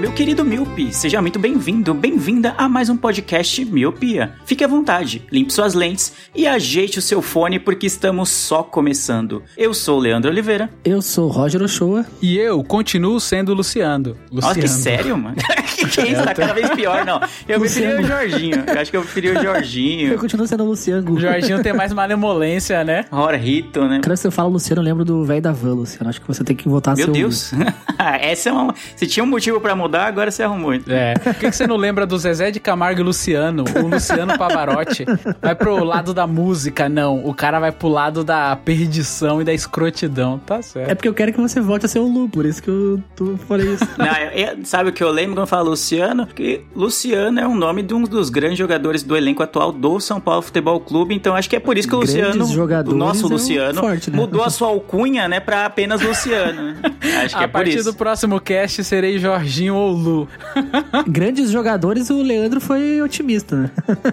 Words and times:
Meu 0.00 0.12
querido 0.12 0.42
Miope! 0.44 0.94
Seja 0.94 1.20
muito 1.20 1.38
bem-vindo, 1.38 1.92
bem-vinda 1.92 2.54
a 2.56 2.66
mais 2.68 2.88
um 2.88 2.96
podcast 2.96 3.62
Miopia. 3.66 4.32
Fique 4.46 4.64
à 4.64 4.66
vontade, 4.66 5.22
limpe 5.30 5.52
suas 5.52 5.74
lentes 5.74 6.12
e 6.34 6.46
ajeite 6.46 6.98
o 6.98 7.02
seu 7.02 7.20
fone 7.20 7.58
porque 7.58 7.86
estamos 7.86 8.30
só 8.30 8.62
começando. 8.62 9.42
Eu 9.58 9.74
sou 9.74 9.98
o 9.98 10.00
Leandro 10.00 10.30
Oliveira. 10.30 10.70
Eu 10.82 11.02
sou 11.02 11.26
o 11.26 11.30
Roger 11.30 11.62
Ochoa. 11.62 12.06
E 12.22 12.38
eu 12.38 12.64
continuo 12.64 13.20
sendo 13.20 13.52
Luciano. 13.52 14.16
Nossa, 14.32 14.54
que 14.54 14.62
Luciano. 14.62 14.82
sério, 14.82 15.18
mano? 15.18 15.36
que 15.76 15.86
que 15.86 16.00
é 16.00 16.12
isso? 16.12 16.22
Tá 16.24 16.34
cada 16.34 16.54
vez 16.54 16.70
pior, 16.70 17.04
não. 17.04 17.20
Eu 17.46 17.60
preferi 17.60 18.02
o 18.02 18.06
Jorginho. 18.06 18.64
Eu 18.66 18.80
acho 18.80 18.90
que 18.90 18.96
eu 18.96 19.02
preferi 19.02 19.28
o 19.28 19.34
Eu 19.34 19.42
Jorginho. 19.42 20.18
continuo 20.18 20.46
sendo 20.46 20.64
o 20.64 20.66
Luciano. 20.68 21.12
O 21.12 21.20
Jorginho 21.20 21.62
tem 21.62 21.74
mais 21.74 21.92
malemolência, 21.92 22.82
né? 22.84 23.04
Ora, 23.12 23.36
Rito, 23.36 23.84
né? 23.86 24.00
Quando 24.02 24.16
você 24.16 24.30
fala 24.30 24.48
Luciano, 24.48 24.80
eu 24.80 24.84
lembro 24.84 25.04
do 25.04 25.24
velho 25.26 25.42
da 25.42 25.52
van, 25.52 25.74
Luciano. 25.74 26.08
Acho 26.08 26.20
que 26.22 26.26
você 26.26 26.42
tem 26.42 26.56
que 26.56 26.68
voltar 26.68 26.92
a 26.92 26.94
Meu 26.96 27.04
ser 27.06 27.10
o- 27.10 27.14
Deus. 27.14 27.52
Essa 27.98 28.48
é 28.48 28.52
uma... 28.52 28.74
Se 28.96 29.06
tinha 29.06 29.22
um 29.22 29.26
motivo 29.26 29.60
pra 29.60 29.76
mudar, 29.76 29.89
agora 29.98 30.30
você 30.30 30.42
arrumou. 30.42 30.72
É. 30.88 31.14
Por 31.14 31.34
que, 31.34 31.50
que 31.50 31.52
você 31.56 31.66
não 31.66 31.76
lembra 31.76 32.06
do 32.06 32.16
Zezé 32.18 32.50
de 32.50 32.60
Camargo 32.60 33.00
e 33.00 33.02
Luciano? 33.04 33.64
O 33.82 33.86
Luciano 33.88 34.36
Pavarotti 34.38 35.04
vai 35.40 35.54
pro 35.54 35.82
lado 35.84 36.12
da 36.14 36.26
música, 36.26 36.88
não. 36.88 37.24
O 37.24 37.34
cara 37.34 37.58
vai 37.60 37.72
pro 37.72 37.88
lado 37.88 38.22
da 38.24 38.54
perdição 38.56 39.40
e 39.40 39.44
da 39.44 39.52
escrotidão. 39.52 40.38
Tá 40.38 40.56
É 40.58 40.62
certo. 40.62 40.96
porque 40.96 41.08
eu 41.08 41.14
quero 41.14 41.32
que 41.32 41.40
você 41.40 41.60
volte 41.60 41.86
a 41.86 41.88
ser 41.88 41.98
o 41.98 42.06
Lu, 42.06 42.28
por 42.28 42.44
isso 42.46 42.62
que 42.62 42.68
eu 42.68 43.02
tô, 43.16 43.36
falei 43.48 43.74
isso. 43.74 43.86
Não, 43.98 44.06
eu- 44.06 44.56
eu- 44.58 44.64
sabe 44.64 44.90
o 44.90 44.92
que 44.92 45.02
eu 45.02 45.10
lembro 45.10 45.34
quando 45.36 45.46
fala 45.46 45.68
Luciano? 45.68 46.26
Que 46.26 46.62
Luciano 46.74 47.40
é 47.40 47.46
o 47.46 47.54
nome 47.54 47.82
de 47.82 47.94
um 47.94 48.02
dos 48.02 48.30
grandes 48.30 48.58
jogadores 48.58 49.02
do 49.02 49.16
elenco 49.16 49.42
atual 49.42 49.72
do 49.72 49.98
São 50.00 50.20
Paulo 50.20 50.42
Futebol 50.42 50.78
Clube, 50.80 51.14
então 51.14 51.34
acho 51.34 51.48
que 51.48 51.56
é 51.56 51.60
por 51.60 51.76
isso 51.76 51.88
que 51.88 51.94
o 51.94 52.00
Luciano, 52.00 52.44
o 52.44 52.94
nosso 52.94 53.24
é 53.24 53.26
um 53.26 53.30
Luciano, 53.30 53.80
forte, 53.80 54.10
né? 54.10 54.16
mudou 54.16 54.42
a 54.42 54.50
sua 54.50 54.68
alcunha, 54.68 55.28
né, 55.28 55.40
pra 55.40 55.66
apenas 55.66 56.00
Luciano. 56.00 56.74
Acho 57.24 57.36
que 57.36 57.42
A 57.42 57.44
é 57.44 57.46
por 57.46 57.52
partir 57.52 57.76
isso. 57.78 57.90
do 57.90 57.94
próximo 57.96 58.40
cast 58.40 58.82
serei 58.84 59.18
Jorginho 59.18 59.69
ou 59.70 59.90
Lu. 59.92 60.28
Grandes 61.08 61.50
jogadores, 61.50 62.10
o 62.10 62.22
Leandro 62.22 62.60
foi 62.60 63.00
otimista, 63.02 63.56
né? 63.56 63.70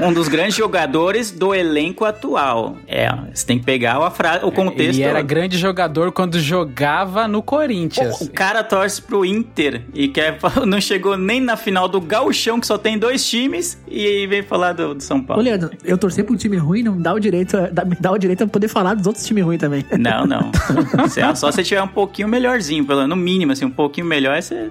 Um 0.00 0.12
dos 0.12 0.28
grandes 0.28 0.54
jogadores 0.54 1.30
do 1.30 1.54
elenco 1.54 2.04
atual. 2.04 2.76
É, 2.86 3.08
você 3.34 3.44
tem 3.44 3.58
que 3.58 3.64
pegar 3.64 3.96
a 3.98 4.10
fra... 4.10 4.40
o 4.46 4.52
contexto. 4.52 4.98
Ele 4.98 5.02
era 5.02 5.20
grande 5.22 5.58
jogador 5.58 6.12
quando 6.12 6.38
jogava 6.38 7.26
no 7.26 7.42
Corinthians. 7.42 8.20
O, 8.20 8.24
o 8.24 8.30
cara 8.30 8.62
torce 8.62 9.02
pro 9.02 9.24
Inter 9.24 9.82
e 9.92 10.08
quer, 10.08 10.38
não 10.66 10.80
chegou 10.80 11.16
nem 11.16 11.40
na 11.40 11.56
final 11.56 11.88
do 11.88 12.00
Gauchão, 12.00 12.60
que 12.60 12.66
só 12.66 12.78
tem 12.78 12.98
dois 12.98 13.28
times, 13.28 13.78
e 13.88 14.26
vem 14.28 14.42
falar 14.42 14.72
do, 14.72 14.94
do 14.94 15.02
São 15.02 15.18
Ô, 15.18 15.22
Paulo. 15.24 15.42
Leandro, 15.42 15.70
eu 15.84 15.98
torcer 15.98 16.24
pra 16.24 16.32
um 16.32 16.36
time 16.36 16.56
ruim 16.56 16.82
não 16.82 17.00
dá 17.00 17.12
o 17.12 17.18
direito, 17.18 17.56
a- 17.56 17.68
dá, 17.68 17.84
me 17.84 17.96
dá 17.98 18.12
o 18.12 18.18
direito 18.18 18.44
a 18.44 18.46
poder 18.46 18.68
falar 18.68 18.94
dos 18.94 19.06
outros 19.06 19.24
times 19.26 19.44
ruins 19.44 19.58
também. 19.60 19.84
Não, 19.98 20.26
não. 20.26 20.50
Se- 21.08 21.20
Só 21.36 21.50
se 21.50 21.62
tiver 21.64 21.82
um 21.82 21.88
pouquinho 21.88 22.28
melhorzinho, 22.28 22.84
pelo 22.84 23.06
no 23.06 23.16
mínimo, 23.16 23.52
assim, 23.52 23.64
um 23.64 23.70
pouquinho 23.70 24.06
melhor, 24.06 24.40
você 24.40 24.70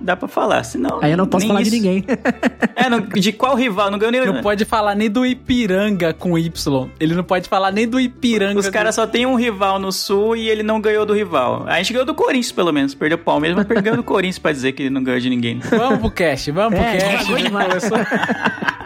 dá 0.00 0.16
pra 0.16 0.28
falar. 0.28 0.62
Senão. 0.64 0.98
Aí 1.02 1.10
eu 1.12 1.16
não 1.16 1.26
posso 1.26 1.46
falar 1.46 1.62
de 1.62 1.68
isso. 1.68 1.76
ninguém. 1.76 2.04
É, 2.76 2.90
não- 2.90 3.00
de 3.00 3.32
qual 3.32 3.54
rival? 3.54 3.90
Não 3.90 3.98
ganhou 3.98 4.12
nem. 4.12 4.26
Não 4.26 4.42
pode 4.42 4.64
falar 4.64 4.94
nem 4.94 5.08
do 5.08 5.24
Ipiranga 5.24 6.12
com 6.12 6.36
Y. 6.36 6.88
Ele 7.00 7.14
não 7.14 7.22
pode 7.24 7.48
falar 7.48 7.70
nem 7.70 7.88
do 7.88 7.98
Ipiranga. 8.00 8.58
Os 8.58 8.68
caras 8.68 8.94
só 8.96 9.06
tem 9.06 9.24
um 9.24 9.36
rival 9.36 9.78
no 9.78 9.90
sul 9.92 10.36
e 10.36 10.48
ele 10.50 10.62
não 10.62 10.80
ganhou 10.80 11.06
do 11.06 11.14
rival. 11.14 11.64
A 11.66 11.76
gente 11.78 11.92
ganhou 11.92 12.04
do 12.04 12.14
Corinthians, 12.14 12.52
pelo 12.52 12.72
menos. 12.72 12.92
Perdeu 12.94 13.16
o 13.16 13.20
Palmeiras, 13.20 13.56
mas 13.56 13.66
perdeu 13.66 13.96
do 13.96 14.02
Corinthians 14.02 14.38
pra 14.38 14.52
dizer 14.52 14.72
que 14.72 14.82
ele 14.82 14.90
não 14.90 15.02
ganhou 15.02 15.20
de 15.20 15.30
ninguém. 15.30 15.60
Vamos 15.70 16.00
pro 16.00 16.10
cast, 16.10 16.50
vamos 16.50 16.74
pro 16.78 16.84
É, 16.86 16.96
cast. 16.98 17.08
devagou 17.28 17.36
demais. 17.38 17.84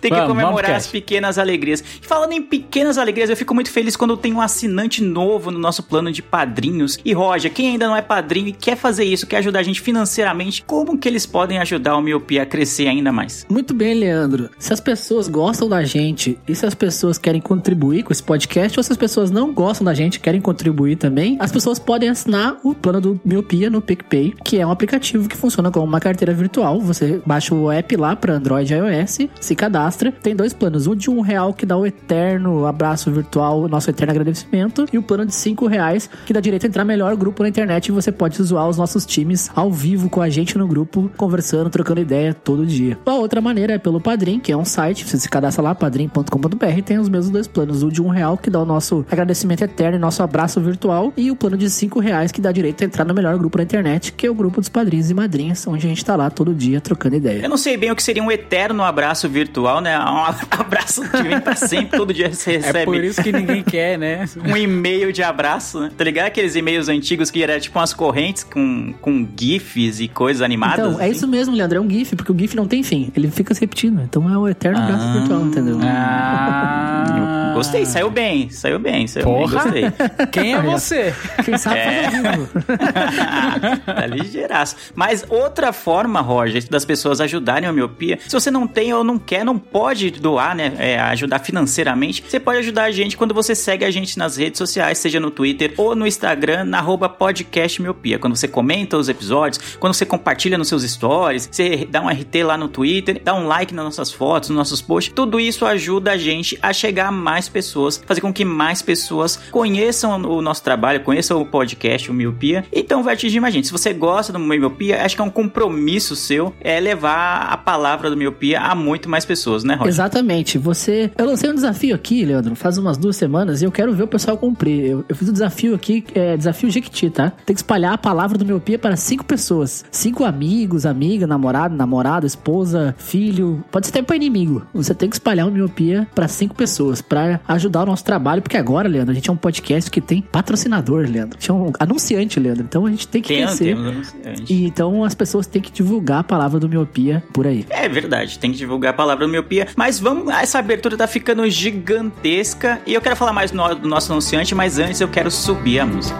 Tem 0.00 0.10
que 0.10 0.18
Vamos, 0.18 0.32
comemorar 0.34 0.70
vamos, 0.72 0.84
as 0.84 0.86
pequenas 0.92 1.38
alegrias. 1.38 1.82
E 2.02 2.06
falando 2.06 2.32
em 2.32 2.42
pequenas 2.42 2.98
alegrias, 2.98 3.30
eu 3.30 3.36
fico 3.38 3.54
muito 3.54 3.70
feliz 3.70 3.96
quando 3.96 4.14
tem 4.18 4.34
um 4.34 4.40
assinante 4.40 5.02
novo 5.02 5.50
no 5.50 5.58
nosso 5.58 5.82
plano 5.82 6.12
de 6.12 6.20
padrinhos. 6.20 6.98
E 7.02 7.14
Roger, 7.14 7.50
quem 7.50 7.68
ainda 7.70 7.86
não 7.86 7.96
é 7.96 8.02
padrinho 8.02 8.48
e 8.48 8.52
quer 8.52 8.76
fazer 8.76 9.04
isso, 9.04 9.26
quer 9.26 9.38
ajudar 9.38 9.60
a 9.60 9.62
gente 9.62 9.80
financeiramente, 9.80 10.33
como 10.66 10.98
que 10.98 11.08
eles 11.08 11.26
podem 11.26 11.58
ajudar 11.58 11.96
o 11.96 12.00
Miopia 12.00 12.42
a 12.42 12.46
crescer 12.46 12.88
ainda 12.88 13.12
mais? 13.12 13.46
Muito 13.48 13.74
bem, 13.74 13.94
Leandro. 13.94 14.50
Se 14.58 14.72
as 14.72 14.80
pessoas 14.80 15.28
gostam 15.28 15.68
da 15.68 15.84
gente 15.84 16.38
e 16.46 16.54
se 16.54 16.66
as 16.66 16.74
pessoas 16.74 17.18
querem 17.18 17.40
contribuir 17.40 18.02
com 18.02 18.12
esse 18.12 18.22
podcast, 18.22 18.78
ou 18.78 18.82
se 18.82 18.92
as 18.92 18.98
pessoas 18.98 19.30
não 19.30 19.52
gostam 19.52 19.84
da 19.84 19.94
gente 19.94 20.20
querem 20.20 20.40
contribuir 20.40 20.96
também, 20.96 21.36
as 21.40 21.52
pessoas 21.52 21.78
podem 21.78 22.08
assinar 22.08 22.56
o 22.62 22.74
plano 22.74 23.00
do 23.00 23.20
Miopia 23.24 23.70
no 23.70 23.80
PicPay, 23.80 24.34
que 24.44 24.58
é 24.58 24.66
um 24.66 24.70
aplicativo 24.70 25.28
que 25.28 25.36
funciona 25.36 25.70
como 25.70 25.84
uma 25.84 26.00
carteira 26.00 26.32
virtual. 26.32 26.80
Você 26.80 27.20
baixa 27.24 27.54
o 27.54 27.70
app 27.70 27.96
lá 27.96 28.16
para 28.16 28.34
Android 28.34 28.72
e 28.72 28.76
iOS, 28.76 29.18
se 29.40 29.54
cadastra. 29.54 30.12
Tem 30.12 30.34
dois 30.34 30.52
planos: 30.52 30.86
um 30.86 30.94
de 30.94 31.10
um 31.10 31.20
real 31.20 31.52
que 31.52 31.66
dá 31.66 31.76
o 31.76 31.86
eterno 31.86 32.66
abraço 32.66 33.10
virtual, 33.10 33.68
nosso 33.68 33.90
eterno 33.90 34.12
agradecimento, 34.12 34.86
e 34.92 34.98
o 34.98 35.02
plano 35.02 35.26
de 35.26 35.34
cinco 35.34 35.66
reais 35.66 36.08
que 36.26 36.32
dá 36.32 36.40
direito 36.40 36.64
a 36.64 36.68
entrar 36.68 36.84
melhor 36.84 37.14
grupo 37.16 37.42
na 37.42 37.48
internet 37.48 37.88
e 37.88 37.92
você 37.92 38.12
pode 38.12 38.40
zoar 38.42 38.68
os 38.68 38.76
nossos 38.76 39.04
times 39.04 39.50
ao 39.54 39.70
vivo 39.70 40.08
com 40.08 40.20
a 40.20 40.23
gente 40.28 40.56
no 40.58 40.66
grupo, 40.66 41.10
conversando, 41.16 41.70
trocando 41.70 42.00
ideia 42.00 42.34
todo 42.34 42.66
dia. 42.66 42.98
A 43.06 43.14
outra 43.14 43.40
maneira 43.40 43.74
é 43.74 43.78
pelo 43.78 44.00
Padrim, 44.00 44.38
que 44.38 44.52
é 44.52 44.56
um 44.56 44.64
site, 44.64 45.04
você 45.04 45.18
se 45.18 45.28
cadastra 45.28 45.62
lá, 45.62 45.74
padrim.com.br, 45.74 46.82
tem 46.84 46.98
os 46.98 47.08
mesmos 47.08 47.30
dois 47.30 47.46
planos, 47.46 47.82
o 47.82 47.90
de 47.90 48.02
um 48.02 48.08
real 48.08 48.36
que 48.36 48.50
dá 48.50 48.60
o 48.60 48.64
nosso 48.64 49.04
agradecimento 49.10 49.62
eterno 49.62 49.96
e 49.96 50.00
nosso 50.00 50.22
abraço 50.22 50.60
virtual, 50.60 51.12
e 51.16 51.30
o 51.30 51.36
plano 51.36 51.56
de 51.56 51.70
cinco 51.70 52.00
reais 52.00 52.32
que 52.32 52.40
dá 52.40 52.52
direito 52.52 52.82
a 52.82 52.84
entrar 52.84 53.04
no 53.04 53.14
melhor 53.14 53.36
grupo 53.38 53.58
na 53.58 53.64
internet, 53.64 54.12
que 54.12 54.26
é 54.26 54.30
o 54.30 54.34
grupo 54.34 54.60
dos 54.60 54.68
padrinhos 54.68 55.10
e 55.10 55.14
madrinhas, 55.14 55.66
onde 55.66 55.86
a 55.86 55.88
gente 55.88 56.04
tá 56.04 56.16
lá 56.16 56.30
todo 56.30 56.54
dia 56.54 56.80
trocando 56.80 57.16
ideia. 57.16 57.42
Eu 57.42 57.48
não 57.48 57.56
sei 57.56 57.76
bem 57.76 57.90
o 57.90 57.96
que 57.96 58.02
seria 58.02 58.22
um 58.22 58.30
eterno 58.30 58.82
abraço 58.82 59.28
virtual, 59.28 59.80
né? 59.80 59.98
Um 59.98 60.24
abraço 60.50 61.02
que 61.02 61.22
vem 61.22 61.40
pra 61.40 61.56
sempre, 61.56 61.96
todo 61.96 62.12
dia 62.12 62.32
você 62.32 62.58
recebe. 62.58 62.78
É 62.78 62.84
por 62.84 62.96
isso 62.96 63.22
que 63.22 63.32
ninguém 63.32 63.62
quer, 63.64 63.98
né? 63.98 64.24
um 64.44 64.56
e-mail 64.56 65.12
de 65.12 65.22
abraço, 65.22 65.80
né? 65.80 65.90
Tá 65.96 66.04
ligado? 66.04 66.26
Aqueles 66.26 66.54
e-mails 66.56 66.88
antigos 66.88 67.30
que 67.30 67.42
era 67.42 67.58
tipo 67.60 67.78
umas 67.78 67.92
correntes 67.94 68.44
com, 68.44 68.94
com 69.00 69.26
GIFs 69.36 70.00
e 70.00 70.08
coisas 70.14 70.40
animadas. 70.40 70.86
Então, 70.86 71.00
é 71.00 71.04
assim? 71.04 71.12
isso 71.12 71.28
mesmo, 71.28 71.54
Leandro, 71.54 71.78
é 71.78 71.80
um 71.80 71.90
GIF, 71.90 72.16
porque 72.16 72.32
o 72.32 72.38
GIF 72.38 72.54
não 72.56 72.66
tem 72.66 72.82
fim, 72.82 73.10
ele 73.14 73.30
fica 73.30 73.52
se 73.54 73.60
repetindo, 73.60 74.00
então 74.02 74.32
é 74.32 74.38
o 74.38 74.48
eterno 74.48 74.78
Ah. 74.80 75.12
virtual, 75.18 75.42
entendeu? 75.42 75.78
Ah. 75.82 77.52
Gostei, 77.54 77.84
saiu 77.86 78.10
bem, 78.10 78.50
saiu 78.50 78.78
bem, 78.80 79.06
saiu 79.06 79.24
Porra. 79.26 79.70
bem, 79.70 79.82
gostei. 79.84 80.26
Quem 80.32 80.54
é 80.54 80.62
você? 80.62 81.14
Quem 81.44 81.56
sabe 81.56 81.78
É. 81.78 82.08
tá 83.94 84.06
ligeiraço. 84.06 84.76
Mas 84.94 85.24
outra 85.28 85.72
forma, 85.72 86.20
Roger, 86.20 86.68
das 86.68 86.84
pessoas 86.84 87.20
ajudarem 87.20 87.68
a 87.68 87.72
miopia, 87.72 88.18
se 88.26 88.32
você 88.32 88.50
não 88.50 88.66
tem 88.66 88.92
ou 88.92 89.04
não 89.04 89.18
quer, 89.18 89.44
não 89.44 89.56
pode 89.58 90.10
doar, 90.10 90.54
né? 90.56 90.72
é, 90.78 90.98
ajudar 91.00 91.38
financeiramente, 91.40 92.24
você 92.26 92.40
pode 92.40 92.58
ajudar 92.58 92.84
a 92.84 92.90
gente 92.90 93.16
quando 93.16 93.32
você 93.32 93.54
segue 93.54 93.84
a 93.84 93.90
gente 93.90 94.18
nas 94.18 94.36
redes 94.36 94.58
sociais, 94.58 94.98
seja 94.98 95.20
no 95.20 95.30
Twitter 95.30 95.74
ou 95.76 95.94
no 95.94 96.06
Instagram, 96.06 96.64
na 96.64 96.78
arroba 96.78 97.08
podcast 97.08 97.80
miopia. 97.80 98.18
Quando 98.18 98.34
você 98.36 98.48
comenta 98.48 98.96
os 98.96 99.08
episódios, 99.08 99.76
quando 99.78 99.94
você 99.94 100.03
compartilha 100.06 100.58
nos 100.58 100.68
seus 100.68 100.82
stories, 100.82 101.48
você 101.50 101.86
dá 101.90 102.00
um 102.00 102.08
RT 102.08 102.42
lá 102.44 102.56
no 102.56 102.68
Twitter, 102.68 103.20
dá 103.22 103.34
um 103.34 103.46
like 103.46 103.74
nas 103.74 103.84
nossas 103.84 104.12
fotos, 104.12 104.50
nos 104.50 104.56
nossos 104.56 104.80
posts, 104.82 105.12
tudo 105.14 105.38
isso 105.40 105.64
ajuda 105.64 106.12
a 106.12 106.16
gente 106.16 106.58
a 106.62 106.72
chegar 106.72 107.08
a 107.08 107.12
mais 107.12 107.48
pessoas, 107.48 108.02
fazer 108.04 108.20
com 108.20 108.32
que 108.32 108.44
mais 108.44 108.82
pessoas 108.82 109.38
conheçam 109.50 110.20
o 110.22 110.42
nosso 110.42 110.62
trabalho, 110.62 111.00
conheçam 111.00 111.40
o 111.40 111.46
podcast, 111.46 112.10
o 112.10 112.14
Miopia, 112.14 112.64
então 112.72 113.02
vai 113.02 113.14
atingir 113.14 113.40
mais 113.40 113.54
gente. 113.54 113.66
Se 113.66 113.72
você 113.72 113.92
gosta 113.92 114.32
do 114.32 114.38
Miopia, 114.38 115.04
acho 115.04 115.16
que 115.16 115.22
é 115.22 115.24
um 115.24 115.30
compromisso 115.30 116.16
seu 116.16 116.54
é 116.60 116.80
levar 116.80 117.48
a 117.50 117.56
palavra 117.56 118.10
do 118.10 118.16
Miopia 118.16 118.60
a 118.60 118.74
muito 118.74 119.08
mais 119.08 119.24
pessoas, 119.24 119.64
né, 119.64 119.74
Roger? 119.74 119.88
Exatamente. 119.88 120.58
Você. 120.58 121.10
Eu 121.16 121.26
lancei 121.26 121.50
um 121.50 121.54
desafio 121.54 121.94
aqui, 121.94 122.24
Leandro, 122.24 122.54
faz 122.54 122.78
umas 122.78 122.96
duas 122.96 123.16
semanas 123.16 123.62
e 123.62 123.64
eu 123.64 123.72
quero 123.72 123.92
ver 123.94 124.04
o 124.04 124.08
pessoal 124.08 124.36
cumprir. 124.36 124.84
Eu, 124.86 125.04
eu 125.08 125.16
fiz 125.16 125.28
um 125.28 125.32
desafio 125.32 125.74
aqui, 125.74 126.04
é 126.14 126.36
desafio 126.36 126.70
Jequiti, 126.70 127.10
tá? 127.10 127.32
Tem 127.44 127.54
que 127.54 127.60
espalhar 127.60 127.92
a 127.92 127.98
palavra 127.98 128.36
do 128.38 128.44
miopia 128.44 128.78
para 128.78 128.96
cinco 128.96 129.24
pessoas. 129.24 129.84
Cinco 129.94 130.24
amigos, 130.24 130.84
amiga, 130.86 131.24
namorado, 131.24 131.76
namorada, 131.76 132.26
esposa, 132.26 132.96
filho. 132.98 133.64
Pode 133.70 133.86
ser 133.86 133.92
até 133.92 134.02
para 134.02 134.16
inimigo. 134.16 134.66
Você 134.74 134.92
tem 134.92 135.08
que 135.08 135.14
espalhar 135.14 135.46
o 135.46 135.52
miopia 135.52 136.04
para 136.16 136.26
cinco 136.26 136.52
pessoas 136.52 137.00
para 137.00 137.40
ajudar 137.46 137.84
o 137.84 137.86
nosso 137.86 138.02
trabalho, 138.04 138.42
porque 138.42 138.56
agora, 138.56 138.88
Leandro, 138.88 139.12
a 139.12 139.14
gente 139.14 139.30
é 139.30 139.32
um 139.32 139.36
podcast 139.36 139.88
que 139.88 140.00
tem 140.00 140.20
patrocinador, 140.20 141.02
Leandro. 141.08 141.38
A 141.38 141.40
gente 141.40 141.48
é 141.48 141.54
um 141.54 141.72
anunciante, 141.78 142.40
Leandro. 142.40 142.64
Então 142.64 142.86
a 142.86 142.90
gente 142.90 143.06
tem 143.06 143.22
que 143.22 143.28
Tem, 143.28 143.44
crescer. 143.46 143.76
temos. 143.76 144.14
E 144.50 144.64
então 144.66 145.04
as 145.04 145.14
pessoas 145.14 145.46
têm 145.46 145.62
que 145.62 145.70
divulgar 145.70 146.18
a 146.18 146.24
palavra 146.24 146.58
do 146.58 146.68
miopia 146.68 147.22
por 147.32 147.46
aí. 147.46 147.64
É 147.70 147.88
verdade, 147.88 148.36
tem 148.40 148.50
que 148.50 148.58
divulgar 148.58 148.90
a 148.90 148.96
palavra 148.96 149.24
do 149.24 149.30
miopia. 149.30 149.68
Mas 149.76 150.00
vamos, 150.00 150.34
essa 150.34 150.58
abertura 150.58 150.96
tá 150.96 151.06
ficando 151.06 151.48
gigantesca. 151.48 152.80
E 152.84 152.92
eu 152.94 153.00
quero 153.00 153.14
falar 153.14 153.32
mais 153.32 153.52
do 153.52 153.88
nosso 153.88 154.10
anunciante, 154.10 154.56
mas 154.56 154.76
antes 154.76 155.00
eu 155.00 155.06
quero 155.08 155.30
subir 155.30 155.78
a 155.78 155.86
música. 155.86 156.18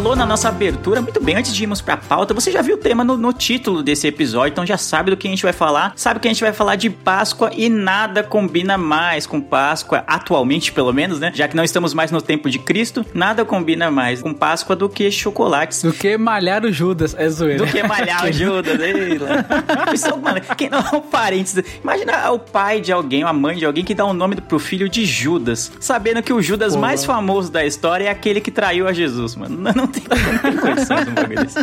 Falou 0.00 0.09
na 0.20 0.26
nossa 0.26 0.50
abertura, 0.50 1.00
muito 1.00 1.18
bem, 1.18 1.36
antes 1.36 1.54
de 1.54 1.62
irmos 1.62 1.80
pra 1.80 1.96
pauta, 1.96 2.34
você 2.34 2.52
já 2.52 2.60
viu 2.60 2.74
o 2.74 2.78
tema 2.78 3.02
no, 3.02 3.16
no 3.16 3.32
título 3.32 3.82
desse 3.82 4.06
episódio, 4.06 4.52
então 4.52 4.66
já 4.66 4.76
sabe 4.76 5.10
do 5.10 5.16
que 5.16 5.26
a 5.26 5.30
gente 5.30 5.42
vai 5.42 5.52
falar. 5.52 5.94
Sabe 5.96 6.20
que 6.20 6.28
a 6.28 6.30
gente 6.30 6.42
vai 6.42 6.52
falar 6.52 6.76
de 6.76 6.90
Páscoa 6.90 7.50
e 7.56 7.70
nada 7.70 8.22
combina 8.22 8.76
mais 8.76 9.26
com 9.26 9.40
Páscoa, 9.40 10.04
atualmente 10.06 10.72
pelo 10.72 10.92
menos, 10.92 11.18
né? 11.18 11.32
Já 11.34 11.48
que 11.48 11.56
não 11.56 11.64
estamos 11.64 11.94
mais 11.94 12.10
no 12.10 12.20
tempo 12.20 12.50
de 12.50 12.58
Cristo, 12.58 13.04
nada 13.14 13.46
combina 13.46 13.90
mais 13.90 14.20
com 14.20 14.34
Páscoa 14.34 14.76
do 14.76 14.90
que 14.90 15.10
chocolates. 15.10 15.82
Do 15.82 15.92
que 15.92 16.18
malhar 16.18 16.66
o 16.66 16.70
Judas, 16.70 17.16
é 17.16 17.26
zoeira. 17.26 17.64
Do 17.64 17.72
que 17.72 17.82
malhar 17.82 18.26
o 18.26 18.30
Judas, 18.32 18.78
ei, 18.78 19.16
lá. 19.16 19.46
Isso, 19.94 20.14
mano, 20.18 20.38
quem 20.54 20.68
não 20.68 20.80
é 20.80 20.96
um 20.96 21.00
parente. 21.00 21.64
Imagina 21.82 22.30
o 22.30 22.38
pai 22.38 22.82
de 22.82 22.92
alguém, 22.92 23.22
a 23.22 23.32
mãe 23.32 23.56
de 23.56 23.64
alguém 23.64 23.82
que 23.82 23.94
dá 23.94 24.04
o 24.04 24.12
nome 24.12 24.36
pro 24.36 24.58
filho 24.58 24.86
de 24.86 25.06
Judas, 25.06 25.72
sabendo 25.80 26.22
que 26.22 26.32
o 26.32 26.42
Judas 26.42 26.74
Pô. 26.74 26.80
mais 26.80 27.06
famoso 27.06 27.50
da 27.50 27.64
história 27.64 28.04
é 28.04 28.10
aquele 28.10 28.42
que 28.42 28.50
traiu 28.50 28.86
a 28.86 28.92
Jesus, 28.92 29.34
mano. 29.34 29.56
Não 29.74 29.86
tem, 29.86 30.09
não 30.10 30.38
tem 30.38 30.56
condições 30.56 31.04
de 31.04 31.10
um 31.10 31.14
bagulho 31.14 31.44
desse. 31.44 31.58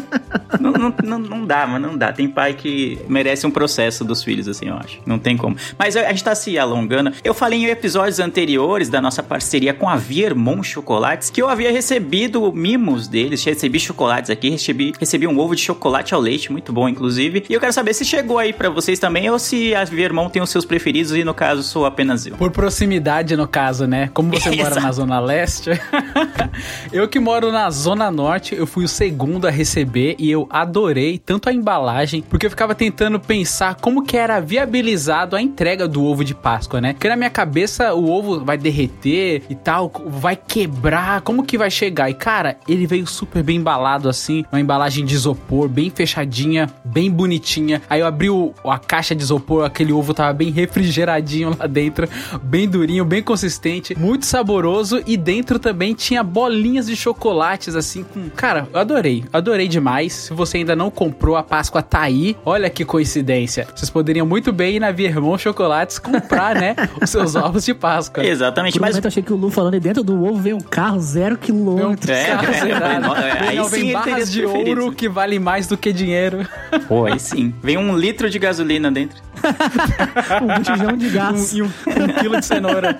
Não, 0.59 0.71
não, 0.71 0.93
não, 1.03 1.19
não 1.19 1.45
dá, 1.45 1.67
mano, 1.67 1.89
não 1.89 1.97
dá. 1.97 2.11
Tem 2.11 2.27
pai 2.27 2.53
que 2.53 2.99
merece 3.07 3.45
um 3.45 3.51
processo 3.51 4.03
dos 4.03 4.23
filhos, 4.23 4.47
assim, 4.47 4.67
eu 4.67 4.75
acho. 4.75 4.99
Não 5.05 5.19
tem 5.19 5.35
como. 5.37 5.55
Mas 5.77 5.95
a 5.95 6.07
gente 6.09 6.23
tá 6.23 6.33
se 6.33 6.57
alongando. 6.57 7.11
Eu 7.23 7.33
falei 7.33 7.59
em 7.59 7.65
episódios 7.65 8.19
anteriores 8.19 8.89
da 8.89 9.01
nossa 9.01 9.21
parceria 9.21 9.73
com 9.73 9.89
a 9.89 9.95
Viermont 9.95 10.63
Chocolates 10.63 11.29
que 11.29 11.41
eu 11.41 11.49
havia 11.49 11.71
recebido 11.71 12.51
mimos 12.53 13.07
deles, 13.07 13.43
recebi 13.43 13.79
chocolates 13.79 14.29
aqui, 14.29 14.49
recebi, 14.49 14.93
recebi 14.99 15.27
um 15.27 15.37
ovo 15.37 15.55
de 15.55 15.61
chocolate 15.61 16.13
ao 16.13 16.21
leite, 16.21 16.51
muito 16.51 16.71
bom, 16.71 16.87
inclusive. 16.87 17.43
E 17.49 17.53
eu 17.53 17.59
quero 17.59 17.73
saber 17.73 17.93
se 17.93 18.05
chegou 18.05 18.37
aí 18.39 18.53
pra 18.53 18.69
vocês 18.69 18.99
também 18.99 19.29
ou 19.29 19.39
se 19.39 19.75
a 19.75 19.83
Viermont 19.83 20.31
tem 20.31 20.41
os 20.41 20.49
seus 20.49 20.65
preferidos 20.65 21.11
e 21.13 21.23
no 21.23 21.33
caso 21.33 21.63
sou 21.63 21.85
apenas 21.85 22.25
eu. 22.25 22.35
Por 22.37 22.51
proximidade, 22.51 23.35
no 23.35 23.47
caso, 23.47 23.85
né? 23.85 24.09
Como 24.13 24.31
você 24.31 24.49
mora 24.55 24.79
na 24.79 24.91
Zona 24.91 25.19
Leste, 25.19 25.71
eu 26.91 27.07
que 27.07 27.19
moro 27.19 27.51
na 27.51 27.69
Zona 27.69 28.09
Norte, 28.11 28.36
eu 28.51 28.67
fui 28.67 28.83
o 28.85 28.87
segundo 28.87 29.47
a 29.47 29.49
receber 29.51 30.15
e 30.19 30.29
eu 30.29 30.47
adorei 30.49 31.17
tanto 31.17 31.49
a 31.49 31.53
embalagem, 31.53 32.21
porque 32.21 32.45
eu 32.45 32.49
ficava 32.49 32.73
tentando 32.75 33.19
pensar 33.19 33.75
como 33.75 34.03
que 34.03 34.15
era 34.17 34.39
viabilizado 34.39 35.35
a 35.35 35.41
entrega 35.41 35.87
do 35.87 36.03
ovo 36.03 36.23
de 36.23 36.33
Páscoa, 36.35 36.79
né? 36.81 36.93
Porque 36.93 37.09
na 37.09 37.15
minha 37.15 37.29
cabeça 37.29 37.93
o 37.93 38.09
ovo 38.09 38.43
vai 38.43 38.57
derreter 38.57 39.43
e 39.49 39.55
tal, 39.55 39.91
vai 40.07 40.35
quebrar, 40.35 41.21
como 41.21 41.43
que 41.43 41.57
vai 41.57 41.69
chegar? 41.71 42.09
E 42.09 42.13
cara, 42.13 42.57
ele 42.67 42.85
veio 42.87 43.07
super 43.07 43.43
bem 43.43 43.57
embalado 43.57 44.09
assim, 44.09 44.43
uma 44.51 44.59
embalagem 44.61 45.05
de 45.05 45.15
isopor, 45.15 45.67
bem 45.67 45.89
fechadinha, 45.89 46.69
bem 46.83 47.09
bonitinha. 47.11 47.81
Aí 47.89 47.99
eu 48.01 48.07
abri 48.07 48.29
o- 48.29 48.53
a 48.65 48.77
caixa 48.79 49.15
de 49.15 49.23
isopor, 49.23 49.65
aquele 49.65 49.91
ovo 49.91 50.13
tava 50.13 50.33
bem 50.33 50.51
refrigeradinho 50.51 51.55
lá 51.57 51.67
dentro, 51.67 52.07
bem 52.43 52.67
durinho, 52.67 53.03
bem 53.05 53.21
consistente, 53.21 53.97
muito 53.97 54.25
saboroso 54.25 55.01
e 55.05 55.17
dentro 55.17 55.59
também 55.59 55.93
tinha 55.93 56.23
bolinhas 56.23 56.87
de 56.87 56.95
chocolates 56.95 57.75
assim 57.75 58.03
com, 58.03 58.26
cara, 58.35 58.67
eu 58.73 58.79
adorei, 58.79 59.23
adorei 59.31 59.67
demais. 59.67 60.13
Se 60.13 60.33
você 60.33 60.57
ainda 60.57 60.75
não 60.75 60.89
comprou, 60.89 61.35
a 61.35 61.43
Páscoa 61.43 61.81
tá 61.81 62.01
aí. 62.01 62.35
Olha 62.45 62.69
que 62.69 62.83
coincidência. 62.85 63.67
Vocês 63.75 63.89
poderiam 63.89 64.25
muito 64.25 64.51
bem 64.51 64.75
ir 64.75 64.79
na 64.79 64.91
Viermont 64.91 65.41
Chocolates 65.41 65.99
comprar, 65.99 66.55
né, 66.55 66.75
os 67.01 67.09
seus 67.09 67.35
ovos 67.35 67.63
de 67.65 67.73
Páscoa. 67.73 68.25
Exatamente, 68.25 68.73
Por 68.73 68.79
um 68.79 68.81
mas 68.81 68.91
momento 68.95 69.05
eu 69.05 69.09
achei 69.09 69.23
que 69.23 69.33
o 69.33 69.35
Lu 69.35 69.49
falando 69.49 69.75
e 69.75 69.79
dentro 69.79 70.03
do 70.03 70.23
ovo 70.23 70.35
veio 70.39 70.55
um 70.57 70.61
carro 70.61 70.99
zero 70.99 71.37
quilômetros. 71.37 72.09
É, 72.09 72.25
Carro 72.25 72.47
é, 72.51 72.59
zerado. 72.59 73.15
é, 73.15 73.29
é, 73.29 73.47
aí 73.49 73.55
Não, 73.57 73.63
sim 73.65 73.69
vem 73.71 73.79
teria 73.81 73.99
barras 73.99 74.31
de 74.31 74.41
preferidos. 74.41 74.83
ouro 74.83 74.95
que 74.95 75.07
valem 75.09 75.39
mais 75.39 75.67
do 75.67 75.77
que 75.77 75.91
dinheiro. 75.93 76.47
Pô, 76.87 77.05
aí 77.05 77.19
sim. 77.19 77.53
Vem 77.61 77.77
um 77.77 77.95
litro 77.95 78.29
de 78.29 78.39
gasolina 78.39 78.91
dentro. 78.91 79.21
um 80.41 80.47
botijão 80.47 80.97
de 80.97 81.09
gás. 81.09 81.53
Um- 81.53 81.57
e 81.57 81.61
um, 81.61 81.65
um 81.65 82.07
quilo 82.19 82.39
de 82.39 82.45
cenoura. 82.45 82.97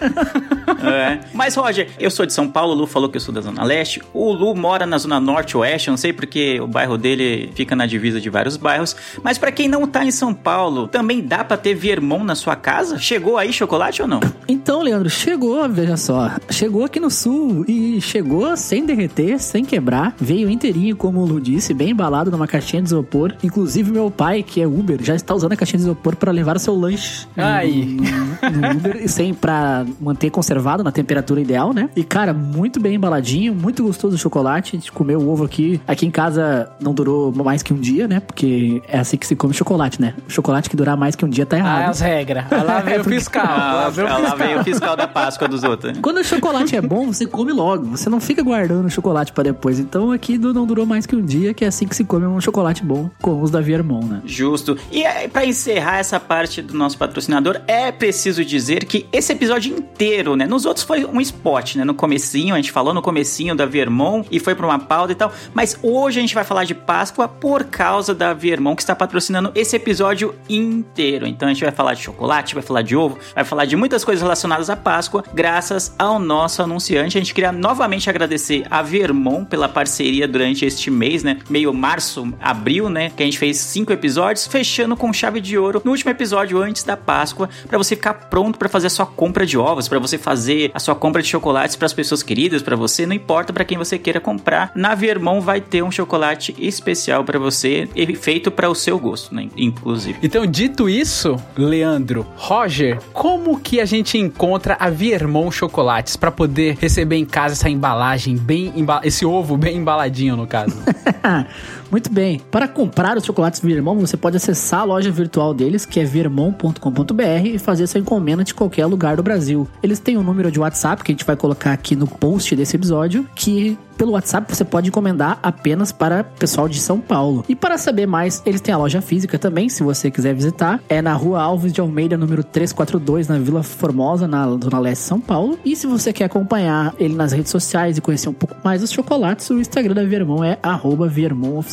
É. 0.84 1.20
Mas, 1.34 1.56
Roger, 1.56 1.90
eu 2.00 2.12
sou 2.12 2.26
de 2.26 2.34
São 2.34 2.48
Paulo, 2.50 2.74
o 2.74 2.76
Lu 2.76 2.88
falou 2.88 3.10
que 3.10 3.18
eu 3.18 3.22
sou 3.22 3.34
da 3.34 3.42
Zona 3.42 3.64
Leste. 3.64 4.02
O 4.14 4.32
Lu 4.32 4.56
mora 4.56 4.86
na 4.86 4.98
Zona 4.98 5.17
Norte 5.20 5.58
Oeste, 5.58 5.88
eu 5.88 5.92
não 5.92 5.98
sei 5.98 6.14
porque 6.14 6.60
o 6.60 6.68
bairro 6.68 6.98
dele 6.98 7.52
fica 7.56 7.76
na 7.76 7.86
divisa 7.86 8.20
de 8.20 8.30
vários 8.30 8.58
bairros. 8.58 8.96
Mas 9.24 9.38
pra 9.38 9.52
quem 9.52 9.68
não 9.68 9.88
tá 9.88 10.06
em 10.06 10.12
São 10.12 10.34
Paulo, 10.34 10.88
também 10.88 11.22
dá 11.22 11.44
pra 11.44 11.58
ter 11.58 11.76
Viermont 11.76 12.24
na 12.24 12.36
sua 12.36 12.56
casa? 12.56 12.98
Chegou 12.98 13.38
aí 13.38 13.52
chocolate 13.52 14.02
ou 14.02 14.08
não? 14.08 14.20
Então, 14.48 14.82
Leandro, 14.82 15.10
chegou, 15.10 15.68
veja 15.70 15.98
só. 15.98 16.32
Chegou 16.50 16.86
aqui 16.86 17.00
no 17.00 17.10
sul 17.10 17.66
e 17.68 18.00
chegou 18.02 18.56
sem 18.56 18.86
derreter, 18.86 19.40
sem 19.40 19.64
quebrar. 19.64 20.16
Veio 20.20 20.50
inteirinho, 20.50 20.96
como 20.96 21.22
o 21.22 21.26
Lu 21.26 21.40
disse, 21.40 21.74
bem 21.74 21.92
embalado 21.92 22.32
numa 22.32 22.48
caixinha 22.48 22.82
de 22.82 22.88
isopor. 22.88 23.34
Inclusive, 23.44 23.92
meu 23.92 24.10
pai, 24.10 24.44
que 24.44 24.62
é 24.62 24.68
Uber, 24.68 25.02
já 25.02 25.16
está 25.16 25.34
usando 25.34 25.54
a 25.54 25.56
caixinha 25.56 25.78
de 25.78 25.86
isopor 25.86 26.16
para 26.16 26.32
levar 26.32 26.56
o 26.56 26.60
seu 26.60 26.76
lanche. 26.76 27.28
Aí. 27.36 27.86
No, 27.86 28.62
no 28.62 28.78
Uber, 28.78 28.98
e 29.04 29.08
sem 29.08 29.34
pra 29.34 29.86
manter 30.00 30.30
conservado 30.30 30.84
na 30.84 30.92
temperatura 30.92 31.42
ideal, 31.42 31.74
né? 31.74 31.90
E, 31.96 32.04
cara, 32.04 32.34
muito 32.34 32.80
bem 32.80 32.96
embaladinho, 32.96 33.54
muito 33.54 33.84
gostoso 33.84 34.16
o 34.16 34.18
chocolate. 34.18 34.76
A 34.76 34.80
gente 34.80 34.92
comeu 35.08 35.22
o 35.22 35.30
ovo 35.32 35.46
aqui. 35.46 35.80
Aqui 35.88 36.06
em 36.06 36.12
casa 36.12 36.70
não 36.82 36.94
durou 36.94 37.32
mais 37.32 37.64
que 37.64 37.74
um 37.74 37.78
dia, 37.78 38.10
né? 38.10 38.20
Porque 38.20 38.82
é 38.90 39.00
assim 39.00 39.16
que 39.16 39.26
se 39.26 39.38
come 39.38 39.54
chocolate, 39.54 40.02
né? 40.02 40.14
Chocolate 40.28 40.70
que 40.70 40.76
durar 40.76 40.98
mais 40.98 41.16
que 41.16 41.24
um 41.24 41.30
dia 41.30 41.46
tá 41.46 41.58
errado. 41.58 41.84
Ah, 41.84 41.90
as 41.90 42.02
regras. 42.02 42.46
Lá 42.52 42.82
veio 42.82 43.02
o 43.02 43.04
fiscal. 43.06 43.46
Ah, 43.48 43.74
lá 43.74 44.36
veio 44.36 44.60
o 44.60 44.64
fiscal. 44.66 44.94
o 44.94 44.96
da 44.98 45.08
Páscoa 45.08 45.48
dos 45.48 45.64
outros. 45.64 45.98
Quando 46.00 46.18
o 46.18 46.24
chocolate 46.26 46.76
é 46.76 46.82
bom, 46.82 47.08
você 47.08 47.26
come 47.26 47.54
logo. 47.54 47.86
Você 47.86 48.10
não 48.10 48.20
fica 48.20 48.44
guardando 48.44 48.86
o 48.86 48.90
chocolate 48.90 49.32
pra 49.32 49.46
depois. 49.46 49.80
Então 49.80 50.12
aqui 50.12 50.38
não 50.38 50.66
durou 50.66 50.86
mais 50.86 51.06
que 51.06 51.16
um 51.16 51.24
dia, 51.24 51.54
que 51.54 51.64
é 51.64 51.70
assim 51.70 51.88
que 51.88 51.96
se 51.96 52.04
come 52.04 52.26
um 52.26 52.42
chocolate 52.42 52.84
bom 52.84 53.10
com 53.22 53.42
os 53.42 53.50
da 53.50 53.62
Viermont, 53.62 54.06
né? 54.06 54.22
Justo. 54.26 54.78
E 54.92 55.06
aí, 55.06 55.30
pra 55.30 55.46
encerrar 55.46 56.00
essa 56.00 56.20
parte 56.20 56.62
do 56.62 56.74
nosso 56.74 56.98
patrocinador, 56.98 57.62
é 57.66 57.94
preciso 57.94 58.44
dizer 58.44 58.84
que 58.84 59.06
esse 59.14 59.32
episódio 59.32 59.74
inteiro, 59.74 60.36
né? 60.36 60.46
Nos 60.46 60.66
outros 60.66 60.86
foi 60.86 61.06
um 61.06 61.22
spot, 61.22 61.76
né? 61.76 61.86
No 61.86 61.94
comecinho, 61.94 62.54
a 62.54 62.58
gente 62.58 62.74
falou 62.74 62.94
no 62.94 63.02
comecinho 63.02 63.56
da 63.56 63.66
Viermont 63.66 64.28
e 64.30 64.40
foi 64.40 64.54
pra 64.54 64.66
uma 64.66 64.80
pauta 64.88 65.12
e 65.12 65.16
tal. 65.16 65.32
Mas 65.54 65.78
hoje 65.82 66.20
a 66.20 66.22
gente 66.22 66.36
vai 66.36 66.44
falar 66.44 66.64
de 66.64 66.74
Páscoa 66.74 67.28
por 67.28 67.66
causa 67.66 68.14
da 68.14 68.34
Viermont 68.34 68.76
que 68.76 68.82
está 68.82 68.96
patrocinando 68.96 69.52
esse 69.54 69.76
episódio 69.76 70.34
inteiro. 70.50 71.28
Então 71.28 71.48
a 71.48 71.54
gente 71.54 71.64
vai 71.64 71.72
falar 71.72 71.94
de 71.94 72.02
chocolate, 72.02 72.54
vai 72.54 72.64
falar 72.64 72.82
de 72.82 72.96
ovo, 72.96 73.18
vai 73.36 73.44
falar 73.44 73.66
de 73.66 73.76
muitas 73.76 74.04
coisas 74.04 74.22
relacionadas 74.22 74.70
à 74.70 74.76
Páscoa, 74.76 75.24
graças 75.34 75.94
ao 75.98 76.20
nosso 76.20 76.62
anunciante. 76.62 77.18
A 77.18 77.22
gente 77.22 77.34
queria 77.34 77.52
novamente 77.52 78.10
agradecer 78.10 78.66
a 78.70 78.82
Viermont 78.82 79.46
pela 79.46 79.68
parceria 79.68 80.28
durante 80.28 80.66
este 80.66 80.90
mês, 80.90 81.24
né? 81.24 81.40
Meio 81.50 81.74
março, 81.74 82.34
abril, 82.40 82.90
né? 82.90 83.12
Que 83.16 83.24
a 83.24 83.26
gente 83.26 83.40
fez 83.40 83.58
cinco 83.58 83.92
episódios, 83.92 84.48
fechando 84.48 84.96
com 84.96 85.12
chave 85.12 85.42
de 85.42 85.58
ouro 85.58 85.82
no 85.84 85.92
último 85.92 86.12
episódio 86.12 86.62
antes 86.62 86.84
da 86.84 86.96
Páscoa, 86.96 87.50
para 87.68 87.78
você 87.78 87.96
ficar 87.96 88.14
pronto 88.14 88.58
para 88.58 88.70
fazer 88.70 88.88
a 88.88 88.92
sua 88.92 89.06
compra 89.06 89.46
de 89.46 89.58
ovos, 89.58 89.88
para 89.88 90.00
você 90.00 90.18
fazer 90.18 90.72
a 90.74 90.80
sua 90.80 90.96
compra 90.96 91.22
de 91.22 91.28
chocolates 91.28 91.76
para 91.76 91.86
as 91.86 91.94
pessoas 91.94 92.24
queridas, 92.24 92.62
para 92.62 92.76
você, 92.76 93.06
não 93.06 93.16
importa 93.16 93.52
para 93.52 93.66
quem 93.66 93.78
você 93.78 93.98
queira 93.98 94.20
comprar. 94.20 94.72
Na 94.78 94.94
Viermont 94.94 95.42
vai 95.42 95.60
ter 95.60 95.82
um 95.82 95.90
chocolate 95.90 96.56
especial 96.60 97.24
para 97.24 97.40
você, 97.40 97.90
e 97.96 98.16
feito 98.16 98.52
para 98.52 98.70
o 98.70 98.76
seu 98.76 99.00
gosto, 99.00 99.34
né? 99.34 99.50
Inclusive. 99.58 100.20
Então, 100.22 100.46
dito 100.46 100.88
isso, 100.88 101.36
Leandro, 101.58 102.28
Roger, 102.36 103.00
como 103.12 103.60
que 103.60 103.82
a 103.82 103.86
gente 103.86 104.20
encontra 104.20 104.78
a 104.80 104.88
Viermont 104.92 105.52
Chocolates 105.52 106.16
pra 106.16 106.30
poder 106.30 106.78
receber 106.80 107.16
em 107.16 107.26
casa 107.26 107.56
essa 107.56 107.68
embalagem 107.68 108.38
bem 108.38 108.72
emba 108.76 109.02
esse 109.04 109.26
ovo 109.26 109.58
bem 109.58 109.78
embaladinho 109.78 110.36
no 110.36 110.46
caso? 110.46 110.78
Muito 111.90 112.12
bem. 112.12 112.42
Para 112.52 112.68
comprar 112.68 113.18
os 113.18 113.26
chocolates 113.26 113.62
Viermont, 113.62 114.00
você 114.00 114.18
pode 114.18 114.38
acessar 114.38 114.82
a 114.82 114.84
loja 114.84 115.12
virtual 115.12 115.54
deles, 115.54 115.86
que 115.86 116.00
é 116.00 116.04
viermont.com.br, 116.04 117.46
e 117.46 117.58
fazer 117.58 117.88
sua 117.88 118.00
encomenda 118.00 118.44
de 118.44 118.54
qualquer 118.54 118.86
lugar 118.86 119.16
do 119.16 119.24
Brasil. 119.24 119.68
Eles 119.82 120.00
têm 120.00 120.18
um 120.18 120.24
número 120.24 120.52
de 120.52 120.60
WhatsApp 120.60 121.04
que 121.04 121.12
a 121.12 121.14
gente 121.14 121.26
vai 121.26 121.36
colocar 121.36 121.72
aqui 121.72 121.96
no 121.96 122.08
post 122.08 122.56
desse 122.56 122.76
episódio, 122.76 123.28
que 123.36 123.78
pelo 123.98 124.12
WhatsApp 124.12 124.56
você 124.56 124.64
pode 124.64 124.90
encomendar 124.90 125.40
apenas 125.42 125.92
para 125.92 126.24
pessoal 126.24 126.70
de 126.70 126.80
São 126.80 127.00
Paulo. 127.00 127.44
E 127.50 127.56
para 127.56 127.78
saber 127.78 128.06
mais, 128.06 128.44
eles 128.46 128.62
têm 128.62 128.74
a 128.74 128.78
loja 128.78 129.02
física 129.02 129.40
também, 129.40 129.70
se 129.70 129.82
você 129.82 130.12
quiser 130.12 130.36
visitar. 130.36 130.80
É 130.88 131.02
na 131.02 131.14
rua 131.14 131.42
Alves 131.42 131.74
de 131.74 131.82
Almeida, 131.82 132.16
número 132.16 132.44
342, 132.44 133.28
na 133.28 133.40
Vila 133.40 133.64
Formosa, 133.64 134.28
na 134.28 134.48
Zona 134.48 134.80
Leste 134.80 135.02
de 135.02 135.08
São 135.08 135.20
Paulo. 135.20 135.58
E 135.66 135.76
se 135.76 135.88
você 135.88 136.14
quer 136.14 136.26
acompanhar 136.26 136.94
ele 137.00 137.16
nas 137.16 137.32
redes 137.32 137.52
sociais 137.52 137.98
e 137.98 138.02
conhecer 138.02 138.30
um 138.30 138.34
pouco 138.34 138.56
mais 138.64 138.82
dos 138.82 138.92
chocolates, 138.92 139.50
o 139.50 139.60
Instagram 139.60 139.96
da 139.96 140.04
Viermont 140.04 140.44
é 140.44 140.60
arroba 140.62 141.08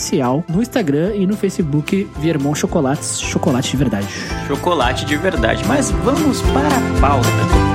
Oficial 0.04 0.44
no 0.49 0.61
Instagram 0.61 1.14
e 1.14 1.26
no 1.26 1.34
Facebook 1.34 2.06
Viermont 2.18 2.54
Chocolates, 2.54 3.18
chocolate 3.23 3.70
de 3.70 3.76
verdade. 3.78 4.06
Chocolate 4.46 5.06
de 5.06 5.16
verdade. 5.16 5.64
Mas 5.66 5.90
vamos 5.90 6.42
para 6.42 6.68
a 6.68 7.00
pauta. 7.00 7.75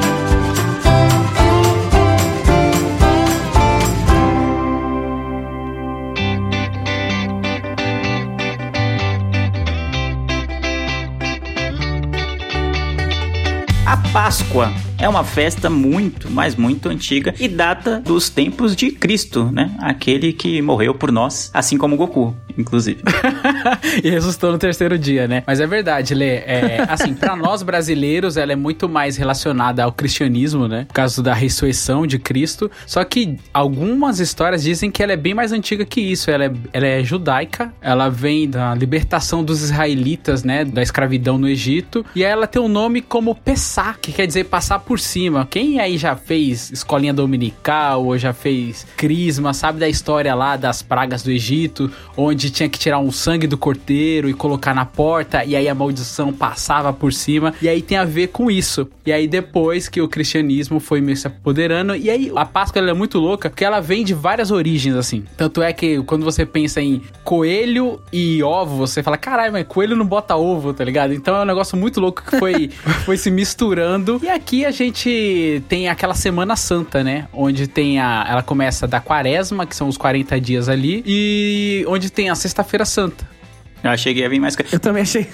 Páscoa 14.14 14.74
é 14.98 15.08
uma 15.08 15.24
festa 15.24 15.70
muito, 15.70 16.30
mas 16.32 16.56
muito 16.56 16.90
antiga 16.90 17.34
e 17.40 17.48
data 17.48 18.02
dos 18.02 18.28
tempos 18.28 18.76
de 18.76 18.92
Cristo, 18.92 19.52
né? 19.52 19.72
Aquele 19.80 20.34
que 20.34 20.62
morreu 20.64 20.96
por 20.96 21.12
nós, 21.12 21.52
assim 21.54 21.78
como 21.78 21.96
Goku, 21.96 22.36
inclusive. 22.58 23.02
e 24.04 24.10
ressuscitou 24.10 24.52
no 24.52 24.58
terceiro 24.58 24.98
dia, 24.98 25.28
né? 25.28 25.44
Mas 25.46 25.60
é 25.60 25.68
verdade, 25.68 26.14
Lê. 26.16 26.38
É, 26.38 26.86
assim, 26.90 27.14
para 27.14 27.36
nós 27.36 27.62
brasileiros, 27.62 28.36
ela 28.36 28.52
é 28.52 28.56
muito 28.56 28.90
mais 28.90 29.16
relacionada 29.16 29.84
ao 29.84 29.92
cristianismo, 29.92 30.68
né? 30.68 30.86
Por 30.88 30.94
causa 30.96 31.22
da 31.22 31.34
ressurreição 31.34 32.06
de 32.06 32.18
Cristo. 32.18 32.70
Só 32.86 33.04
que 33.04 33.38
algumas 33.54 34.20
histórias 34.20 34.64
dizem 34.64 34.92
que 34.92 35.04
ela 35.04 35.14
é 35.14 35.18
bem 35.18 35.34
mais 35.34 35.52
antiga 35.52 35.86
que 35.86 36.02
isso. 36.02 36.32
Ela 36.32 36.46
é, 36.46 36.52
ela 36.74 36.88
é 36.88 37.04
judaica, 37.04 37.72
ela 37.80 38.10
vem 38.10 38.50
da 38.50 38.74
libertação 38.74 39.44
dos 39.44 39.62
israelitas, 39.62 40.44
né? 40.44 40.66
Da 40.66 40.82
escravidão 40.82 41.38
no 41.38 41.48
Egito. 41.48 42.06
E 42.16 42.24
ela 42.24 42.48
tem 42.48 42.62
um 42.62 42.68
nome 42.68 43.02
como 43.02 43.34
Pessá, 43.34 43.96
que 44.02 44.12
quer 44.12 44.26
dizer 44.26 44.46
passar 44.46 44.80
por 44.80 45.00
cima. 45.00 45.48
Quem 45.50 45.80
aí 45.80 45.98
já 45.98 46.16
fez 46.16 46.72
escolinha 46.72 47.14
dominical 47.14 48.06
ou 48.06 48.18
já 48.18 48.34
fez 48.34 48.86
crisma, 48.96 49.54
sabe 49.54 49.80
da 49.80 49.88
história 49.88 50.34
lá 50.34 50.56
das 50.58 50.82
pragas 50.82 51.24
do 51.24 51.32
Egito, 51.32 51.92
onde 52.16 52.50
tinha 52.50 52.70
que 52.70 52.80
tirar 52.80 53.00
um 53.00 53.12
sangue 53.12 53.48
do 53.48 53.58
cordeiro 53.58 54.30
e 54.30 54.34
colocar 54.34 54.74
na 54.74 54.86
porta, 54.86 55.44
e 55.44 55.56
aí 55.56 55.68
a 55.68 55.76
maldição 55.76 56.32
passava 56.32 56.92
por 56.94 57.14
cima. 57.14 57.54
E 57.62 57.70
aí 57.70 57.82
tem 57.82 57.98
a 57.98 58.06
ver 58.06 58.28
com 58.28 58.50
isso. 58.50 58.88
E 59.06 59.12
aí 59.12 59.28
depois 59.28 59.88
que 59.90 60.02
o 60.02 60.08
cristianismo 60.08 60.80
foi 60.80 61.02
meio 61.02 61.18
se 61.18 61.28
apoderando, 61.28 61.96
e 61.96 62.10
aí 62.10 62.32
a 62.36 62.46
Páscoa 62.46 62.82
é 62.82 62.94
muito 62.94 63.20
louca, 63.20 63.50
porque 63.50 63.66
ela 63.66 63.80
vem 63.80 64.04
de 64.04 64.14
várias 64.14 64.52
origens, 64.52 64.96
assim. 64.96 65.24
Tanto 65.36 65.62
é 65.62 65.74
que 65.74 66.02
quando 66.04 66.24
você 66.24 66.46
pensa 66.46 66.82
em 66.82 67.02
coelho 67.24 68.02
e 68.12 68.42
ovo, 68.44 68.76
você 68.78 69.04
fala, 69.04 69.18
caralho, 69.18 69.54
mas 69.54 69.68
coelho 69.68 69.96
não 69.96 70.06
bota 70.06 70.36
ovo, 70.36 70.74
tá 70.74 70.84
ligado? 70.84 71.14
Então 71.14 71.36
é 71.36 71.42
um 71.42 71.46
negócio 71.46 71.78
muito 71.78 72.00
louco 72.00 72.24
que 72.24 72.38
foi, 72.38 72.70
foi 73.06 73.18
se 73.18 73.30
misturando. 73.30 73.89
E 74.26 74.30
aqui 74.30 74.66
a 74.66 74.72
gente 74.72 75.64
tem 75.68 75.90
aquela 75.90 76.14
Semana 76.14 76.56
Santa, 76.56 77.04
né? 77.04 77.28
Onde 77.34 77.68
tem 77.68 78.00
a. 78.00 78.26
Ela 78.30 78.44
começa 78.44 78.88
da 78.88 79.00
quaresma, 79.00 79.66
que 79.66 79.76
são 79.76 79.88
os 79.88 79.98
40 79.98 80.40
dias 80.40 80.70
ali, 80.70 81.04
e 81.06 81.86
onde 81.88 82.10
tem 82.10 82.30
a 82.30 82.36
Sexta-feira 82.36 82.86
Santa. 82.86 83.39
Eu 83.84 83.92
achei 83.92 84.14
que 84.14 84.20
ia 84.20 84.30
vir 84.30 84.40
mais 84.40 84.56
coisa. 84.56 84.76
Eu 84.76 84.80
também 84.80 85.04
achei. 85.04 85.28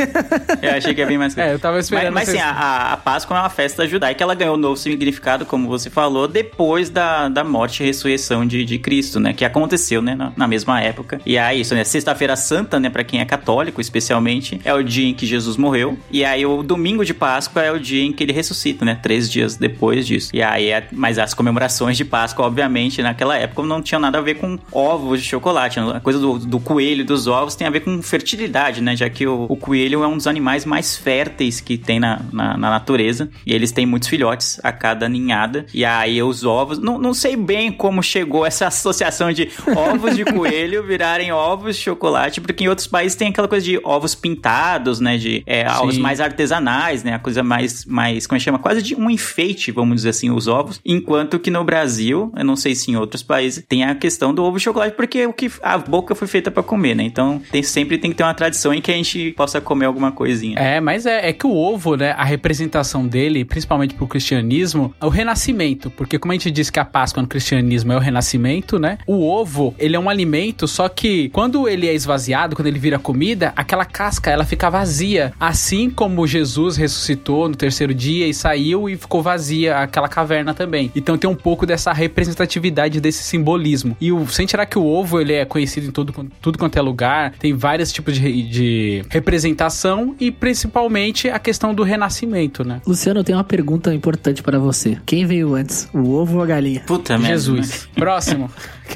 Eu 0.62 0.72
achei 0.72 0.94
que 0.94 1.02
ia 1.02 1.08
vir 1.08 1.18
mais 1.18 1.34
coisa. 1.34 1.46
É, 1.46 1.54
eu 1.54 1.60
tava 1.60 1.78
esperando. 1.80 2.14
Mas, 2.14 2.28
mas 2.28 2.36
sim, 2.38 2.42
a, 2.42 2.94
a 2.94 2.98
Páscoa 2.98 3.38
é 3.38 3.40
uma 3.42 3.50
festa 3.50 3.88
judaica. 3.88 4.24
Ela 4.24 4.34
ganhou 4.34 4.56
um 4.56 4.58
novo 4.58 4.76
significado, 4.78 5.46
como 5.46 5.68
você 5.68 5.90
falou, 5.92 6.28
depois 6.28 6.90
da, 6.90 7.30
da 7.30 7.44
morte 7.44 7.84
e 7.84 7.86
ressurreição 7.86 8.46
de, 8.48 8.66
de 8.66 8.80
Cristo, 8.80 9.20
né? 9.20 9.32
Que 9.34 9.46
aconteceu, 9.46 10.02
né? 10.02 10.16
Na, 10.16 10.32
na 10.36 10.48
mesma 10.48 10.82
época. 10.82 11.22
E 11.26 11.38
aí, 11.38 11.62
isso, 11.62 11.76
né? 11.76 11.84
Sexta-feira 11.84 12.36
Santa, 12.36 12.80
né? 12.80 12.90
Pra 12.90 13.04
quem 13.04 13.20
é 13.20 13.26
católico, 13.26 13.80
especialmente, 13.80 14.60
é 14.66 14.74
o 14.74 14.82
dia 14.84 15.08
em 15.08 15.14
que 15.14 15.26
Jesus 15.26 15.56
morreu. 15.58 15.98
E 16.10 16.26
aí, 16.26 16.46
o 16.46 16.64
domingo 16.64 17.06
de 17.06 17.14
Páscoa 17.14 17.62
é 17.62 17.72
o 17.72 17.80
dia 17.80 18.04
em 18.04 18.12
que 18.12 18.24
ele 18.24 18.34
ressuscita, 18.34 18.84
né? 18.86 18.98
Três 19.02 19.30
dias 19.30 19.56
depois 19.56 20.08
disso. 20.08 20.32
E 20.34 20.42
aí, 20.42 20.70
é- 20.70 20.88
mas 20.92 21.20
as 21.20 21.34
comemorações 21.34 21.96
de 21.98 22.06
Páscoa, 22.06 22.46
obviamente, 22.46 23.02
naquela 23.04 23.38
época 23.38 23.62
não 23.64 23.82
tinham 23.82 24.00
nada 24.00 24.18
a 24.18 24.22
ver 24.22 24.36
com 24.36 24.58
ovos 24.72 25.22
de 25.22 25.28
chocolate. 25.28 25.80
A 25.80 26.00
coisa 26.00 26.20
do, 26.20 26.40
do 26.40 26.60
coelho 26.60 27.06
dos 27.06 27.28
ovos 27.28 27.56
tem 27.56 27.68
a 27.68 27.70
ver 27.70 27.82
com 27.82 28.02
fertilidade, 28.36 28.82
né? 28.82 28.96
Já 28.96 29.10
que 29.10 29.26
o, 29.26 29.46
o 29.50 29.56
coelho 29.56 30.04
é 30.04 30.08
um 30.08 30.18
dos 30.18 30.28
animais 30.28 30.66
mais 30.66 30.96
férteis 30.98 31.62
que 31.62 31.78
tem 31.78 32.00
na, 32.00 32.22
na, 32.32 32.58
na 32.58 32.70
natureza. 32.70 33.30
E 33.46 33.54
eles 33.54 33.72
têm 33.72 33.86
muitos 33.86 34.10
filhotes 34.10 34.60
a 34.64 34.72
cada 34.72 35.08
ninhada. 35.08 35.66
E 35.74 35.84
aí 35.86 36.22
os 36.22 36.44
ovos. 36.44 36.78
Não, 36.78 36.98
não 36.98 37.14
sei 37.14 37.36
bem 37.36 37.72
como 37.72 38.04
chegou 38.04 38.46
essa 38.46 38.68
associação 38.68 39.32
de 39.32 39.50
ovos 39.76 40.16
de 40.16 40.26
coelho 40.26 40.84
virarem 40.86 41.32
ovos 41.32 41.78
de 41.78 41.82
chocolate, 41.82 42.42
porque 42.42 42.66
em 42.66 42.68
outros 42.68 42.88
países 42.88 43.16
tem 43.16 43.30
aquela 43.30 43.48
coisa 43.48 43.66
de 43.66 43.80
ovos 43.84 44.14
pintados, 44.14 45.00
né? 45.00 45.18
De 45.18 45.44
é, 45.46 45.70
ovos 45.70 45.98
mais 45.98 46.20
artesanais, 46.20 47.04
né? 47.04 47.14
A 47.14 47.20
coisa 47.20 47.42
mais, 47.42 47.86
mais. 47.86 48.28
Como 48.28 48.38
é 48.38 48.40
que 48.40 48.44
chama? 48.44 48.60
Quase 48.60 48.82
de 48.82 48.96
um 48.96 49.10
enfeite, 49.10 49.72
vamos 49.72 49.98
dizer 49.98 50.10
assim, 50.10 50.30
os 50.30 50.48
ovos. 50.48 50.80
Enquanto 50.86 51.40
que 51.40 51.50
no 51.50 51.64
Brasil, 51.64 52.32
eu 52.36 52.44
não 52.44 52.56
sei 52.56 52.76
se 52.76 52.92
em 52.92 52.96
outros 52.96 53.24
países, 53.24 53.64
tem 53.68 53.84
a 53.84 53.96
questão 53.96 54.34
do 54.34 54.44
ovo 54.44 54.58
de 54.58 54.64
chocolate, 54.64 54.96
porque 54.96 55.26
o 55.26 55.34
que 55.34 55.52
a 55.62 55.78
boca 55.78 56.14
foi 56.14 56.28
feita 56.28 56.52
pra 56.52 56.62
comer, 56.62 56.96
né? 56.96 57.04
Então 57.04 57.42
tem, 57.52 57.64
sempre 57.64 57.98
tem 57.98 58.12
que 58.12 58.18
ter 58.18 58.25
uma 58.26 58.34
tradição 58.34 58.74
em 58.74 58.82
que 58.82 58.92
a 58.92 58.96
gente 58.96 59.32
possa 59.32 59.62
comer 59.62 59.86
alguma 59.86 60.12
coisinha. 60.12 60.58
É, 60.60 60.80
mas 60.80 61.06
é, 61.06 61.30
é 61.30 61.34
que 61.34 61.48
o 61.48 61.56
ovo, 61.56 61.96
né, 61.96 62.12
a 62.12 62.24
representação 62.24 63.08
dele, 63.08 63.46
principalmente 63.46 63.94
pro 63.94 64.08
cristianismo, 64.08 64.94
é 65.00 65.06
o 65.06 65.10
renascimento, 65.10 65.90
porque 65.90 66.20
como 66.20 66.32
a 66.32 66.36
gente 66.36 66.52
disse 66.52 66.72
que 66.72 66.80
a 66.80 66.86
Páscoa 66.86 67.22
no 67.22 67.28
cristianismo 67.28 67.94
é 67.94 67.96
o 67.96 68.00
renascimento, 68.00 68.80
né, 68.80 68.98
o 69.08 69.28
ovo, 69.28 69.74
ele 69.78 69.96
é 69.96 70.00
um 70.00 70.10
alimento, 70.10 70.68
só 70.68 70.90
que 70.90 71.30
quando 71.30 71.68
ele 71.68 71.88
é 71.88 71.94
esvaziado, 71.94 72.56
quando 72.56 72.68
ele 72.68 72.80
vira 72.80 73.00
comida, 73.00 73.54
aquela 73.56 73.86
casca, 73.86 74.32
ela 74.32 74.46
fica 74.46 74.70
vazia, 74.70 75.34
assim 75.40 75.90
como 75.90 76.26
Jesus 76.26 76.78
ressuscitou 76.78 77.48
no 77.50 77.56
terceiro 77.56 77.94
dia 77.94 78.28
e 78.28 78.34
saiu 78.34 78.90
e 78.90 78.96
ficou 78.96 79.22
vazia 79.22 79.78
aquela 79.78 80.08
caverna 80.08 80.54
também. 80.54 80.92
Então 80.96 81.18
tem 81.18 81.30
um 81.30 81.36
pouco 81.36 81.66
dessa 81.66 81.94
representatividade 81.94 83.00
desse 83.00 83.24
simbolismo. 83.24 83.96
E 84.00 84.12
o, 84.12 84.28
sem 84.28 84.46
tirar 84.46 84.66
que 84.66 84.78
o 84.78 84.86
ovo, 84.86 85.20
ele 85.20 85.34
é 85.34 85.46
conhecido 85.46 85.88
em 85.88 85.92
todo, 85.92 86.14
tudo 86.42 86.58
quanto 86.58 86.78
é 86.78 86.82
lugar, 86.82 87.34
tem 87.40 87.54
vários 87.54 87.92
tipos 87.92 88.15
de, 88.20 88.44
de 88.44 89.06
representação 89.10 90.16
e 90.20 90.32
principalmente 90.32 91.30
a 91.30 91.40
questão 91.40 91.74
do 91.74 91.84
renascimento, 91.84 92.64
né? 92.64 92.82
Luciano, 92.86 93.20
eu 93.20 93.24
tenho 93.24 93.38
uma 93.38 93.44
pergunta 93.44 93.94
importante 93.94 94.42
para 94.42 94.60
você. 94.60 94.98
Quem 95.06 95.26
veio 95.26 95.56
antes, 95.56 95.90
o 95.94 96.12
ovo 96.12 96.38
ou 96.38 96.44
a 96.44 96.46
galinha? 96.46 96.82
Puta 96.86 97.18
merda. 97.18 97.28
Jesus. 97.28 97.88
Próximo. 97.96 98.46
né? 98.46 98.50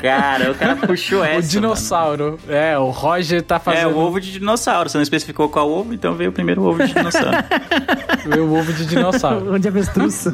Cara, 0.00 0.50
o 0.50 0.54
cara 0.54 0.76
puxou 0.76 1.24
essa. 1.24 1.38
o 1.38 1.42
dinossauro. 1.42 2.38
É, 2.48 2.76
o 2.78 2.90
Roger 2.90 3.42
tá 3.42 3.60
mano. 3.64 3.78
É, 3.78 3.82
fazendo 3.82 3.96
o 3.96 4.00
ovo 4.00 4.20
de 4.20 4.32
dinossauro. 4.32 4.88
Você 4.88 4.98
não 4.98 5.02
especificou 5.02 5.48
qual 5.48 5.70
ovo, 5.70 5.94
então 5.94 6.14
veio 6.14 6.30
o 6.30 6.32
primeiro 6.32 6.62
ovo 6.62 6.84
de 6.86 6.92
dinossauro. 6.92 7.30
o 8.40 8.54
ovo 8.54 8.72
de 8.72 8.86
dinossauro. 8.86 9.48
Onde 9.54 9.68
avestruz? 9.68 10.26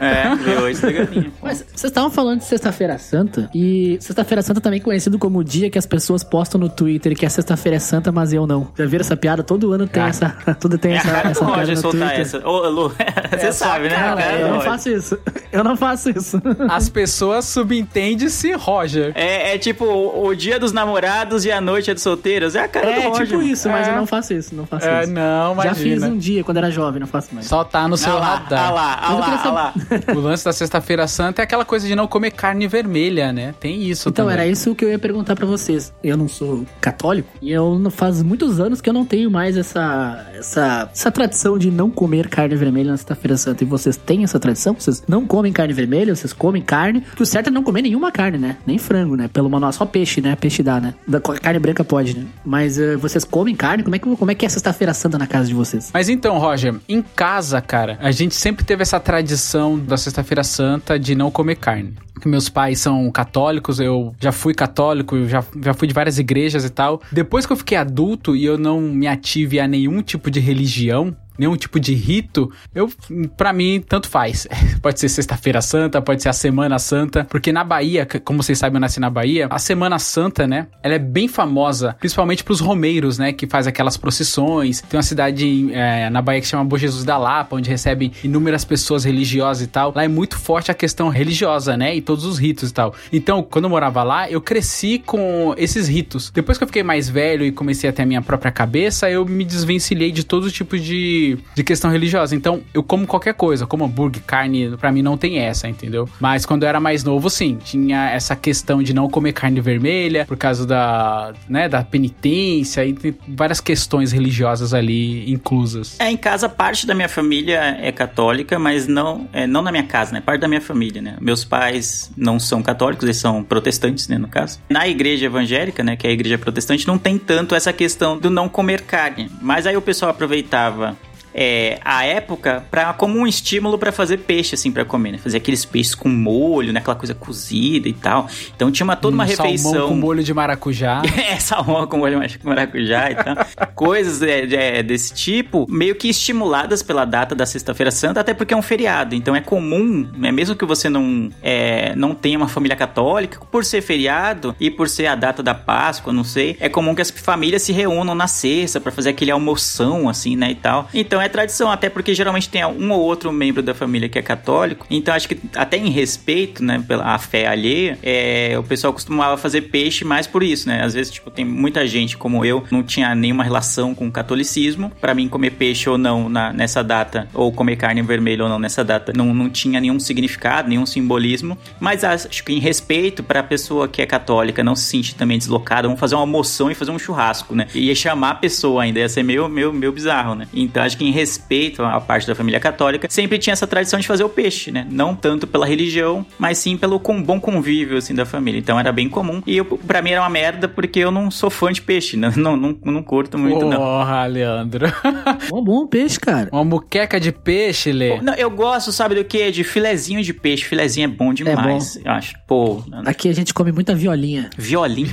é, 0.00 0.34
veio 0.36 0.68
esse 0.68 0.82
da 0.82 0.92
galinha. 0.92 1.32
Mas 1.42 1.58
vocês 1.58 1.90
estavam 1.90 2.10
falando 2.10 2.38
de 2.38 2.46
Sexta-feira 2.46 2.98
Santa, 2.98 3.50
e 3.54 3.98
Sexta-feira 4.00 4.42
Santa 4.42 4.60
também 4.60 4.80
é 4.80 4.82
conhecido 4.82 5.18
como 5.18 5.38
o 5.38 5.44
dia 5.44 5.70
que 5.70 5.78
as 5.78 5.86
pessoas 5.86 6.15
postam 6.24 6.60
no 6.60 6.68
Twitter 6.68 7.16
que 7.16 7.24
a 7.26 7.30
Sexta-feira 7.30 7.76
é 7.76 7.78
Santa, 7.78 8.10
mas 8.12 8.32
eu 8.32 8.46
não. 8.46 8.68
Já 8.76 8.86
viram 8.86 9.00
essa 9.02 9.16
piada? 9.16 9.42
Todo 9.42 9.72
ano 9.72 9.86
tem 9.86 10.02
Ah. 10.02 10.08
essa. 10.08 10.36
Todo 10.60 10.78
tem 10.78 10.92
É 10.92 10.96
essa, 10.96 11.08
cara 11.10 11.22
do 11.24 11.30
essa 11.30 11.44
piada 11.44 11.60
Roger 11.60 11.74
no 11.76 11.80
soltar 11.82 12.00
Twitter. 12.00 12.20
essa. 12.20 12.48
Ô, 12.48 12.68
Lu, 12.68 12.92
você 13.38 13.52
sabe, 13.52 13.88
né? 13.88 13.94
Cara, 13.96 14.16
cara 14.22 14.36
do 14.38 14.42
eu 14.42 14.48
não 14.54 14.60
faço 14.60 14.88
isso. 14.90 15.18
Eu 15.52 15.64
não 15.64 15.76
faço 15.76 16.10
isso. 16.10 16.42
As 16.68 16.88
pessoas 16.88 17.44
subentendem-se 17.46 18.52
Roger. 18.52 19.12
É, 19.14 19.54
é 19.54 19.58
tipo 19.58 19.84
o, 19.84 20.34
dia 20.34 20.58
dos 20.58 20.72
namorados 20.72 21.44
e 21.44 21.52
a 21.52 21.60
noite 21.60 21.90
é 21.90 21.94
dos 21.94 22.02
solteiros. 22.02 22.54
É 22.54 22.60
a 22.64 22.68
cara 22.68 22.86
do 22.92 23.00
É 23.00 23.06
Roger. 23.08 23.26
tipo 23.26 23.42
isso, 23.42 23.68
mas 23.68 23.86
É. 23.86 23.90
eu 23.90 23.96
não 23.96 24.06
faço 24.06 24.32
isso. 24.34 24.54
Não 24.54 24.66
faço 24.66 24.86
É, 24.86 25.02
isso. 25.04 25.12
não, 25.12 25.54
Já 25.56 25.62
imagina. 25.64 25.74
fiz 25.74 26.02
um 26.02 26.18
dia 26.18 26.44
quando 26.44 26.56
era 26.58 26.70
jovem, 26.70 27.00
não 27.00 27.06
faço 27.06 27.34
mais. 27.34 27.46
Só 27.46 27.64
tá 27.64 27.86
no 27.88 27.96
seu 27.96 28.12
Ah 28.12 28.18
lá, 28.18 28.26
ah 28.26 28.34
radar. 28.36 28.74
lá, 28.74 28.94
ah 28.94 29.12
Mas 29.18 29.44
eu 29.44 29.52
lá, 29.52 29.72
ah 29.76 30.06
lá. 30.06 30.14
O 30.14 30.18
lance 30.20 30.44
da 30.44 30.52
Sexta-feira 30.52 31.06
Santa 31.06 31.42
é 31.42 31.44
aquela 31.44 31.64
coisa 31.64 31.86
de 31.86 31.94
não 31.94 32.06
comer 32.06 32.30
carne 32.32 32.66
vermelha, 32.66 33.32
né? 33.32 33.54
Tem 33.60 33.82
isso 33.82 34.08
Então, 34.08 34.26
também. 34.26 34.40
era 34.40 34.46
isso 34.50 34.74
que 34.74 34.84
eu 34.84 34.90
ia 34.90 34.98
perguntar 34.98 35.34
pra 35.36 35.46
vocês. 35.46 35.92
Eu 36.08 36.16
não 36.16 36.28
sou 36.28 36.64
católico 36.80 37.28
e 37.40 37.50
eu 37.50 37.82
faz 37.90 38.22
muitos 38.22 38.60
anos 38.60 38.80
que 38.80 38.88
eu 38.88 38.92
não 38.94 39.04
tenho 39.04 39.30
mais 39.30 39.56
essa, 39.56 40.26
essa, 40.34 40.88
essa 40.92 41.10
tradição 41.10 41.58
de 41.58 41.70
não 41.70 41.90
comer 41.90 42.28
carne 42.28 42.54
vermelha 42.56 42.90
na 42.90 42.96
Sexta-feira 42.96 43.36
Santa. 43.36 43.64
E 43.64 43.66
vocês 43.66 43.96
têm 43.96 44.24
essa 44.24 44.38
tradição? 44.38 44.74
Vocês 44.74 45.02
não 45.08 45.26
comem 45.26 45.52
carne 45.52 45.72
vermelha? 45.72 46.14
Vocês 46.14 46.32
comem 46.32 46.62
carne? 46.62 47.00
Porque 47.00 47.22
o 47.22 47.26
certo 47.26 47.48
é 47.48 47.50
não 47.50 47.62
comer 47.62 47.82
nenhuma 47.82 48.12
carne, 48.12 48.38
né? 48.38 48.56
Nem 48.66 48.78
frango, 48.78 49.16
né? 49.16 49.28
Pelo 49.28 49.50
manual, 49.50 49.72
só 49.72 49.84
peixe, 49.84 50.20
né? 50.20 50.36
Peixe 50.36 50.62
dá, 50.62 50.80
né? 50.80 50.94
Da, 51.06 51.20
carne 51.20 51.58
branca 51.58 51.84
pode, 51.84 52.16
né? 52.16 52.26
Mas 52.44 52.78
eh, 52.78 52.96
vocês 52.96 53.24
comem 53.24 53.54
carne? 53.54 53.82
Como 53.82 53.94
é 53.94 53.98
que, 53.98 54.16
como 54.16 54.30
é, 54.30 54.34
que 54.34 54.46
é 54.46 54.48
Sexta-feira 54.48 54.94
Santa 54.94 55.18
na 55.18 55.26
casa 55.26 55.48
de 55.48 55.54
vocês? 55.54 55.90
Mas 55.92 56.08
então, 56.08 56.38
Roger, 56.38 56.74
em 56.88 57.02
casa, 57.02 57.60
cara, 57.60 57.98
a 58.00 58.10
gente 58.10 58.34
sempre 58.34 58.64
teve 58.64 58.82
essa 58.82 59.00
tradição 59.00 59.78
da 59.78 59.96
Sexta-feira 59.96 60.44
Santa 60.44 60.98
de 60.98 61.14
não 61.14 61.30
comer 61.30 61.56
carne. 61.56 61.94
Meus 62.24 62.48
pais 62.48 62.80
são 62.80 63.10
católicos, 63.10 63.78
eu 63.78 64.14
já 64.20 64.32
fui 64.32 64.54
católico, 64.54 65.26
já, 65.26 65.44
já 65.62 65.74
fui 65.74 65.86
de 65.86 65.94
várias 65.94 66.18
igrejas 66.18 66.64
e 66.64 66.70
tal. 66.70 67.00
Depois 67.12 67.44
que 67.44 67.52
eu 67.52 67.56
fiquei 67.56 67.76
adulto 67.76 68.34
e 68.34 68.44
eu 68.44 68.56
não 68.56 68.80
me 68.80 69.06
ative 69.06 69.60
a 69.60 69.68
nenhum 69.68 70.02
tipo 70.02 70.30
de 70.30 70.40
religião, 70.40 71.14
nenhum 71.38 71.56
tipo 71.56 71.78
de 71.78 71.94
rito, 71.94 72.50
eu, 72.74 72.90
para 73.36 73.52
mim, 73.52 73.82
tanto 73.86 74.08
faz. 74.08 74.46
Pode 74.82 75.00
ser 75.00 75.08
Sexta-feira 75.08 75.60
Santa, 75.60 76.00
pode 76.00 76.22
ser 76.22 76.28
a 76.28 76.32
Semana 76.32 76.78
Santa, 76.78 77.26
porque 77.28 77.52
na 77.52 77.64
Bahia, 77.64 78.06
como 78.24 78.42
vocês 78.42 78.58
sabem, 78.58 78.76
eu 78.76 78.80
nasci 78.80 79.00
na 79.00 79.10
Bahia, 79.10 79.48
a 79.50 79.58
Semana 79.58 79.98
Santa, 79.98 80.46
né, 80.46 80.68
ela 80.82 80.94
é 80.94 80.98
bem 80.98 81.26
famosa, 81.26 81.96
principalmente 81.98 82.44
pros 82.44 82.60
romeiros, 82.60 83.18
né, 83.18 83.32
que 83.32 83.46
faz 83.46 83.66
aquelas 83.66 83.96
procissões. 83.96 84.82
Tem 84.82 84.96
uma 84.96 85.02
cidade 85.02 85.72
é, 85.72 86.08
na 86.10 86.22
Bahia 86.22 86.40
que 86.40 86.46
chama 86.46 86.64
Bom 86.64 86.76
Jesus 86.76 87.04
da 87.04 87.16
Lapa, 87.16 87.56
onde 87.56 87.68
recebem 87.68 88.12
inúmeras 88.22 88.64
pessoas 88.64 89.04
religiosas 89.04 89.64
e 89.64 89.66
tal. 89.66 89.92
Lá 89.94 90.04
é 90.04 90.08
muito 90.08 90.38
forte 90.38 90.70
a 90.70 90.74
questão 90.74 91.08
religiosa, 91.08 91.76
né, 91.76 91.96
e 91.96 92.00
todos 92.00 92.24
os 92.24 92.38
ritos 92.38 92.70
e 92.70 92.74
tal. 92.74 92.94
Então, 93.12 93.42
quando 93.42 93.64
eu 93.64 93.70
morava 93.70 94.02
lá, 94.02 94.30
eu 94.30 94.40
cresci 94.40 94.98
com 95.04 95.54
esses 95.56 95.88
ritos. 95.88 96.30
Depois 96.30 96.58
que 96.58 96.64
eu 96.64 96.68
fiquei 96.68 96.82
mais 96.82 97.08
velho 97.08 97.44
e 97.44 97.50
comecei 97.50 97.88
a 97.88 97.92
ter 97.92 98.02
a 98.02 98.06
minha 98.06 98.22
própria 98.22 98.52
cabeça, 98.52 99.10
eu 99.10 99.24
me 99.24 99.44
desvencilhei 99.44 100.12
de 100.12 100.24
todo 100.24 100.50
tipo 100.50 100.78
de 100.78 101.25
de, 101.34 101.64
questão 101.64 101.90
religiosa. 101.90 102.36
Então, 102.36 102.62
eu 102.72 102.82
como 102.82 103.06
qualquer 103.06 103.34
coisa, 103.34 103.66
como 103.66 103.84
hambúrguer, 103.84 104.22
carne, 104.22 104.76
pra 104.76 104.92
mim 104.92 105.02
não 105.02 105.16
tem 105.16 105.38
essa, 105.38 105.68
entendeu? 105.68 106.08
Mas 106.20 106.46
quando 106.46 106.62
eu 106.62 106.68
era 106.68 106.78
mais 106.78 107.02
novo, 107.02 107.28
sim, 107.28 107.58
tinha 107.62 108.10
essa 108.10 108.36
questão 108.36 108.82
de 108.82 108.94
não 108.94 109.08
comer 109.08 109.32
carne 109.32 109.60
vermelha 109.60 110.24
por 110.26 110.36
causa 110.36 110.66
da, 110.66 111.32
né, 111.48 111.68
da 111.68 111.82
penitência 111.82 112.84
e 112.84 112.92
tem 112.92 113.14
várias 113.28 113.60
questões 113.60 114.12
religiosas 114.12 114.72
ali 114.72 115.30
inclusas. 115.30 115.98
É, 115.98 116.10
em 116.10 116.16
casa, 116.16 116.48
parte 116.48 116.86
da 116.86 116.94
minha 116.94 117.08
família 117.08 117.78
é 117.80 117.90
católica, 117.90 118.58
mas 118.58 118.86
não, 118.86 119.28
é, 119.32 119.46
não 119.46 119.62
na 119.62 119.72
minha 119.72 119.84
casa, 119.84 120.12
né? 120.12 120.20
Parte 120.20 120.40
da 120.40 120.48
minha 120.48 120.60
família, 120.60 121.02
né? 121.02 121.16
Meus 121.20 121.44
pais 121.44 122.10
não 122.16 122.38
são 122.38 122.62
católicos, 122.62 123.04
eles 123.04 123.16
são 123.16 123.42
protestantes, 123.42 124.08
né, 124.08 124.18
no 124.18 124.28
caso. 124.28 124.60
Na 124.68 124.86
igreja 124.86 125.26
evangélica, 125.26 125.82
né, 125.82 125.96
que 125.96 126.06
é 126.06 126.10
a 126.10 126.12
igreja 126.12 126.38
protestante, 126.38 126.86
não 126.86 126.98
tem 126.98 127.18
tanto 127.18 127.54
essa 127.54 127.72
questão 127.72 128.18
do 128.18 128.30
não 128.30 128.48
comer 128.48 128.82
carne. 128.82 129.30
Mas 129.40 129.66
aí 129.66 129.76
o 129.76 129.82
pessoal 129.82 130.10
aproveitava 130.10 130.96
é, 131.38 131.78
a 131.84 132.02
época 132.06 132.64
pra, 132.70 132.94
como 132.94 133.18
um 133.18 133.26
estímulo 133.26 133.76
para 133.76 133.92
fazer 133.92 134.16
peixe, 134.18 134.54
assim, 134.54 134.72
para 134.72 134.86
comer, 134.86 135.12
né? 135.12 135.18
Fazer 135.18 135.36
aqueles 135.36 135.66
peixes 135.66 135.94
com 135.94 136.08
molho, 136.08 136.72
né? 136.72 136.80
Aquela 136.80 136.96
coisa 136.96 137.14
cozida 137.14 137.86
e 137.88 137.92
tal. 137.92 138.26
Então 138.54 138.72
tinha 138.72 138.84
uma, 138.84 138.96
toda 138.96 139.14
uma 139.14 139.24
Um 139.24 139.26
refeição. 139.26 139.72
Salmão 139.72 139.88
com 139.88 139.94
molho 139.96 140.24
de 140.24 140.32
maracujá. 140.32 141.02
É, 141.26 141.40
salmão 141.40 141.86
com 141.86 141.98
molho 141.98 142.20
de 142.26 142.38
maracujá 142.42 143.10
e 143.10 143.14
tal. 143.16 143.36
Coisas 143.74 144.22
é, 144.22 144.78
é, 144.78 144.82
desse 144.82 145.12
tipo, 145.12 145.66
meio 145.68 145.96
que 145.96 146.08
estimuladas 146.08 146.82
pela 146.82 147.04
data 147.04 147.34
da 147.34 147.44
Sexta-feira 147.44 147.90
Santa, 147.90 148.20
até 148.20 148.32
porque 148.32 148.54
é 148.54 148.56
um 148.56 148.62
feriado. 148.62 149.14
Então 149.14 149.34
é 149.34 149.40
comum, 149.40 150.08
né, 150.16 150.30
mesmo 150.30 150.54
que 150.54 150.64
você 150.64 150.88
não, 150.88 151.30
é, 151.42 151.94
não 151.96 152.14
tenha 152.14 152.38
uma 152.38 152.48
família 152.48 152.76
católica, 152.76 153.40
por 153.50 153.64
ser 153.64 153.82
feriado 153.82 154.54
e 154.60 154.70
por 154.70 154.88
ser 154.88 155.06
a 155.06 155.14
data 155.14 155.42
da 155.42 155.54
Páscoa, 155.54 156.12
não 156.12 156.24
sei, 156.24 156.56
é 156.60 156.68
comum 156.68 156.94
que 156.94 157.02
as 157.02 157.10
famílias 157.10 157.62
se 157.62 157.72
reúnam 157.72 158.14
na 158.14 158.28
sexta 158.28 158.80
para 158.80 158.92
fazer 158.92 159.10
aquele 159.10 159.30
almoção, 159.30 160.08
assim, 160.08 160.36
né, 160.36 160.52
e 160.52 160.54
tal. 160.54 160.88
Então 160.94 161.20
é 161.20 161.25
tradição, 161.28 161.70
até 161.70 161.88
porque 161.88 162.14
geralmente 162.14 162.48
tem 162.48 162.64
um 162.64 162.92
ou 162.92 163.00
outro 163.00 163.32
membro 163.32 163.62
da 163.62 163.74
família 163.74 164.08
que 164.08 164.18
é 164.18 164.22
católico. 164.22 164.86
Então 164.90 165.14
acho 165.14 165.28
que 165.28 165.38
até 165.54 165.76
em 165.76 165.90
respeito, 165.90 166.62
né, 166.62 166.82
pela 166.86 167.16
fé 167.18 167.46
alheia, 167.46 167.98
é, 168.02 168.56
o 168.58 168.62
pessoal 168.62 168.92
costumava 168.92 169.36
fazer 169.36 169.62
peixe 169.62 170.04
mais 170.04 170.26
por 170.26 170.42
isso, 170.42 170.68
né? 170.68 170.82
Às 170.82 170.94
vezes, 170.94 171.12
tipo, 171.12 171.30
tem 171.30 171.44
muita 171.44 171.86
gente 171.86 172.16
como 172.16 172.44
eu, 172.44 172.64
não 172.70 172.82
tinha 172.82 173.14
nenhuma 173.14 173.44
relação 173.44 173.94
com 173.94 174.06
o 174.08 174.12
catolicismo. 174.12 174.90
Para 175.00 175.14
mim, 175.14 175.28
comer 175.28 175.50
peixe 175.50 175.88
ou 175.88 175.98
não 175.98 176.28
na, 176.28 176.52
nessa 176.52 176.82
data, 176.82 177.28
ou 177.34 177.52
comer 177.52 177.76
carne 177.76 178.02
vermelha 178.02 178.44
ou 178.44 178.48
não 178.48 178.58
nessa 178.58 178.84
data, 178.84 179.12
não, 179.14 179.34
não 179.34 179.50
tinha 179.50 179.80
nenhum 179.80 179.98
significado, 179.98 180.68
nenhum 180.68 180.86
simbolismo. 180.86 181.58
Mas 181.80 182.04
acho 182.04 182.44
que 182.44 182.52
em 182.52 182.58
respeito 182.58 183.22
para 183.22 183.40
a 183.40 183.42
pessoa 183.42 183.88
que 183.88 184.00
é 184.00 184.06
católica 184.06 184.62
não 184.62 184.74
se 184.74 184.84
sentir 184.84 185.14
também 185.14 185.38
deslocada, 185.38 185.88
vamos 185.88 186.00
fazer 186.00 186.14
uma 186.14 186.26
moção 186.26 186.70
e 186.70 186.74
fazer 186.74 186.90
um 186.90 186.98
churrasco, 186.98 187.54
né? 187.54 187.66
E 187.74 187.86
ia 187.86 187.94
chamar 187.94 188.30
a 188.30 188.34
pessoa 188.34 188.82
ainda, 188.82 189.00
ia 189.00 189.08
ser 189.08 189.22
meio, 189.22 189.48
meio, 189.48 189.72
meio 189.72 189.92
bizarro, 189.92 190.34
né? 190.34 190.48
Então 190.52 190.82
acho 190.82 190.96
que 190.96 191.04
em 191.04 191.10
respeito 191.16 191.82
à 191.82 192.00
parte 192.00 192.26
da 192.26 192.34
família 192.34 192.60
católica, 192.60 193.08
sempre 193.10 193.38
tinha 193.38 193.52
essa 193.52 193.66
tradição 193.66 193.98
de 193.98 194.06
fazer 194.06 194.24
o 194.24 194.28
peixe, 194.28 194.70
né? 194.70 194.86
Não 194.90 195.14
tanto 195.14 195.46
pela 195.46 195.66
religião, 195.66 196.24
mas 196.38 196.58
sim 196.58 196.76
pelo 196.76 197.00
com, 197.00 197.22
bom 197.22 197.40
convívio, 197.40 197.96
assim, 197.96 198.14
da 198.14 198.26
família. 198.26 198.58
Então 198.58 198.78
era 198.78 198.92
bem 198.92 199.08
comum. 199.08 199.42
E 199.46 199.56
eu, 199.56 199.64
pra 199.64 200.02
mim 200.02 200.10
era 200.10 200.20
uma 200.20 200.30
merda 200.30 200.68
porque 200.68 201.00
eu 201.00 201.10
não 201.10 201.30
sou 201.30 201.50
fã 201.50 201.72
de 201.72 201.82
peixe, 201.82 202.16
né? 202.16 202.32
Não, 202.36 202.56
não, 202.56 202.76
não 202.84 203.02
curto 203.02 203.38
muito, 203.38 203.64
não. 203.64 203.78
Porra, 203.78 204.26
Leandro. 204.26 204.86
Bom, 205.48 205.62
bom 205.62 205.86
peixe, 205.86 206.18
cara. 206.18 206.48
Uma 206.52 206.64
muqueca 206.64 207.18
de 207.20 207.32
peixe, 207.32 207.92
Lê. 207.92 208.20
Não, 208.20 208.34
eu 208.34 208.50
gosto, 208.50 208.92
sabe 208.92 209.14
do 209.14 209.24
que? 209.24 209.50
De 209.50 209.64
filezinho 209.64 210.22
de 210.22 210.32
peixe. 210.32 210.64
Filezinho 210.64 211.04
é 211.04 211.08
bom 211.08 211.32
demais, 211.32 211.96
eu 212.04 212.10
acho. 212.10 212.34
Pô, 212.46 212.82
Aqui 213.04 213.28
a 213.28 213.32
gente 213.32 213.52
come 213.54 213.72
muita 213.72 213.94
violinha. 213.94 214.50
violinha. 214.56 215.12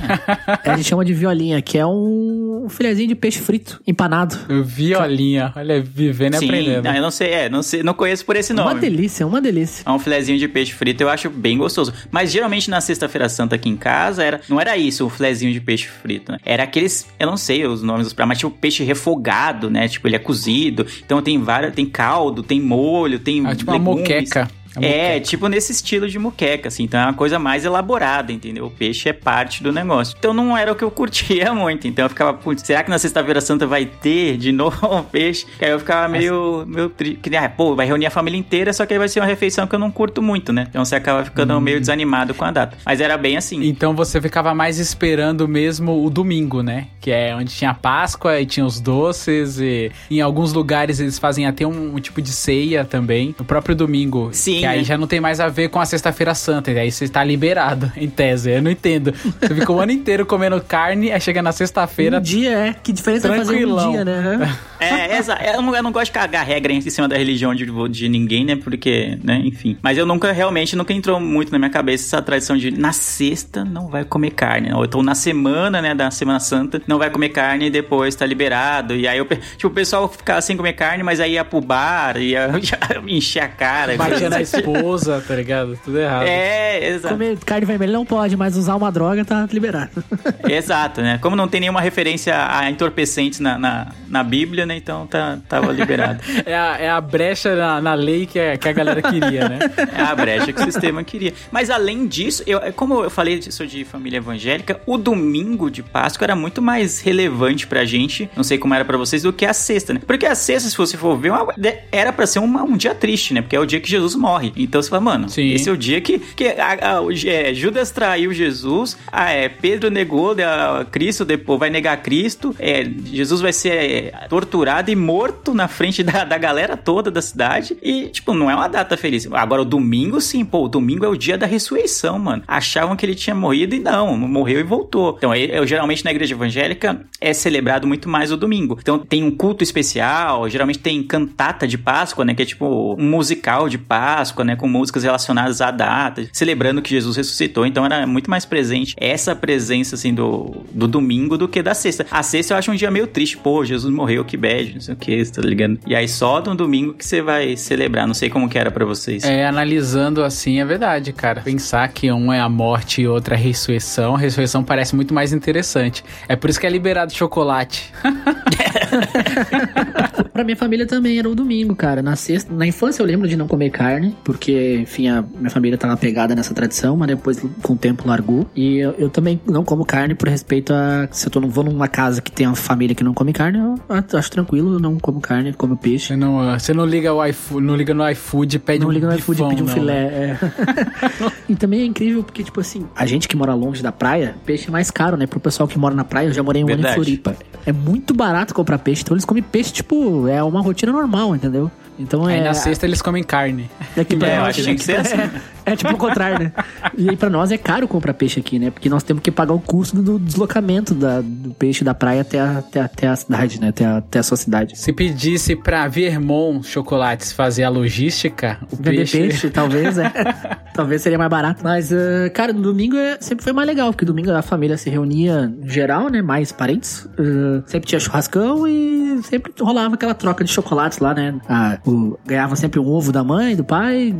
É, 0.64 0.70
a 0.72 0.76
gente 0.76 0.88
chama 0.88 1.04
de 1.04 1.12
violinha, 1.14 1.60
que 1.62 1.78
é 1.78 1.86
um 1.86 2.66
filezinho 2.68 3.08
de 3.08 3.14
peixe 3.14 3.40
frito, 3.40 3.80
empanado. 3.86 4.36
Violinha. 4.64 5.52
Olha, 5.56 5.80
vivendo 5.82 6.34
e 6.34 6.38
Sim, 6.38 6.46
aprendendo. 6.46 6.84
não, 6.84 6.94
eu 6.94 7.02
não 7.02 7.10
sei, 7.10 7.30
é, 7.32 7.48
não 7.48 7.62
sei, 7.62 7.82
não 7.82 7.94
conheço 7.94 8.24
por 8.24 8.36
esse 8.36 8.52
nome. 8.52 8.70
Uma 8.72 8.80
delícia, 8.80 9.26
uma 9.26 9.40
delícia. 9.40 9.82
É 9.86 9.90
um 9.90 9.98
filezinho 9.98 10.38
de 10.38 10.48
peixe 10.48 10.72
frito, 10.72 11.02
eu 11.02 11.08
acho 11.08 11.30
bem 11.30 11.56
gostoso. 11.58 11.92
Mas 12.10 12.30
geralmente 12.32 12.68
na 12.70 12.80
sexta-feira 12.80 13.28
santa 13.28 13.54
aqui 13.56 13.68
em 13.68 13.76
casa, 13.76 14.22
era, 14.22 14.40
não 14.48 14.60
era 14.60 14.76
isso, 14.76 15.06
o 15.06 15.10
filezinho 15.10 15.52
de 15.52 15.60
peixe 15.60 15.86
frito, 15.88 16.32
né? 16.32 16.38
Era 16.44 16.64
aqueles, 16.64 17.06
eu 17.18 17.26
não 17.26 17.36
sei 17.36 17.66
os 17.66 17.82
nomes 17.82 18.06
dos 18.06 18.12
pratos, 18.12 18.28
mas 18.28 18.38
tipo 18.38 18.50
peixe 18.50 18.82
refogado, 18.84 19.70
né? 19.70 19.88
Tipo, 19.88 20.08
ele 20.08 20.16
é 20.16 20.18
cozido. 20.24 20.84
Então 21.04 21.22
tem 21.22 21.38
várias, 21.38 21.72
tem 21.74 21.86
caldo, 21.86 22.42
tem 22.42 22.60
molho, 22.60 23.18
tem 23.20 23.46
Ah, 23.46 23.54
tipo 23.54 23.70
uma 23.70 23.78
legumes. 23.78 24.00
moqueca. 24.00 24.50
É, 24.80 25.20
tipo 25.20 25.48
nesse 25.48 25.72
estilo 25.72 26.08
de 26.08 26.18
muqueca, 26.18 26.68
assim. 26.68 26.84
Então 26.84 27.00
é 27.00 27.04
uma 27.04 27.14
coisa 27.14 27.38
mais 27.38 27.64
elaborada, 27.64 28.32
entendeu? 28.32 28.66
O 28.66 28.70
peixe 28.70 29.08
é 29.08 29.12
parte 29.12 29.62
do 29.62 29.72
negócio. 29.72 30.14
Então 30.18 30.32
não 30.32 30.56
era 30.56 30.72
o 30.72 30.74
que 30.74 30.84
eu 30.84 30.90
curtia 30.90 31.52
muito. 31.54 31.86
Então 31.86 32.04
eu 32.04 32.08
ficava, 32.08 32.34
putz, 32.34 32.62
será 32.62 32.82
que 32.82 32.90
na 32.90 32.98
Sexta-feira 32.98 33.40
Santa 33.40 33.66
vai 33.66 33.86
ter 33.86 34.36
de 34.36 34.52
novo 34.52 34.86
um 34.94 35.02
peixe? 35.02 35.46
Que 35.58 35.64
aí 35.64 35.70
eu 35.70 35.78
ficava 35.78 36.08
meio, 36.08 36.64
meio 36.66 36.88
triste. 36.88 37.20
Ah, 37.36 37.48
pô, 37.48 37.74
vai 37.74 37.86
reunir 37.86 38.06
a 38.06 38.10
família 38.10 38.38
inteira, 38.38 38.72
só 38.72 38.86
que 38.86 38.92
aí 38.92 38.98
vai 38.98 39.08
ser 39.08 39.20
uma 39.20 39.26
refeição 39.26 39.66
que 39.66 39.74
eu 39.74 39.78
não 39.78 39.90
curto 39.90 40.22
muito, 40.22 40.52
né? 40.52 40.66
Então 40.68 40.84
você 40.84 40.96
acaba 40.96 41.24
ficando 41.24 41.60
meio 41.60 41.80
desanimado 41.80 42.34
com 42.34 42.44
a 42.44 42.50
data. 42.50 42.76
Mas 42.84 43.00
era 43.00 43.16
bem 43.16 43.36
assim. 43.36 43.64
Então 43.64 43.94
você 43.94 44.20
ficava 44.20 44.54
mais 44.54 44.78
esperando 44.78 45.46
mesmo 45.48 46.04
o 46.04 46.10
domingo, 46.10 46.62
né? 46.62 46.88
Que 47.00 47.10
é 47.10 47.34
onde 47.34 47.52
tinha 47.54 47.70
a 47.70 47.74
Páscoa 47.74 48.40
e 48.40 48.46
tinha 48.46 48.64
os 48.64 48.80
doces 48.80 49.58
e 49.58 49.90
em 50.10 50.20
alguns 50.20 50.52
lugares 50.52 51.00
eles 51.00 51.18
fazem 51.18 51.46
até 51.46 51.66
um, 51.66 51.96
um 51.96 52.00
tipo 52.00 52.20
de 52.20 52.30
ceia 52.30 52.84
também. 52.84 53.34
No 53.38 53.44
próprio 53.44 53.74
domingo. 53.74 54.30
Sim, 54.32 54.63
Que 54.64 54.68
aí 54.68 54.78
né? 54.78 54.84
já 54.84 54.98
não 54.98 55.06
tem 55.06 55.20
mais 55.20 55.40
a 55.40 55.48
ver 55.48 55.68
com 55.68 55.80
a 55.80 55.86
sexta-feira 55.86 56.34
santa. 56.34 56.70
E 56.70 56.78
aí 56.78 56.90
você 56.90 57.08
tá 57.08 57.22
liberado, 57.22 57.92
em 57.96 58.08
tese. 58.08 58.50
Eu 58.50 58.62
não 58.62 58.70
entendo. 58.70 59.12
Você 59.12 59.54
fica 59.54 59.72
o 59.72 59.80
ano 59.80 59.92
inteiro 59.92 60.24
comendo 60.26 60.60
carne, 60.60 61.12
aí 61.12 61.20
chega 61.20 61.42
na 61.42 61.52
sexta-feira. 61.52 62.18
Um 62.18 62.22
dia 62.22 62.50
é. 62.50 62.74
Que 62.74 62.92
diferença 62.92 63.28
vai 63.28 63.38
fazer 63.38 63.52
um 63.52 63.58
Tranquilão. 63.58 63.92
dia, 63.92 64.04
né? 64.04 64.56
É, 64.80 65.16
exa 65.16 65.38
eu, 65.42 65.62
não, 65.62 65.74
eu 65.74 65.82
não 65.82 65.92
gosto 65.92 66.06
de 66.06 66.12
cagar 66.12 66.44
regra 66.44 66.72
em 66.72 66.80
cima 66.80 67.08
da 67.08 67.16
religião 67.16 67.54
de, 67.54 67.66
de 67.90 68.08
ninguém, 68.08 68.44
né? 68.44 68.56
Porque, 68.56 69.18
né, 69.22 69.40
enfim. 69.44 69.76
Mas 69.82 69.96
eu 69.96 70.04
nunca, 70.04 70.32
realmente, 70.32 70.76
nunca 70.76 70.92
entrou 70.92 71.18
muito 71.20 71.52
na 71.52 71.58
minha 71.58 71.70
cabeça 71.70 72.04
essa 72.04 72.22
tradição 72.22 72.56
de 72.56 72.70
na 72.70 72.92
sexta 72.92 73.64
não 73.64 73.88
vai 73.88 74.04
comer 74.04 74.30
carne. 74.30 74.72
Ou 74.72 74.84
então 74.84 75.02
na 75.02 75.14
semana, 75.14 75.80
né, 75.80 75.94
da 75.94 76.10
Semana 76.10 76.40
Santa, 76.40 76.80
não 76.86 76.98
vai 76.98 77.10
comer 77.10 77.30
carne 77.30 77.66
e 77.66 77.70
depois 77.70 78.14
tá 78.14 78.26
liberado. 78.26 78.94
E 78.94 79.08
aí, 79.08 79.18
eu, 79.18 79.26
tipo, 79.26 79.68
o 79.68 79.70
pessoal 79.70 80.08
ficava 80.08 80.40
sem 80.40 80.56
comer 80.56 80.74
carne, 80.74 81.02
mas 81.02 81.20
aí 81.20 81.32
ia 81.32 81.44
pro 81.44 81.60
bar, 81.60 82.16
ia 82.16 82.50
encher 83.06 83.40
a 83.40 83.48
cara. 83.48 83.96
Batia 83.96 84.30
na. 84.30 84.38
esposa, 84.58 85.22
tá 85.26 85.34
ligado? 85.34 85.78
Tudo 85.84 85.98
errado. 85.98 86.26
É, 86.26 86.88
exato. 86.88 87.14
Comer 87.14 87.38
carne 87.44 87.66
vermelha 87.66 87.92
não 87.92 88.04
pode, 88.04 88.36
mas 88.36 88.56
usar 88.56 88.74
uma 88.76 88.90
droga 88.90 89.24
tá 89.24 89.46
liberado. 89.52 89.90
Exato, 90.48 91.00
né? 91.02 91.18
Como 91.20 91.34
não 91.36 91.48
tem 91.48 91.60
nenhuma 91.60 91.80
referência 91.80 92.34
a 92.48 92.70
entorpecentes 92.70 93.40
na, 93.40 93.58
na, 93.58 93.86
na 94.08 94.22
Bíblia, 94.22 94.66
né? 94.66 94.76
Então 94.76 95.06
tá, 95.06 95.38
tava 95.48 95.72
liberado. 95.72 96.20
É, 96.46 96.54
a, 96.54 96.76
é 96.78 96.90
a 96.90 97.00
brecha 97.00 97.54
na, 97.54 97.80
na 97.80 97.94
lei 97.94 98.26
que, 98.26 98.38
a- 98.38 98.56
que 98.56 98.68
a 98.68 98.72
galera 98.72 99.00
queria, 99.00 99.48
né? 99.48 99.58
É 99.96 100.02
a 100.02 100.14
brecha 100.14 100.52
que 100.52 100.60
o 100.60 100.64
sistema 100.64 101.02
queria. 101.02 101.32
Mas 101.50 101.70
além 101.70 102.06
disso, 102.06 102.42
eu, 102.46 102.60
como 102.74 103.02
eu 103.02 103.08
falei 103.10 103.38
disso 103.38 103.66
de 103.66 103.84
família 103.84 104.18
evangélica, 104.18 104.80
o 104.86 104.98
domingo 104.98 105.70
de 105.70 105.82
Páscoa 105.82 106.24
era 106.26 106.36
muito 106.36 106.60
mais 106.60 107.00
relevante 107.00 107.66
pra 107.66 107.84
gente, 107.84 108.28
não 108.36 108.42
sei 108.44 108.58
como 108.58 108.74
era 108.74 108.84
pra 108.84 108.98
vocês, 108.98 109.22
do 109.22 109.32
que 109.32 109.46
a 109.46 109.52
sexta, 109.54 109.94
né? 109.94 110.00
Porque 110.06 110.26
a 110.26 110.34
sexta, 110.34 110.68
se 110.68 110.76
você 110.76 110.96
for 110.96 111.16
ver, 111.16 111.30
uma- 111.30 111.54
era 111.90 112.12
pra 112.12 112.26
ser 112.26 112.40
uma- 112.40 112.62
um 112.62 112.76
dia 112.76 112.94
triste, 112.94 113.32
né? 113.32 113.40
Porque 113.40 113.56
é 113.56 113.60
o 113.60 113.64
dia 113.66 113.80
que 113.80 113.88
Jesus 113.88 114.14
morre. 114.14 114.43
Então 114.56 114.80
você 114.82 114.88
fala, 114.90 115.00
mano, 115.02 115.28
Sim. 115.28 115.50
esse 115.52 115.68
é 115.68 115.72
o 115.72 115.76
dia 115.76 116.00
que, 116.00 116.18
que 116.18 116.48
a- 116.48 116.98
a- 116.98 117.28
é, 117.28 117.54
Judas 117.54 117.90
traiu 117.90 118.32
Jesus, 118.32 118.96
ah, 119.10 119.30
é, 119.30 119.48
Pedro 119.48 119.90
negou 119.90 120.32
a 120.32 120.84
Cristo, 120.84 121.24
depois 121.24 121.58
vai 121.60 121.70
negar 121.70 121.96
Cristo, 122.02 122.54
é, 122.58 122.84
Jesus 123.04 123.40
vai 123.40 123.52
ser 123.52 123.72
é, 123.72 124.10
torturado 124.28 124.90
e 124.90 124.96
morto 124.96 125.54
na 125.54 125.68
frente 125.68 126.02
da, 126.02 126.24
da 126.24 126.38
galera 126.38 126.76
toda 126.76 127.10
da 127.10 127.22
cidade. 127.22 127.76
E, 127.82 128.08
tipo, 128.08 128.34
não 128.34 128.50
é 128.50 128.54
uma 128.54 128.68
data 128.68 128.96
feliz. 128.96 129.28
Agora, 129.32 129.62
o 129.62 129.64
domingo, 129.64 130.20
sim, 130.20 130.44
pô, 130.44 130.64
o 130.64 130.68
domingo 130.68 131.04
é 131.04 131.08
o 131.08 131.16
dia 131.16 131.36
da 131.38 131.46
ressurreição, 131.46 132.18
mano. 132.18 132.42
Achavam 132.48 132.96
que 132.96 133.04
ele 133.06 133.14
tinha 133.14 133.34
morrido 133.34 133.74
e 133.74 133.78
não, 133.80 134.16
morreu 134.16 134.60
e 134.60 134.62
voltou. 134.62 135.14
Então, 135.18 135.34
eu, 135.34 135.66
geralmente 135.66 136.04
na 136.04 136.10
igreja 136.10 136.34
evangélica 136.34 137.00
é 137.20 137.32
celebrado 137.32 137.86
muito 137.86 138.08
mais 138.08 138.32
o 138.32 138.36
domingo. 138.36 138.78
Então, 138.80 138.98
tem 138.98 139.22
um 139.22 139.30
culto 139.30 139.62
especial, 139.62 140.48
geralmente 140.48 140.78
tem 140.78 141.02
cantata 141.02 141.66
de 141.68 141.76
Páscoa, 141.78 142.24
né? 142.24 142.34
Que 142.34 142.42
é 142.42 142.46
tipo 142.46 142.94
um 142.98 143.04
musical 143.10 143.68
de 143.68 143.76
Páscoa, 143.78 144.33
né? 144.42 144.56
Com 144.56 144.66
músicas 144.66 145.04
relacionadas 145.04 145.60
à 145.60 145.70
data, 145.70 146.26
celebrando 146.32 146.82
que 146.82 146.90
Jesus 146.90 147.16
ressuscitou. 147.16 147.66
Então, 147.66 147.84
era 147.84 148.06
muito 148.06 148.30
mais 148.30 148.44
presente 148.44 148.96
essa 148.98 149.36
presença, 149.36 149.94
assim, 149.94 150.14
do, 150.14 150.64
do 150.72 150.88
domingo 150.88 151.36
do 151.36 151.46
que 151.46 151.62
da 151.62 151.74
sexta. 151.74 152.06
A 152.10 152.22
sexta 152.22 152.54
eu 152.54 152.58
acho 152.58 152.70
um 152.70 152.74
dia 152.74 152.90
meio 152.90 153.06
triste. 153.06 153.36
Pô, 153.36 153.64
Jesus 153.64 153.92
morreu, 153.92 154.24
que 154.24 154.36
bad, 154.36 154.74
não 154.74 154.80
sei 154.80 154.94
o 154.94 154.96
que, 154.96 155.24
tá 155.30 155.42
ligado? 155.42 155.78
E 155.86 155.94
aí 155.94 156.08
só 156.08 156.40
no 156.40 156.54
domingo 156.54 156.94
que 156.94 157.04
você 157.04 157.20
vai 157.20 157.56
celebrar. 157.56 158.06
Não 158.06 158.14
sei 158.14 158.30
como 158.30 158.48
que 158.48 158.58
era 158.58 158.70
pra 158.70 158.84
vocês. 158.84 159.24
É, 159.24 159.46
analisando 159.46 160.22
assim, 160.22 160.60
é 160.60 160.64
verdade, 160.64 161.12
cara. 161.12 161.42
Pensar 161.42 161.86
que 161.88 162.10
um 162.10 162.32
é 162.32 162.40
a 162.40 162.48
morte 162.48 163.02
e 163.02 163.08
outro 163.08 163.34
é 163.34 163.36
a 163.36 163.40
ressurreição. 163.40 164.14
A 164.14 164.18
ressurreição 164.18 164.62
parece 164.62 164.96
muito 164.96 165.12
mais 165.12 165.32
interessante. 165.32 166.04
É 166.28 166.36
por 166.36 166.50
isso 166.50 166.60
que 166.60 166.66
é 166.66 166.70
liberado 166.70 167.12
chocolate. 167.12 167.92
pra 170.32 170.44
minha 170.44 170.56
família 170.56 170.86
também 170.86 171.18
era 171.18 171.28
o 171.28 171.34
domingo, 171.34 171.74
cara. 171.74 172.02
Na 172.02 172.16
sexta, 172.16 172.52
na 172.52 172.66
infância 172.66 173.02
eu 173.02 173.06
lembro 173.06 173.28
de 173.28 173.36
não 173.36 173.46
comer 173.46 173.70
carne. 173.70 174.16
Porque, 174.24 174.78
enfim, 174.80 175.08
a 175.08 175.22
minha 175.22 175.50
família 175.50 175.76
tá 175.76 175.86
na 175.86 175.96
pegada 175.96 176.34
nessa 176.34 176.54
tradição, 176.54 176.96
mas 176.96 177.08
depois, 177.08 177.38
com 177.62 177.74
o 177.74 177.76
tempo, 177.76 178.08
largou. 178.08 178.46
E 178.56 178.78
eu, 178.78 178.92
eu 178.92 179.10
também 179.10 179.38
não 179.46 179.62
como 179.62 179.84
carne 179.84 180.14
por 180.14 180.28
respeito 180.28 180.72
a. 180.72 181.06
Se 181.12 181.26
eu 181.26 181.30
tô, 181.30 181.40
vou 181.42 181.62
numa 181.62 181.86
casa 181.86 182.22
que 182.22 182.32
tem 182.32 182.46
uma 182.46 182.56
família 182.56 182.94
que 182.94 183.04
não 183.04 183.12
come 183.12 183.32
carne, 183.32 183.58
eu 183.58 183.78
acho 184.18 184.30
tranquilo, 184.30 184.74
eu 184.74 184.80
não 184.80 184.98
como 184.98 185.20
carne, 185.20 185.52
como 185.52 185.76
peixe. 185.76 186.06
Você 186.08 186.16
não, 186.16 186.38
uh, 186.38 186.58
você 186.58 186.72
não 186.72 186.86
liga 186.86 187.12
o 187.12 187.24
iFood, 187.26 187.66
não 187.66 187.76
liga 187.76 187.92
no 187.92 188.08
iFood 188.10 188.56
e 188.56 188.58
pede 188.58 188.80
não 188.80 188.88
um 188.88 188.92
liga 188.92 189.06
no 189.06 189.14
iFood 189.14 189.42
e 189.42 189.48
pede 189.48 189.62
um 189.62 189.66
não, 189.66 189.74
filé. 189.74 190.10
né? 190.10 190.38
é. 190.42 191.32
e 191.52 191.54
também 191.54 191.80
é 191.80 191.84
incrível 191.84 192.22
porque, 192.24 192.42
tipo 192.42 192.60
assim, 192.60 192.86
a 192.96 193.04
gente 193.04 193.28
que 193.28 193.36
mora 193.36 193.52
longe 193.54 193.82
da 193.82 193.92
praia, 193.92 194.34
peixe 194.46 194.68
é 194.68 194.70
mais 194.70 194.90
caro, 194.90 195.16
né? 195.18 195.26
Pro 195.26 195.38
pessoal 195.38 195.68
que 195.68 195.78
mora 195.78 195.94
na 195.94 196.04
praia, 196.04 196.28
eu 196.28 196.32
já 196.32 196.42
morei 196.42 196.64
um 196.64 196.66
ano 196.66 196.74
em 196.74 196.76
Verdade. 196.76 196.94
Floripa. 196.94 197.36
É 197.66 197.72
muito 197.72 198.14
barato 198.14 198.54
comprar 198.54 198.78
peixe, 198.78 199.02
então 199.02 199.14
eles 199.14 199.24
comem 199.24 199.42
peixe, 199.42 199.72
tipo, 199.72 200.26
é 200.28 200.42
uma 200.42 200.62
rotina 200.62 200.92
normal, 200.92 201.36
entendeu? 201.36 201.70
Então 201.98 202.26
Aí 202.26 202.38
é. 202.38 202.44
na 202.44 202.54
sexta 202.54 202.86
eles 202.86 203.00
comem 203.00 203.22
carne. 203.22 203.70
Daqui 203.96 204.16
pra 204.16 204.28
É, 204.28 204.36
eu 204.38 204.42
acho 204.42 204.58
que 204.58 204.62
tinha 204.64 204.74
que 204.74 204.82
ser 204.84 204.96
assim. 204.96 205.16
É, 205.66 205.74
tipo 205.76 205.92
o 205.92 205.96
contrário, 205.96 206.38
né? 206.38 206.52
E 206.96 207.08
aí 207.10 207.16
pra 207.16 207.30
nós 207.30 207.50
é 207.50 207.56
caro 207.58 207.88
comprar 207.88 208.12
peixe 208.14 208.40
aqui, 208.40 208.58
né? 208.58 208.70
Porque 208.70 208.88
nós 208.88 209.02
temos 209.02 209.22
que 209.22 209.30
pagar 209.30 209.52
o 209.54 209.60
custo 209.60 210.02
do 210.02 210.18
deslocamento 210.18 210.94
da- 210.94 211.20
do 211.22 211.50
peixe 211.54 211.82
da 211.84 211.94
praia 211.94 212.20
até 212.22 212.40
a, 212.40 212.58
até, 212.58 212.80
até 212.80 213.08
a 213.08 213.16
cidade, 213.16 213.60
né? 213.60 213.68
Até 213.68 213.84
a, 213.84 213.96
até 213.98 214.18
a 214.18 214.22
sua 214.22 214.36
cidade. 214.36 214.78
Se 214.78 214.92
pedisse 214.92 215.56
pra 215.56 215.88
Vermont 215.88 216.66
Chocolates 216.66 217.32
fazer 217.32 217.64
a 217.64 217.68
logística, 217.70 218.58
o 218.70 218.76
Vender 218.76 218.96
peixe... 218.98 219.18
peixe, 219.18 219.50
talvez, 219.50 219.96
é. 219.98 220.12
talvez 220.74 221.02
seria 221.02 221.18
mais 221.18 221.30
barato. 221.30 221.62
Mas, 221.64 221.92
ah, 221.92 222.28
cara, 222.34 222.52
no 222.52 222.60
domingo 222.62 222.96
é- 222.96 223.16
sempre 223.20 223.42
foi 223.44 223.52
mais 223.52 223.66
legal, 223.66 223.90
porque 223.92 224.04
domingo 224.04 224.30
a 224.32 224.42
família 224.42 224.76
se 224.76 224.90
reunia 224.90 225.52
em 225.62 225.68
geral, 225.68 226.08
né? 226.10 226.20
Mais 226.22 226.52
parentes. 226.52 227.08
Ah, 227.18 227.62
sempre 227.66 227.88
tinha 227.88 227.98
churrascão 228.00 228.66
e 228.68 229.20
sempre 229.22 229.52
rolava 229.60 229.94
aquela 229.94 230.14
troca 230.14 230.44
de 230.44 230.50
chocolates 230.50 230.98
lá, 230.98 231.14
né? 231.14 231.34
Ah, 231.48 231.78
o- 231.86 232.18
ganhava 232.26 232.54
sempre 232.56 232.78
um 232.80 232.86
ovo 232.88 233.10
da 233.12 233.24
mãe, 233.24 233.56
do 233.56 233.64
pai, 233.64 234.14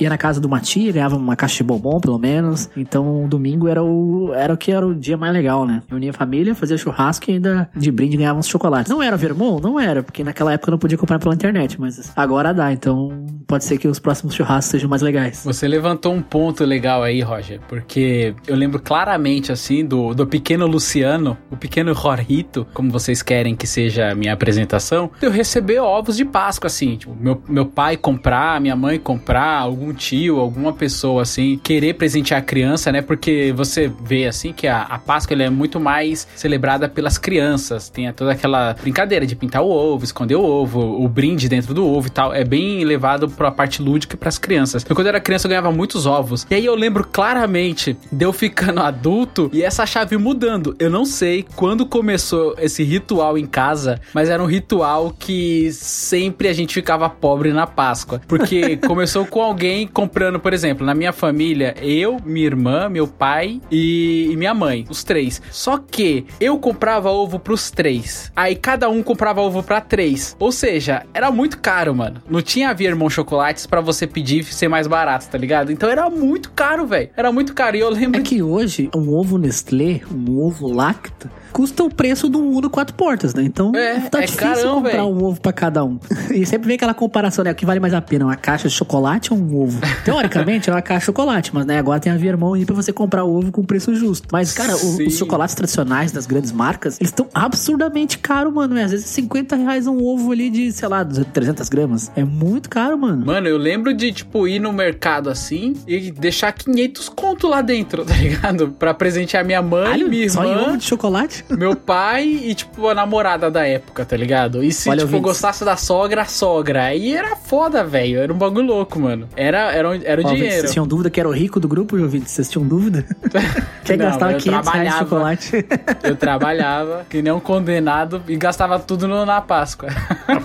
ia 0.00 0.08
na 0.08 0.18
casa 0.18 0.40
de 0.40 0.46
uma 0.46 0.60
tia, 0.68 0.92
ganhava 0.92 1.16
uma 1.16 1.34
caixa 1.34 1.58
de 1.58 1.64
bombom, 1.64 1.98
pelo 2.00 2.18
menos. 2.18 2.68
Então, 2.76 3.26
domingo 3.28 3.68
era 3.68 3.82
o, 3.82 4.32
era 4.34 4.52
o 4.52 4.56
que 4.56 4.70
era 4.70 4.86
o 4.86 4.94
dia 4.94 5.16
mais 5.16 5.32
legal, 5.32 5.66
né? 5.66 5.82
Reunia 5.88 6.10
a 6.10 6.12
família, 6.12 6.54
fazia 6.54 6.76
churrasco 6.76 7.30
e 7.30 7.34
ainda 7.34 7.70
de 7.74 7.90
brinde 7.90 8.16
ganhava 8.16 8.38
uns 8.38 8.46
chocolates. 8.46 8.90
Não 8.90 9.02
era 9.02 9.16
Vermont? 9.16 9.62
Não 9.62 9.80
era, 9.80 10.02
porque 10.02 10.22
naquela 10.22 10.52
época 10.52 10.70
não 10.70 10.78
podia 10.78 10.98
comprar 10.98 11.18
pela 11.18 11.34
internet, 11.34 11.80
mas 11.80 12.12
agora 12.14 12.52
dá. 12.52 12.72
Então, 12.72 13.26
pode 13.46 13.64
ser 13.64 13.78
que 13.78 13.88
os 13.88 13.98
próximos 13.98 14.34
churrascos 14.34 14.70
sejam 14.70 14.90
mais 14.90 15.00
legais. 15.00 15.42
Você 15.44 15.66
levantou 15.66 16.12
um 16.12 16.20
ponto 16.20 16.64
legal 16.64 17.02
aí, 17.02 17.22
Roger, 17.22 17.60
porque 17.66 18.34
eu 18.46 18.54
lembro 18.54 18.80
claramente, 18.80 19.50
assim, 19.50 19.84
do, 19.84 20.12
do 20.12 20.26
pequeno 20.26 20.66
Luciano, 20.66 21.36
o 21.50 21.56
pequeno 21.56 21.94
Jorrito, 21.94 22.66
como 22.74 22.90
vocês 22.90 23.22
querem 23.22 23.56
que 23.56 23.66
seja 23.66 24.12
a 24.12 24.14
minha 24.14 24.34
apresentação, 24.34 25.10
eu 25.22 25.30
receber 25.30 25.78
ovos 25.80 26.16
de 26.16 26.24
Páscoa, 26.24 26.66
assim, 26.66 26.96
tipo, 26.96 27.16
meu, 27.18 27.42
meu 27.48 27.64
pai 27.64 27.96
comprar, 27.96 28.60
minha 28.60 28.76
mãe 28.76 28.98
comprar, 28.98 29.60
algum 29.60 29.92
tio, 29.94 30.38
alguma 30.58 30.72
pessoa, 30.72 31.22
assim, 31.22 31.58
querer 31.62 31.94
presentear 31.94 32.40
a 32.40 32.42
criança, 32.42 32.90
né, 32.90 33.00
porque 33.00 33.52
você 33.56 33.90
vê, 34.02 34.26
assim, 34.26 34.52
que 34.52 34.66
a, 34.66 34.82
a 34.82 34.98
Páscoa, 34.98 35.28
é 35.38 35.50
muito 35.50 35.78
mais 35.78 36.26
celebrada 36.34 36.88
pelas 36.88 37.16
crianças, 37.16 37.88
tem 37.88 38.12
toda 38.12 38.32
aquela 38.32 38.74
brincadeira 38.74 39.24
de 39.24 39.36
pintar 39.36 39.62
o 39.62 39.68
ovo, 39.68 40.04
esconder 40.04 40.34
o 40.34 40.42
ovo, 40.42 40.80
o 40.80 41.08
brinde 41.08 41.48
dentro 41.48 41.72
do 41.72 41.86
ovo 41.86 42.08
e 42.08 42.10
tal, 42.10 42.34
é 42.34 42.44
bem 42.44 42.84
levado 42.84 43.28
pra 43.28 43.50
parte 43.50 43.80
lúdica 43.80 44.16
e 44.16 44.18
pras 44.18 44.38
crianças. 44.38 44.84
Eu, 44.88 44.96
quando 44.96 45.06
eu 45.06 45.10
era 45.10 45.20
criança, 45.20 45.46
eu 45.46 45.50
ganhava 45.50 45.70
muitos 45.70 46.06
ovos. 46.06 46.46
E 46.50 46.54
aí 46.54 46.64
eu 46.64 46.74
lembro 46.74 47.04
claramente 47.04 47.96
de 48.10 48.24
eu 48.24 48.32
ficando 48.32 48.80
adulto 48.82 49.50
e 49.52 49.62
essa 49.62 49.86
chave 49.86 50.16
mudando. 50.16 50.74
Eu 50.78 50.90
não 50.90 51.04
sei 51.04 51.44
quando 51.54 51.86
começou 51.86 52.54
esse 52.58 52.82
ritual 52.82 53.38
em 53.38 53.46
casa, 53.46 54.00
mas 54.12 54.28
era 54.28 54.42
um 54.42 54.46
ritual 54.46 55.14
que 55.16 55.70
sempre 55.72 56.48
a 56.48 56.52
gente 56.52 56.74
ficava 56.74 57.08
pobre 57.08 57.52
na 57.52 57.66
Páscoa. 57.66 58.20
Porque 58.26 58.76
começou 58.88 59.26
com 59.26 59.42
alguém 59.42 59.86
comprando, 59.86 60.40
por 60.40 60.47
exemplo, 60.52 60.86
na 60.86 60.94
minha 60.94 61.12
família, 61.12 61.74
eu, 61.80 62.18
minha 62.24 62.46
irmã, 62.46 62.88
meu 62.88 63.06
pai 63.06 63.60
e, 63.70 64.34
minha 64.36 64.54
mãe, 64.54 64.84
os 64.88 65.04
três. 65.04 65.40
Só 65.50 65.78
que 65.78 66.26
eu 66.40 66.58
comprava 66.58 67.10
ovo 67.10 67.38
pros 67.38 67.70
três. 67.70 68.32
Aí 68.34 68.54
cada 68.54 68.88
um 68.88 69.02
comprava 69.02 69.40
ovo 69.40 69.62
pra 69.62 69.80
três. 69.80 70.36
Ou 70.38 70.52
seja, 70.52 71.04
era 71.12 71.30
muito 71.30 71.58
caro, 71.58 71.94
mano. 71.94 72.22
Não 72.28 72.42
tinha 72.42 72.72
Viermont 72.74 73.12
chocolates 73.12 73.66
pra 73.66 73.80
você 73.80 74.06
pedir 74.06 74.44
ser 74.44 74.68
mais 74.68 74.86
barato, 74.86 75.28
tá 75.28 75.38
ligado? 75.38 75.72
Então 75.72 75.88
era 75.88 76.08
muito 76.08 76.50
caro, 76.52 76.86
velho. 76.86 77.10
Era 77.16 77.32
muito 77.32 77.54
caro. 77.54 77.76
E 77.76 77.80
eu 77.80 77.90
lembro 77.90 78.20
É 78.20 78.22
que 78.22 78.42
hoje, 78.42 78.90
um 78.94 79.14
ovo 79.14 79.38
Nestlé, 79.38 80.00
um 80.10 80.38
ovo 80.38 80.68
Lacta, 80.72 81.30
custa 81.52 81.82
o 81.84 81.90
preço 81.92 82.28
de 82.28 82.36
um 82.36 82.48
Uno 82.56 82.68
quatro 82.70 82.94
portas, 82.94 83.34
né? 83.34 83.42
Então, 83.42 83.72
É, 83.74 84.00
tá 84.00 84.18
é 84.22 84.26
difícil 84.26 84.54
carão, 84.54 84.74
comprar 84.76 84.90
véi. 84.92 85.02
um 85.02 85.24
ovo 85.24 85.40
pra 85.40 85.52
cada 85.52 85.84
um. 85.84 85.98
E 86.32 86.44
sempre 86.46 86.66
vem 86.68 86.76
aquela 86.76 86.94
comparação, 86.94 87.44
né? 87.44 87.52
O 87.52 87.54
que 87.54 87.64
vale 87.66 87.80
mais 87.80 87.94
a 87.94 88.00
pena, 88.00 88.24
uma 88.24 88.36
caixa 88.36 88.68
de 88.68 88.74
chocolate 88.74 89.32
ou 89.32 89.38
um 89.38 89.56
ovo? 89.62 89.78
Teoricamente, 90.04 90.68
é 90.70 90.72
uma 90.72 90.82
caixa 90.82 91.00
de 91.00 91.06
chocolate, 91.06 91.54
mas 91.54 91.66
né, 91.66 91.78
agora 91.78 92.00
tem 92.00 92.12
a 92.12 92.16
Viermont 92.16 92.58
aí 92.58 92.64
pra 92.64 92.74
você 92.74 92.92
comprar 92.92 93.24
o 93.24 93.34
ovo 93.36 93.50
com 93.52 93.62
preço 93.64 93.94
justo. 93.94 94.28
Mas, 94.32 94.52
cara, 94.52 94.76
o- 94.76 95.06
os 95.06 95.16
chocolates 95.18 95.54
tradicionais 95.54 96.12
das 96.12 96.26
grandes 96.26 96.52
marcas, 96.52 96.98
eles 97.00 97.10
estão 97.10 97.26
absurdamente 97.34 98.18
caros, 98.18 98.52
mano. 98.52 98.74
né? 98.74 98.84
Às 98.84 98.90
vezes 98.92 99.06
50 99.06 99.56
reais 99.56 99.86
um 99.86 100.02
ovo 100.04 100.32
ali 100.32 100.50
de, 100.50 100.70
sei 100.72 100.88
lá, 100.88 101.04
300 101.04 101.68
gramas. 101.68 102.10
É 102.16 102.24
muito 102.24 102.68
caro, 102.68 102.98
mano. 102.98 103.24
Mano, 103.26 103.46
eu 103.48 103.56
lembro 103.58 103.92
de, 103.94 104.12
tipo, 104.12 104.46
ir 104.46 104.58
no 104.58 104.72
mercado 104.72 105.28
assim 105.30 105.74
e 105.86 106.10
deixar 106.10 106.52
500 106.52 107.08
conto 107.08 107.46
lá 107.48 107.60
dentro, 107.62 108.04
tá 108.06 108.14
ligado? 108.14 108.68
Pra 108.78 108.92
presentear 108.94 109.44
minha 109.44 109.62
mãe, 109.62 109.92
Alho, 109.92 110.08
minha 110.08 110.28
só 110.28 110.44
em 110.44 110.50
ovo 110.54 110.60
irmã, 110.60 110.78
de 110.78 110.84
chocolate? 110.84 111.37
meu 111.50 111.74
pai 111.76 112.24
e, 112.24 112.54
tipo, 112.54 112.88
a 112.88 112.94
namorada 112.94 113.50
da 113.50 113.66
época, 113.66 114.04
tá 114.04 114.16
ligado? 114.16 114.62
E 114.62 114.72
se, 114.72 114.88
Olha, 114.90 115.04
tipo, 115.04 115.20
gostasse 115.20 115.64
da 115.64 115.76
sogra, 115.76 116.22
a 116.22 116.24
sogra. 116.24 116.84
Aí 116.84 117.14
era 117.14 117.36
foda, 117.36 117.84
velho. 117.84 118.18
Era 118.20 118.32
um 118.32 118.36
bagulho 118.38 118.66
louco, 118.66 118.98
mano. 118.98 119.28
Era, 119.36 119.72
era, 119.72 119.88
um- 119.90 120.00
era 120.04 120.20
o 120.22 120.26
Ó, 120.26 120.32
dinheiro. 120.32 120.60
Vocês 120.60 120.72
tinham 120.72 120.86
dúvida 120.86 121.10
que 121.10 121.20
era 121.20 121.28
o 121.28 121.32
rico 121.32 121.58
do 121.60 121.68
grupo, 121.68 121.96
ouvintes? 121.96 122.32
Vocês 122.32 122.48
tinham 122.48 122.66
dúvida? 122.66 123.04
Quer 123.84 123.96
Não, 123.96 124.06
gastar 124.06 124.32
eu 124.32 124.38
500 124.38 124.68
reais 124.72 124.92
de 124.92 124.98
chocolate? 124.98 125.66
Eu 126.02 126.16
trabalhava 126.16 127.06
que 127.08 127.22
nem 127.22 127.32
um 127.32 127.40
condenado 127.40 128.22
e 128.28 128.36
gastava 128.36 128.78
tudo 128.78 129.08
no- 129.08 129.24
na 129.24 129.40
Páscoa. 129.40 129.88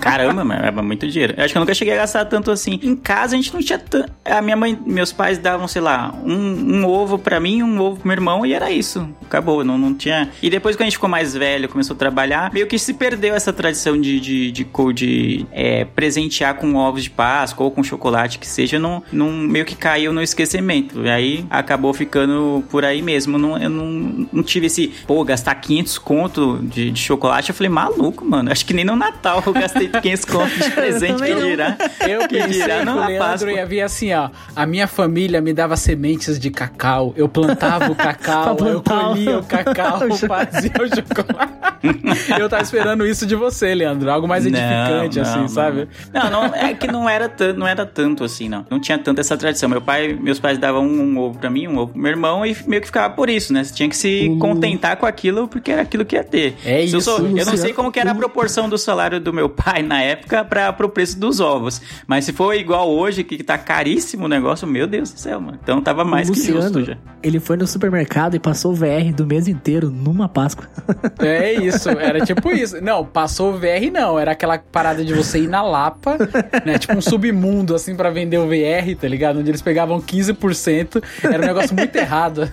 Caramba, 0.00 0.44
mano, 0.44 0.64
era 0.64 0.82
muito 0.82 1.06
dinheiro. 1.08 1.34
Eu 1.36 1.44
acho 1.44 1.52
que 1.52 1.58
eu 1.58 1.60
nunca 1.60 1.74
cheguei 1.74 1.94
a 1.94 1.98
gastar 1.98 2.24
tanto 2.24 2.50
assim. 2.50 2.78
Em 2.82 2.96
casa 2.96 3.34
a 3.34 3.36
gente 3.36 3.52
não 3.52 3.60
tinha 3.60 3.78
tanto. 3.78 4.10
A 4.24 4.40
minha 4.40 4.56
mãe, 4.56 4.78
meus 4.86 5.12
pais 5.12 5.38
davam, 5.38 5.68
sei 5.68 5.82
lá, 5.82 6.14
um, 6.24 6.34
um 6.80 6.86
ovo 6.86 7.18
pra 7.18 7.38
mim, 7.40 7.62
um 7.62 7.80
ovo 7.80 7.96
pro 7.98 8.08
meu 8.08 8.14
irmão 8.14 8.46
e 8.46 8.52
era 8.54 8.70
isso. 8.70 9.08
Acabou, 9.24 9.62
não, 9.64 9.76
não 9.76 9.94
tinha. 9.94 10.30
E 10.42 10.48
depois 10.50 10.76
que 10.84 10.86
a 10.86 10.90
gente 10.90 10.96
ficou 10.96 11.08
mais 11.08 11.34
velho, 11.34 11.68
começou 11.68 11.94
a 11.94 11.98
trabalhar, 11.98 12.52
meio 12.52 12.66
que 12.66 12.78
se 12.78 12.94
perdeu 12.94 13.34
essa 13.34 13.52
tradição 13.52 14.00
de, 14.00 14.20
de, 14.20 14.52
de, 14.52 14.66
de, 14.94 15.46
é, 15.52 15.84
presentear 15.84 16.54
com 16.54 16.74
ovos 16.74 17.04
de 17.04 17.10
Páscoa 17.10 17.64
ou 17.64 17.70
com 17.70 17.82
chocolate 17.82 18.38
que 18.38 18.46
seja, 18.46 18.78
não, 18.78 19.02
não, 19.12 19.30
meio 19.30 19.64
que 19.64 19.74
caiu 19.74 20.12
no 20.12 20.22
esquecimento. 20.22 21.04
E 21.04 21.10
aí 21.10 21.46
acabou 21.50 21.92
ficando 21.94 22.64
por 22.70 22.84
aí 22.84 23.00
mesmo. 23.02 23.38
Não, 23.38 23.58
eu 23.58 23.70
não, 23.70 24.28
não 24.32 24.42
tive 24.42 24.66
esse, 24.66 24.88
pô, 25.06 25.24
gastar 25.24 25.54
500 25.54 25.98
conto 25.98 26.58
de, 26.62 26.90
de 26.90 27.00
chocolate. 27.00 27.50
Eu 27.50 27.54
falei, 27.54 27.70
maluco, 27.70 28.24
mano. 28.24 28.50
Acho 28.50 28.64
que 28.66 28.74
nem 28.74 28.84
no 28.84 28.96
Natal 28.96 29.42
eu 29.46 29.52
gastei 29.52 29.88
500 30.00 30.24
conto 30.24 30.54
de 30.54 30.70
presente 30.70 31.22
que 31.22 31.34
dirá. 31.34 31.76
Eu 32.00 32.26
que 32.28 32.46
dirá 32.48 32.78
que 32.80 32.84
não 32.84 32.96
o 32.96 33.00
na 33.00 33.06
Leandro 33.06 33.28
Páscoa. 33.28 33.52
ia 33.52 33.66
vir 33.66 33.80
assim, 33.80 34.12
ó. 34.12 34.30
A 34.54 34.66
minha 34.66 34.86
família 34.86 35.40
me 35.40 35.52
dava 35.52 35.76
sementes 35.76 36.38
de 36.38 36.50
cacau. 36.50 37.12
Eu 37.16 37.28
plantava 37.28 37.90
o 37.90 37.94
cacau, 37.96 38.56
eu 38.60 38.82
colhia 38.82 39.38
o 39.38 39.44
cacau, 39.44 40.00
o 40.10 40.18
o 40.82 40.88
chocolate. 40.88 41.54
eu 42.40 42.48
tava 42.48 42.62
esperando 42.62 43.06
isso 43.06 43.26
de 43.26 43.34
você, 43.36 43.74
Leandro. 43.74 44.10
Algo 44.10 44.26
mais 44.26 44.46
edificante, 44.46 45.16
Não, 45.16 45.22
assim, 45.22 45.38
não, 45.40 45.48
sabe? 45.48 45.88
Não, 46.12 46.30
não, 46.30 46.44
é 46.46 46.72
que 46.74 46.86
não 46.86 47.08
era, 47.08 47.28
tanto, 47.28 47.58
não 47.58 47.66
era 47.66 47.84
tanto 47.84 48.24
assim, 48.24 48.48
não. 48.48 48.64
Não 48.70 48.80
tinha 48.80 48.96
tanta 48.98 49.20
essa 49.20 49.36
tradição. 49.36 49.68
Meu 49.68 49.80
pai, 49.82 50.12
meus 50.18 50.38
pais 50.38 50.56
davam 50.58 50.84
um, 50.86 51.00
um 51.02 51.18
ovo 51.18 51.38
pra 51.38 51.50
mim, 51.50 51.68
um 51.68 51.76
ovo 51.78 51.92
pro 51.92 52.00
meu 52.00 52.10
irmão 52.10 52.44
e 52.46 52.56
meio 52.66 52.80
que 52.80 52.86
ficava 52.88 53.12
por 53.14 53.28
isso, 53.28 53.52
né? 53.52 53.62
Você 53.64 53.74
tinha 53.74 53.88
que 53.88 53.96
se 53.96 54.28
Hum. 54.30 54.38
contentar 54.38 54.96
com 54.96 55.04
aquilo 55.06 55.46
porque 55.48 55.70
era 55.72 55.82
aquilo 55.82 56.04
que 56.04 56.16
ia 56.16 56.24
ter. 56.24 56.54
É 56.64 56.86
Se 56.86 56.94
eu, 56.94 56.98
isso, 56.98 57.00
sou- 57.02 57.18
eu 57.18 57.24
não 57.24 57.30
Luciano. 57.32 57.58
sei 57.58 57.72
como 57.74 57.92
que 57.92 58.00
era 58.00 58.12
a 58.12 58.14
proporção 58.14 58.68
do 58.68 58.78
salário 58.78 59.20
do 59.20 59.32
meu 59.32 59.48
pai 59.48 59.82
na 59.82 60.00
época 60.02 60.44
para 60.44 60.72
pro 60.72 60.88
preço 60.88 61.18
dos 61.18 61.40
ovos. 61.40 61.82
Mas 62.06 62.24
se 62.24 62.32
for 62.32 62.54
igual 62.54 62.88
hoje, 62.90 63.22
que 63.24 63.42
tá 63.42 63.58
caríssimo 63.58 64.24
o 64.24 64.28
negócio, 64.28 64.66
meu 64.66 64.86
Deus 64.86 65.12
do 65.12 65.18
céu, 65.20 65.40
mano. 65.40 65.58
Então 65.62 65.80
tava 65.82 66.04
mais 66.04 66.28
o 66.30 66.32
que 66.32 66.38
justo 66.40 66.78
Luciano, 66.78 66.84
já. 66.84 66.96
Ele 67.24 67.40
foi 67.40 67.56
no 67.56 67.66
supermercado 67.66 68.36
e 68.36 68.38
passou 68.38 68.72
o 68.72 68.74
VR 68.74 69.12
do 69.14 69.26
mês 69.26 69.48
inteiro 69.48 69.90
numa 69.90 70.28
Páscoa. 70.28 70.68
É 71.18 71.54
isso, 71.54 71.88
era 71.88 72.20
tipo 72.20 72.50
isso. 72.52 72.80
Não, 72.82 73.04
passou 73.04 73.54
o 73.54 73.58
VR, 73.58 73.90
não. 73.90 74.18
Era 74.18 74.32
aquela 74.32 74.58
parada 74.58 75.02
de 75.02 75.14
você 75.14 75.38
ir 75.38 75.48
na 75.48 75.62
Lapa, 75.62 76.18
né? 76.66 76.78
Tipo 76.78 76.98
um 76.98 77.00
submundo, 77.00 77.74
assim, 77.74 77.96
pra 77.96 78.10
vender 78.10 78.36
o 78.36 78.46
VR, 78.46 78.94
tá 79.00 79.08
ligado? 79.08 79.38
Onde 79.38 79.50
eles 79.50 79.62
pegavam 79.62 80.00
15%. 80.00 81.02
Era 81.24 81.42
um 81.42 81.46
negócio 81.46 81.74
muito 81.74 81.96
errado. 81.96 82.52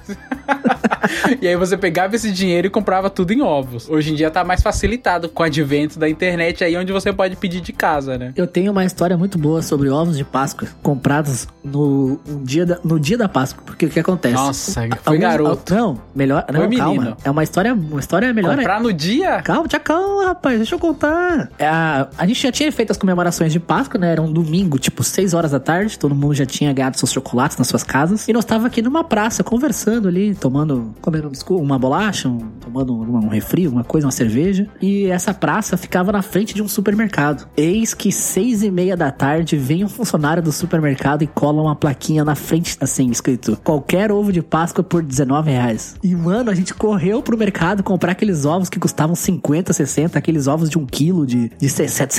E 1.41 1.47
aí 1.47 1.55
você 1.55 1.77
pegava 1.77 2.15
esse 2.15 2.31
dinheiro 2.31 2.67
e 2.67 2.69
comprava 2.69 3.09
tudo 3.09 3.31
em 3.33 3.41
ovos. 3.41 3.89
Hoje 3.89 4.11
em 4.11 4.15
dia 4.15 4.29
tá 4.29 4.43
mais 4.43 4.61
facilitado 4.61 5.29
com 5.29 5.43
o 5.43 5.45
advento 5.45 5.97
da 5.99 6.09
internet 6.09 6.63
aí 6.63 6.75
onde 6.77 6.91
você 6.91 7.11
pode 7.13 7.35
pedir 7.35 7.61
de 7.61 7.73
casa, 7.73 8.17
né? 8.17 8.33
Eu 8.35 8.47
tenho 8.47 8.71
uma 8.71 8.85
história 8.85 9.17
muito 9.17 9.37
boa 9.37 9.61
sobre 9.61 9.89
ovos 9.89 10.17
de 10.17 10.23
Páscoa 10.23 10.67
comprados 10.81 11.47
no, 11.63 12.19
um 12.27 12.43
dia, 12.43 12.65
da, 12.65 12.79
no 12.83 12.99
dia 12.99 13.17
da 13.17 13.27
Páscoa. 13.29 13.63
Porque 13.65 13.85
o 13.85 13.89
que 13.89 13.99
acontece? 13.99 14.33
Nossa, 14.35 14.73
foi 14.81 14.89
Alguns- 15.05 15.19
garoto. 15.19 15.73
Não, 15.73 16.01
melhor. 16.15 16.45
Não, 16.51 16.61
Foi 16.67 16.75
calma. 16.77 16.93
menino. 16.93 17.17
É 17.23 17.29
uma 17.31 17.43
história, 17.43 17.73
uma 17.73 17.99
história 17.99 18.33
melhor. 18.33 18.55
Comprar 18.55 18.81
no 18.81 18.91
dia? 18.93 19.41
Calma, 19.41 19.67
tinha 19.67 19.79
calma, 19.79 20.25
rapaz, 20.25 20.57
deixa 20.57 20.75
eu 20.75 20.79
contar. 20.79 21.49
É, 21.57 21.67
a, 21.67 22.07
a 22.17 22.25
gente 22.27 22.41
já 22.41 22.51
tinha 22.51 22.71
feito 22.71 22.91
as 22.91 22.97
comemorações 22.97 23.51
de 23.51 23.59
Páscoa, 23.59 23.99
né? 23.99 24.11
Era 24.11 24.21
um 24.21 24.31
domingo, 24.31 24.77
tipo, 24.79 25.03
6 25.03 25.33
horas 25.33 25.51
da 25.51 25.59
tarde, 25.59 25.97
todo 25.97 26.13
mundo 26.15 26.33
já 26.33 26.45
tinha 26.45 26.71
ganhado 26.73 26.97
seus 26.97 27.11
chocolates 27.11 27.57
nas 27.57 27.67
suas 27.67 27.83
casas. 27.83 28.27
E 28.27 28.33
nós 28.33 28.45
tava 28.45 28.67
aqui 28.67 28.81
numa 28.81 29.03
praça, 29.03 29.43
conversando 29.43 30.07
ali, 30.07 30.35
tomando, 30.35 30.90
comendo 31.01 31.27
um 31.27 31.32
biscoito, 31.32 31.63
uma 31.63 31.77
bolacha, 31.80 32.27
um- 32.27 32.49
tomando 32.60 32.93
um, 32.95 33.25
um 33.25 33.27
refri, 33.27 33.67
uma 33.67 33.84
coisa, 33.84 34.08
uma 34.08 34.12
cerveja. 34.12 34.67
E 34.82 35.06
essa 35.06 35.34
praça 35.34 35.77
ficava 35.77 36.12
na 36.12 36.21
frente 36.21 36.54
de 36.54 36.62
um 36.62 36.67
supermercado. 36.67 37.47
Eis 37.56 37.93
que 37.93 38.12
seis 38.12 38.63
e 38.63 38.71
meia 38.71 38.95
da 38.97 39.12
tarde 39.12 39.56
vem 39.58 39.84
um 39.84 39.89
funcionário 39.89 40.41
do 40.43 40.51
supermercado 40.51 41.21
e 41.23 41.27
cola 41.27 41.62
uma 41.62 41.75
plaquinha 41.75 42.23
na 42.25 42.36
frente, 42.36 42.77
assim, 42.82 43.10
escrito: 43.10 43.58
qualquer 43.63 44.12
ovo 44.12 44.32
de 44.32 44.41
Páscoa 44.41 44.84
por 44.84 45.01
19 45.04 45.49
reais. 45.51 45.95
E, 46.04 46.15
mano, 46.15 46.49
a 46.49 46.56
gente 46.56 46.73
correu 46.73 47.21
pro 47.21 47.38
mercado 47.38 47.84
comprar 47.84 48.12
aqueles 48.13 48.45
ovos 48.45 48.69
que 48.69 48.80
custavam 48.80 49.15
50, 49.15 49.73
60, 49.73 50.17
aqueles 50.17 50.47
ovos 50.47 50.69
de 50.69 50.77
um 50.77 50.86
quilo 50.86 51.25
de, 51.25 51.51
de 51.58 51.69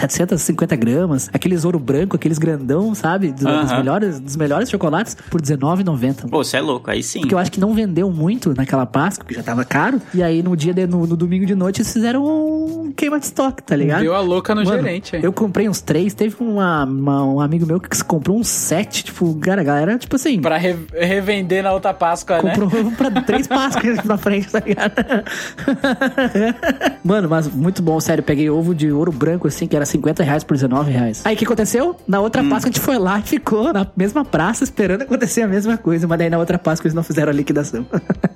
750 0.06 0.76
gramas, 0.76 1.28
aqueles 1.32 1.64
ouro 1.64 1.78
branco, 1.78 2.16
aqueles 2.16 2.38
grandão, 2.38 2.94
sabe? 2.94 3.32
Dos, 3.32 3.42
dos 3.42 3.72
melhores, 3.72 4.20
dos 4.20 4.36
melhores 4.36 4.70
chocolates 4.70 5.16
por 5.30 5.40
R$19,90. 5.40 6.28
Pô, 6.30 6.42
você 6.44 6.56
é 6.56 6.60
louco, 6.60 6.90
aí 6.90 7.02
sim. 7.02 7.20
Porque 7.20 7.34
eu 7.34 7.38
acho 7.38 7.50
que 7.52 7.60
não 7.60 7.74
vendeu 7.74 8.10
muito 8.10 8.50
naquela 8.62 8.86
Páscoa, 8.86 9.26
que 9.26 9.34
já 9.34 9.42
tava 9.42 9.64
caro. 9.64 10.00
E 10.14 10.22
aí 10.22 10.42
no 10.42 10.56
dia, 10.56 10.72
de, 10.72 10.86
no, 10.86 11.06
no 11.06 11.16
domingo 11.16 11.44
de 11.46 11.54
noite, 11.54 11.80
eles 11.80 11.92
fizeram 11.92 12.24
um 12.24 12.92
queima 12.96 13.18
de 13.18 13.26
estoque, 13.26 13.62
tá 13.62 13.74
ligado? 13.76 14.00
Deu 14.02 14.14
a 14.14 14.20
louca 14.20 14.54
no 14.54 14.64
Mano, 14.64 14.82
gerente. 14.82 15.16
hein? 15.16 15.22
Eu 15.24 15.32
comprei 15.32 15.68
uns 15.68 15.80
três, 15.80 16.14
teve 16.14 16.36
uma, 16.40 16.84
uma- 16.84 17.24
um 17.24 17.40
amigo 17.40 17.66
meu 17.66 17.80
que 17.80 18.02
comprou 18.04 18.38
uns 18.38 18.48
sete, 18.48 19.04
tipo, 19.04 19.34
cara, 19.36 19.60
a 19.60 19.64
galera, 19.64 19.98
tipo 19.98 20.16
assim, 20.16 20.40
Pra 20.40 20.56
re- 20.56 20.76
revender 20.92 21.62
na 21.62 21.72
outra 21.72 21.92
Páscoa, 21.94 22.42
né? 22.42 22.50
comprou 22.50 22.66
ovo 22.68 22.92
pra 22.92 23.10
três 23.22 23.46
Páscoas 23.46 24.02
na 24.04 24.16
frente, 24.16 24.50
tá 24.50 24.60
ligado? 24.60 24.92
Mano, 27.04 27.28
mas 27.28 27.48
muito 27.48 27.82
bom, 27.82 27.98
sério, 28.00 28.22
peguei 28.22 28.48
ovo 28.50 28.74
de 28.74 28.90
ouro 28.92 29.12
branco, 29.12 29.48
assim, 29.48 29.66
que 29.66 29.74
era 29.76 29.84
50 29.84 30.22
reais 30.22 30.44
por 30.44 30.54
19 30.54 30.90
reais. 30.90 31.22
Aí 31.24 31.34
o 31.34 31.38
que 31.38 31.44
aconteceu? 31.44 31.96
Na 32.06 32.20
outra 32.20 32.42
Páscoa 32.42 32.68
a 32.68 32.72
gente 32.72 32.80
foi 32.80 32.98
lá 32.98 33.18
e 33.18 33.22
ficou 33.22 33.72
na 33.72 33.86
mesma 33.96 34.24
praça 34.24 34.64
esperando 34.64 35.02
acontecer 35.02 35.42
a 35.42 35.48
mesma 35.48 35.76
coisa, 35.76 36.06
mas 36.06 36.18
daí 36.18 36.30
na 36.30 36.38
outra 36.38 36.58
Páscoa 36.58 36.86
eles 36.86 36.94
não 36.94 37.02
fizeram 37.02 37.30
a 37.30 37.34
liquidação. 37.34 37.86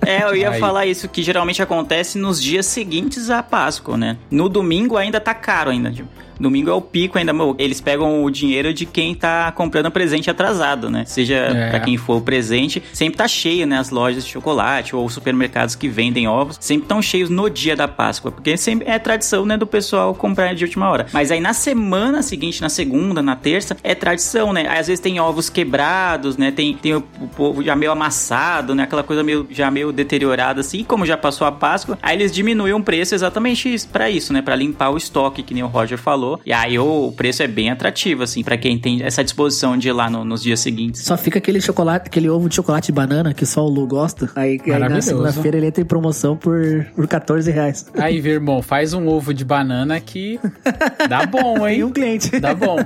É, 0.04 0.15
eu 0.22 0.34
ia 0.36 0.50
Aí. 0.50 0.60
falar 0.60 0.86
isso, 0.86 1.08
que 1.08 1.22
geralmente 1.22 1.62
acontece 1.62 2.18
nos 2.18 2.42
dias 2.42 2.66
seguintes 2.66 3.30
à 3.30 3.42
Páscoa, 3.42 3.96
né? 3.96 4.16
No 4.30 4.48
domingo 4.48 4.96
ainda 4.96 5.20
tá 5.20 5.34
caro 5.34 5.70
ainda, 5.70 5.90
tipo. 5.90 6.08
Domingo 6.38 6.68
é 6.68 6.72
o 6.74 6.82
pico 6.82 7.16
ainda, 7.16 7.32
meu, 7.32 7.56
eles 7.58 7.80
pegam 7.80 8.22
o 8.22 8.30
dinheiro 8.30 8.74
de 8.74 8.84
quem 8.84 9.14
tá 9.14 9.50
comprando 9.52 9.90
presente 9.90 10.28
atrasado, 10.30 10.90
né? 10.90 11.06
Seja 11.06 11.34
É. 11.34 11.70
pra 11.70 11.80
quem 11.80 11.96
for 11.96 12.18
o 12.18 12.20
presente, 12.20 12.82
sempre 12.92 13.16
tá 13.16 13.26
cheio, 13.26 13.66
né? 13.66 13.78
As 13.78 13.88
lojas 13.88 14.22
de 14.22 14.32
chocolate 14.32 14.94
ou 14.94 15.02
os 15.06 15.14
supermercados 15.14 15.74
que 15.74 15.88
vendem 15.88 16.28
ovos, 16.28 16.58
sempre 16.60 16.84
estão 16.84 17.00
cheios 17.00 17.30
no 17.30 17.48
dia 17.48 17.74
da 17.74 17.88
Páscoa, 17.88 18.30
porque 18.30 18.54
sempre 18.58 18.86
é 18.86 18.98
tradição, 18.98 19.46
né, 19.46 19.56
do 19.56 19.66
pessoal 19.66 20.14
comprar 20.14 20.54
de 20.54 20.62
última 20.62 20.90
hora. 20.90 21.06
Mas 21.10 21.30
aí 21.30 21.40
na 21.40 21.54
semana 21.54 22.20
seguinte, 22.20 22.60
na 22.60 22.68
segunda, 22.68 23.22
na 23.22 23.34
terça, 23.34 23.74
é 23.82 23.94
tradição, 23.94 24.52
né? 24.52 24.66
Aí 24.68 24.78
às 24.78 24.88
vezes 24.88 25.00
tem 25.00 25.18
ovos 25.18 25.48
quebrados, 25.48 26.36
né? 26.36 26.50
Tem, 26.50 26.74
tem 26.74 26.92
o, 26.96 27.02
o 27.18 27.28
povo 27.28 27.62
já 27.62 27.74
meio 27.74 27.92
amassado, 27.92 28.74
né? 28.74 28.82
Aquela 28.82 29.02
coisa 29.02 29.22
meio, 29.22 29.46
já 29.50 29.70
meio 29.70 29.90
deteriorada 30.06 30.60
assim, 30.60 30.78
e 30.78 30.84
como 30.84 31.04
já 31.04 31.16
passou 31.16 31.46
a 31.46 31.52
Páscoa, 31.52 31.98
aí 32.02 32.16
eles 32.16 32.32
diminuem 32.32 32.72
o 32.72 32.82
preço 32.82 33.14
exatamente 33.14 33.76
pra 33.92 34.08
isso, 34.10 34.32
né? 34.32 34.40
Pra 34.40 34.54
limpar 34.56 34.90
o 34.90 34.96
estoque, 34.96 35.42
que 35.42 35.52
nem 35.52 35.62
o 35.62 35.66
Roger 35.66 35.98
falou. 35.98 36.40
E 36.46 36.52
aí 36.52 36.78
o, 36.78 37.12
preço 37.16 37.42
é 37.42 37.46
bem 37.46 37.70
atrativo, 37.70 38.22
assim, 38.22 38.42
pra 38.42 38.56
quem 38.56 38.78
tem 38.78 39.02
essa 39.02 39.22
disposição 39.24 39.76
de 39.76 39.88
ir 39.88 39.92
lá 39.92 40.08
no- 40.08 40.24
nos 40.24 40.42
dias 40.42 40.60
seguintes. 40.60 41.02
Só 41.02 41.16
fica 41.16 41.38
aquele 41.38 41.60
chocolate, 41.60 42.06
aquele 42.06 42.28
ovo 42.28 42.48
de 42.48 42.54
chocolate 42.54 42.86
de 42.86 42.92
banana 42.92 43.34
que 43.34 43.44
só 43.44 43.64
o 43.64 43.68
Lu 43.68 43.86
gosta. 43.86 44.30
Aí, 44.36 44.60
aí 44.64 44.78
na 44.78 45.00
segunda-feira 45.00 45.56
ele 45.56 45.66
entra 45.66 45.82
em 45.82 45.86
promoção 45.86 46.36
por, 46.36 46.86
por 46.94 47.06
14 47.08 47.50
reais. 47.50 47.86
Aí, 47.98 48.22
meu 48.22 48.32
irmão, 48.34 48.62
faz 48.62 48.92
um 48.94 49.08
ovo 49.08 49.34
de 49.34 49.44
banana 49.44 49.98
que 50.00 50.38
dá 51.08 51.26
bom, 51.26 51.66
E 51.66 51.74
hein? 51.74 51.84
um 51.84 51.90
cliente. 51.90 52.38
Dá 52.38 52.54
bom. 52.54 52.76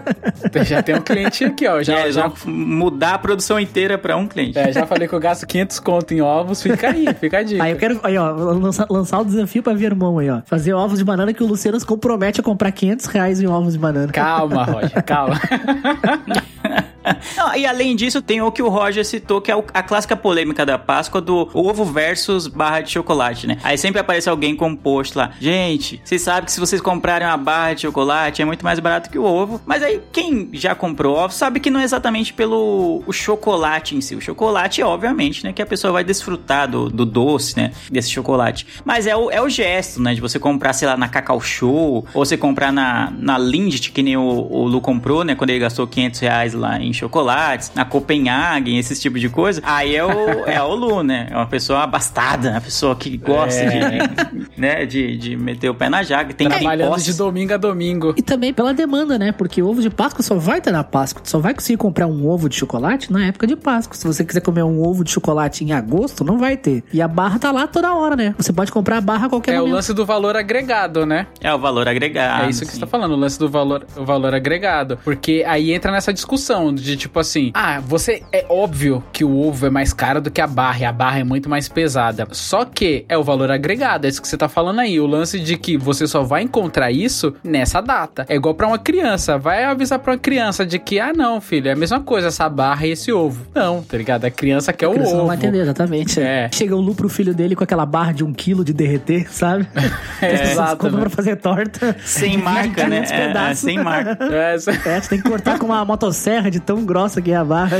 Já 0.64 0.82
tem 0.82 0.94
um 0.94 1.00
cliente 1.02 1.44
aqui, 1.44 1.66
ó. 1.66 1.82
Já, 1.82 2.00
é, 2.00 2.12
já, 2.12 2.28
já 2.28 2.32
mudar 2.46 3.14
a 3.14 3.18
produção 3.18 3.58
inteira 3.58 3.98
pra 3.98 4.16
um 4.16 4.26
cliente. 4.26 4.58
é, 4.58 4.72
já 4.72 4.86
falei 4.86 5.06
que 5.08 5.14
eu 5.14 5.20
gasto 5.20 5.46
500 5.46 5.80
conto 5.80 6.14
em 6.14 6.20
ovos. 6.20 6.62
Fica 6.62 6.90
aí, 6.90 6.99
fica 7.14 7.38
a 7.38 7.42
dica. 7.42 7.62
Aí 7.62 7.72
eu 7.72 7.76
quero, 7.76 8.00
aí, 8.02 8.16
ó, 8.16 8.30
lançar, 8.30 8.86
lançar 8.90 9.20
o 9.20 9.24
desafio 9.24 9.62
pra 9.62 9.72
irmão 9.86 10.18
aí, 10.18 10.30
ó. 10.30 10.40
Fazer 10.44 10.72
ovos 10.72 10.98
de 10.98 11.04
banana 11.04 11.32
que 11.32 11.42
o 11.42 11.46
Luciano 11.46 11.78
se 11.78 11.86
compromete 11.86 12.40
a 12.40 12.44
comprar 12.44 12.72
500 12.72 13.06
reais 13.06 13.40
em 13.40 13.46
ovos 13.46 13.72
de 13.74 13.78
banana. 13.78 14.12
Calma, 14.12 14.64
Roger, 14.64 15.02
calma. 15.04 15.40
Não, 17.36 17.54
e 17.54 17.66
além 17.66 17.96
disso, 17.96 18.20
tem 18.20 18.40
o 18.40 18.52
que 18.52 18.62
o 18.62 18.68
Roger 18.68 19.04
citou, 19.04 19.40
que 19.40 19.50
é 19.50 19.64
a 19.74 19.82
clássica 19.82 20.16
polêmica 20.16 20.64
da 20.66 20.78
Páscoa 20.78 21.20
do 21.20 21.48
ovo 21.54 21.84
versus 21.84 22.46
barra 22.46 22.80
de 22.80 22.90
chocolate, 22.90 23.46
né? 23.46 23.58
Aí 23.62 23.78
sempre 23.78 24.00
aparece 24.00 24.28
alguém 24.28 24.54
com 24.54 24.68
um 24.68 24.76
post 24.76 25.16
lá. 25.16 25.32
Gente, 25.40 26.00
vocês 26.04 26.22
sabem 26.22 26.44
que 26.44 26.52
se 26.52 26.60
vocês 26.60 26.80
comprarem 26.80 27.26
uma 27.26 27.36
barra 27.36 27.74
de 27.74 27.82
chocolate 27.82 28.42
é 28.42 28.44
muito 28.44 28.64
mais 28.64 28.78
barato 28.78 29.10
que 29.10 29.18
o 29.18 29.24
ovo. 29.24 29.60
Mas 29.66 29.82
aí 29.82 30.00
quem 30.12 30.50
já 30.52 30.74
comprou 30.74 31.16
ovo 31.16 31.32
sabe 31.32 31.60
que 31.60 31.70
não 31.70 31.80
é 31.80 31.84
exatamente 31.84 32.32
pelo 32.32 33.02
o 33.06 33.12
chocolate 33.12 33.96
em 33.96 34.00
si. 34.00 34.14
O 34.14 34.20
chocolate, 34.20 34.82
obviamente, 34.82 35.44
né? 35.44 35.52
Que 35.52 35.62
a 35.62 35.66
pessoa 35.66 35.92
vai 35.92 36.04
desfrutar 36.04 36.68
do, 36.68 36.88
do 36.88 37.04
doce, 37.04 37.56
né? 37.56 37.72
Desse 37.90 38.10
chocolate. 38.10 38.66
Mas 38.84 39.06
é 39.06 39.16
o, 39.16 39.30
é 39.30 39.40
o 39.40 39.48
gesto, 39.48 40.00
né? 40.02 40.14
De 40.14 40.20
você 40.20 40.38
comprar, 40.38 40.72
sei 40.72 40.88
lá, 40.88 40.96
na 40.96 41.08
Cacau 41.08 41.40
Show, 41.40 42.06
ou 42.12 42.24
você 42.24 42.36
comprar 42.36 42.72
na, 42.72 43.12
na 43.18 43.38
Lindt, 43.38 43.90
que 43.92 44.02
nem 44.02 44.16
o, 44.16 44.22
o 44.22 44.66
Lu 44.66 44.80
comprou, 44.80 45.24
né? 45.24 45.34
Quando 45.34 45.50
ele 45.50 45.58
gastou 45.58 45.86
500 45.86 46.20
reais 46.20 46.54
lá 46.54 46.78
em 46.78 46.92
chocolates, 47.00 47.72
na 47.74 47.84
Copenhagen, 47.84 48.78
esse 48.78 48.98
tipo 49.00 49.18
de 49.18 49.28
coisa. 49.28 49.60
Aí 49.64 49.96
é 49.96 50.04
o, 50.04 50.44
é 50.46 50.62
o 50.62 50.74
Lu, 50.74 51.02
né? 51.02 51.26
É 51.30 51.36
uma 51.36 51.46
pessoa 51.46 51.80
abastada, 51.82 52.50
uma 52.50 52.60
pessoa 52.60 52.94
que 52.94 53.16
gosta 53.16 53.60
É. 53.60 53.68
de, 54.06 54.60
né? 54.60 54.86
De, 54.86 55.16
de 55.16 55.36
meter 55.36 55.68
o 55.70 55.74
pé 55.74 55.88
na 55.88 56.02
jaga. 56.02 56.34
Tem, 56.34 56.48
tem 56.48 56.58
Trabalhando 56.58 57.00
de 57.00 57.14
domingo 57.14 57.54
a 57.54 57.56
domingo. 57.56 58.14
E 58.16 58.22
também 58.22 58.52
pela 58.52 58.72
demanda, 58.74 59.18
né? 59.18 59.32
Porque 59.32 59.62
ovo 59.62 59.80
de 59.80 59.90
Páscoa 59.90 60.22
só 60.22 60.34
vai 60.36 60.60
ter 60.60 60.70
na 60.70 60.84
Páscoa. 60.84 61.22
Tu 61.22 61.30
só 61.30 61.38
vai 61.38 61.54
conseguir 61.54 61.78
comprar 61.78 62.06
um 62.06 62.28
ovo 62.28 62.48
de 62.48 62.56
chocolate 62.56 63.12
na 63.12 63.26
época 63.26 63.46
de 63.46 63.56
Páscoa. 63.56 63.96
Se 63.96 64.06
você 64.06 64.24
quiser 64.24 64.40
comer 64.40 64.62
um 64.62 64.82
ovo 64.86 65.02
de 65.04 65.10
chocolate 65.10 65.64
em 65.64 65.72
agosto, 65.72 66.22
não 66.24 66.38
vai 66.38 66.56
ter. 66.56 66.84
E 66.92 67.00
a 67.00 67.08
barra 67.08 67.38
tá 67.38 67.50
lá 67.50 67.66
toda 67.66 67.94
hora, 67.94 68.14
né? 68.16 68.34
Você 68.36 68.52
pode 68.52 68.70
comprar 68.70 68.98
a 68.98 69.00
barra 69.00 69.26
a 69.26 69.28
qualquer 69.30 69.54
É 69.54 69.58
o 69.58 69.60
momento. 69.60 69.74
lance 69.76 69.94
do 69.94 70.04
valor 70.04 70.36
agregado, 70.36 71.06
né? 71.06 71.26
É 71.40 71.52
o 71.54 71.58
valor 71.58 71.88
agregado. 71.88 72.44
é 72.46 72.50
isso 72.50 72.60
que 72.60 72.66
sim. 72.66 72.74
você 72.74 72.80
tá 72.80 72.86
falando, 72.86 73.12
o 73.12 73.16
lance 73.16 73.38
do 73.38 73.48
valor, 73.48 73.86
o 73.96 74.04
valor 74.04 74.34
agregado. 74.34 74.98
Porque 75.02 75.44
aí 75.46 75.72
entra 75.72 75.90
nessa 75.92 76.12
discussão 76.12 76.72
de 76.80 76.96
tipo 76.96 77.18
assim: 77.18 77.50
ah, 77.54 77.80
você. 77.80 78.22
É 78.32 78.44
óbvio 78.48 79.02
que 79.12 79.24
o 79.24 79.36
ovo 79.38 79.66
é 79.66 79.70
mais 79.70 79.92
caro 79.92 80.20
do 80.20 80.30
que 80.30 80.40
a 80.40 80.46
barra, 80.46 80.80
e 80.80 80.84
a 80.84 80.92
barra 80.92 81.18
é 81.20 81.24
muito 81.24 81.48
mais 81.48 81.68
pesada. 81.68 82.26
Só 82.32 82.64
que 82.64 83.04
é 83.08 83.16
o 83.16 83.22
valor 83.24 83.50
agregado, 83.50 84.06
é 84.06 84.08
isso 84.08 84.20
que 84.22 84.28
você 84.28 84.36
tá 84.36 84.48
falando 84.48 84.80
aí. 84.80 84.98
O 85.00 85.06
lance 85.06 85.38
de 85.38 85.56
que 85.56 85.76
você 85.76 86.06
só 86.06 86.22
vai 86.22 86.42
encontrar 86.42 86.90
isso 86.90 87.34
nessa 87.44 87.80
data. 87.80 88.24
É 88.28 88.34
igual 88.36 88.54
pra 88.54 88.66
uma 88.66 88.78
criança. 88.78 89.38
Vai 89.38 89.64
avisar 89.64 89.98
pra 89.98 90.12
uma 90.12 90.18
criança 90.18 90.64
de 90.64 90.78
que, 90.78 90.98
ah, 91.00 91.12
não, 91.12 91.40
filho, 91.40 91.68
é 91.68 91.72
a 91.72 91.76
mesma 91.76 92.00
coisa 92.00 92.28
essa 92.28 92.48
barra 92.48 92.86
e 92.86 92.90
esse 92.90 93.12
ovo. 93.12 93.46
Não, 93.54 93.82
tá 93.82 93.96
ligado? 93.96 94.24
A 94.24 94.30
criança 94.30 94.72
quer 94.72 94.86
A 94.86 94.88
o 94.90 94.92
criança 94.92 95.10
ovo. 95.10 95.18
não 95.18 95.26
vai 95.26 95.36
entender, 95.36 95.60
exatamente. 95.62 96.20
É. 96.20 96.48
Chega 96.52 96.74
o 96.76 96.80
Lu 96.80 96.94
pro 96.94 97.08
filho 97.08 97.34
dele 97.34 97.54
com 97.56 97.64
aquela 97.64 97.84
barra 97.86 98.12
de 98.12 98.24
um 98.24 98.32
quilo 98.32 98.64
de 98.64 98.72
derreter, 98.72 99.32
sabe? 99.32 99.66
É, 100.22 100.52
exato, 100.52 100.90
né? 100.90 101.00
pra 101.00 101.08
fazer 101.08 101.36
torta. 101.36 101.96
Sem 102.04 102.36
marca, 102.42 102.86
né? 102.86 103.00
500 103.02 103.10
É, 103.10 103.50
é, 103.50 103.54
sem 103.54 103.78
marca. 103.82 104.18
É, 104.30 104.54
essa- 104.54 104.70
É, 104.90 105.00
você 105.00 105.08
tem 105.08 105.22
que 105.22 105.28
cortar 105.28 105.58
com 105.58 105.66
uma 105.66 105.82
motosserra 105.84 106.50
de 106.50 106.60
tão 106.70 106.84
grossa 106.84 107.20
que 107.20 107.32
é 107.32 107.36
a 107.36 107.44
barra. 107.44 107.78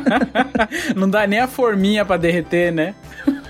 não 0.94 1.08
dá 1.08 1.26
nem 1.26 1.38
a 1.38 1.48
forminha 1.48 2.04
pra 2.04 2.18
derreter, 2.18 2.70
né? 2.70 2.94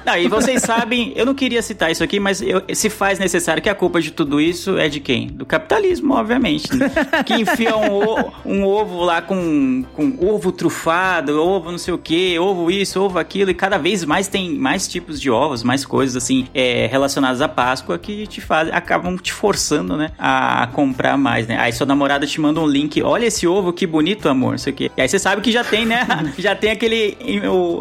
Não, 0.05 0.17
e 0.17 0.29
vocês 0.29 0.61
sabem, 0.65 1.13
eu 1.17 1.25
não 1.27 1.35
queria 1.35 1.63
citar 1.63 1.91
isso 1.91 2.03
aqui, 2.05 2.19
mas 2.21 2.41
eu- 2.43 2.63
se 2.75 2.91
faz 2.91 3.19
necessário 3.19 3.63
que 3.63 3.69
a 3.69 3.75
culpa 3.75 4.01
de 4.01 4.11
tudo 4.11 4.41
isso 4.41 4.79
é 4.79 4.89
de 4.89 5.01
quem? 5.01 5.29
Do 5.29 5.47
capitalismo, 5.47 6.15
obviamente. 6.15 6.75
né? 6.77 6.91
que 7.25 7.35
enfia 7.35 7.77
um, 7.77 8.31
um 8.45 8.65
ovo 8.65 9.01
lá 9.03 9.23
com, 9.23 9.85
com 9.95 10.17
ovo 10.21 10.53
trufado, 10.53 11.41
ovo 11.41 11.71
não 11.71 11.79
sei 11.79 11.95
o 11.95 11.99
que, 11.99 12.39
ovo 12.39 12.71
isso, 12.71 13.01
ovo 13.01 13.19
aquilo, 13.19 13.51
e 13.51 13.55
cada 13.55 13.79
vez 13.79 14.05
mais 14.05 14.29
tem 14.29 14.51
mais 14.55 14.87
tipos 14.89 15.21
de 15.21 15.31
ovos, 15.31 15.63
mais 15.63 15.85
coisas 15.85 16.17
assim 16.23 16.47
é, 16.55 16.87
relacionadas 16.87 17.41
à 17.41 17.49
Páscoa 17.49 17.99
que 17.99 18.27
te 18.27 18.41
fazem, 18.41 18.73
acabam 18.75 19.17
te 19.17 19.33
forçando, 19.33 19.97
né, 19.97 20.11
a 20.19 20.69
comprar 20.73 21.17
mais, 21.17 21.47
né? 21.47 21.57
Aí 21.59 21.73
sua 21.73 21.87
namorada 21.87 22.27
te 22.27 22.41
manda 22.41 22.61
um 22.61 22.67
link, 22.67 23.03
olha 23.03 23.27
esse 23.27 23.47
ovo, 23.47 23.73
que 23.73 23.87
bonito, 23.87 24.29
amor, 24.29 24.53
não 24.53 24.59
sei 24.59 24.73
o 24.73 24.77
que. 24.77 24.91
E 24.97 25.01
aí 25.01 25.09
você 25.09 25.19
sabe 25.19 25.41
que 25.43 25.51
já 25.53 25.65
tem, 25.65 25.87
né, 25.87 26.07
já 26.39 26.55
tem 26.55 26.71
aquele, 26.71 27.17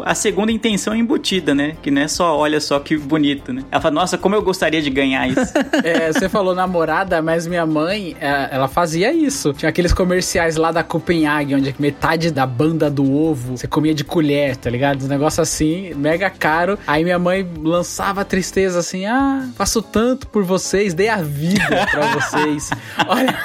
a 0.04 0.14
segunda 0.14 0.50
intenção 0.52 0.94
embutida, 0.94 1.54
né, 1.54 1.76
que 1.82 1.90
não 1.90 2.02
é 2.02 2.08
só, 2.14 2.36
olha 2.36 2.60
só 2.60 2.78
que 2.78 2.96
bonito, 2.96 3.52
né? 3.52 3.62
Ela 3.70 3.80
fala, 3.80 3.94
nossa, 3.94 4.16
como 4.16 4.34
eu 4.34 4.42
gostaria 4.42 4.80
de 4.80 4.90
ganhar 4.90 5.28
isso. 5.28 5.54
É, 5.84 6.12
você 6.12 6.28
falou 6.28 6.54
namorada, 6.54 7.20
mas 7.20 7.46
minha 7.46 7.66
mãe, 7.66 8.16
é, 8.20 8.48
ela 8.52 8.68
fazia 8.68 9.12
isso. 9.12 9.52
Tinha 9.52 9.68
aqueles 9.68 9.92
comerciais 9.92 10.56
lá 10.56 10.70
da 10.70 10.82
Copenhague, 10.82 11.54
onde 11.54 11.74
metade 11.78 12.30
da 12.30 12.46
banda 12.46 12.90
do 12.90 13.12
ovo 13.12 13.56
você 13.56 13.66
comia 13.66 13.92
de 13.92 14.04
colher, 14.04 14.56
tá 14.56 14.70
ligado? 14.70 15.04
Um 15.04 15.08
negócio 15.08 15.42
assim, 15.42 15.92
mega 15.94 16.30
caro. 16.30 16.78
Aí 16.86 17.02
minha 17.02 17.18
mãe 17.18 17.46
lançava 17.60 18.24
tristeza 18.24 18.78
assim: 18.78 19.04
ah, 19.04 19.48
faço 19.56 19.82
tanto 19.82 20.26
por 20.28 20.44
vocês, 20.44 20.94
dei 20.94 21.08
a 21.08 21.16
vida 21.16 21.86
pra 21.90 22.06
vocês. 22.14 22.70
olha, 23.08 23.38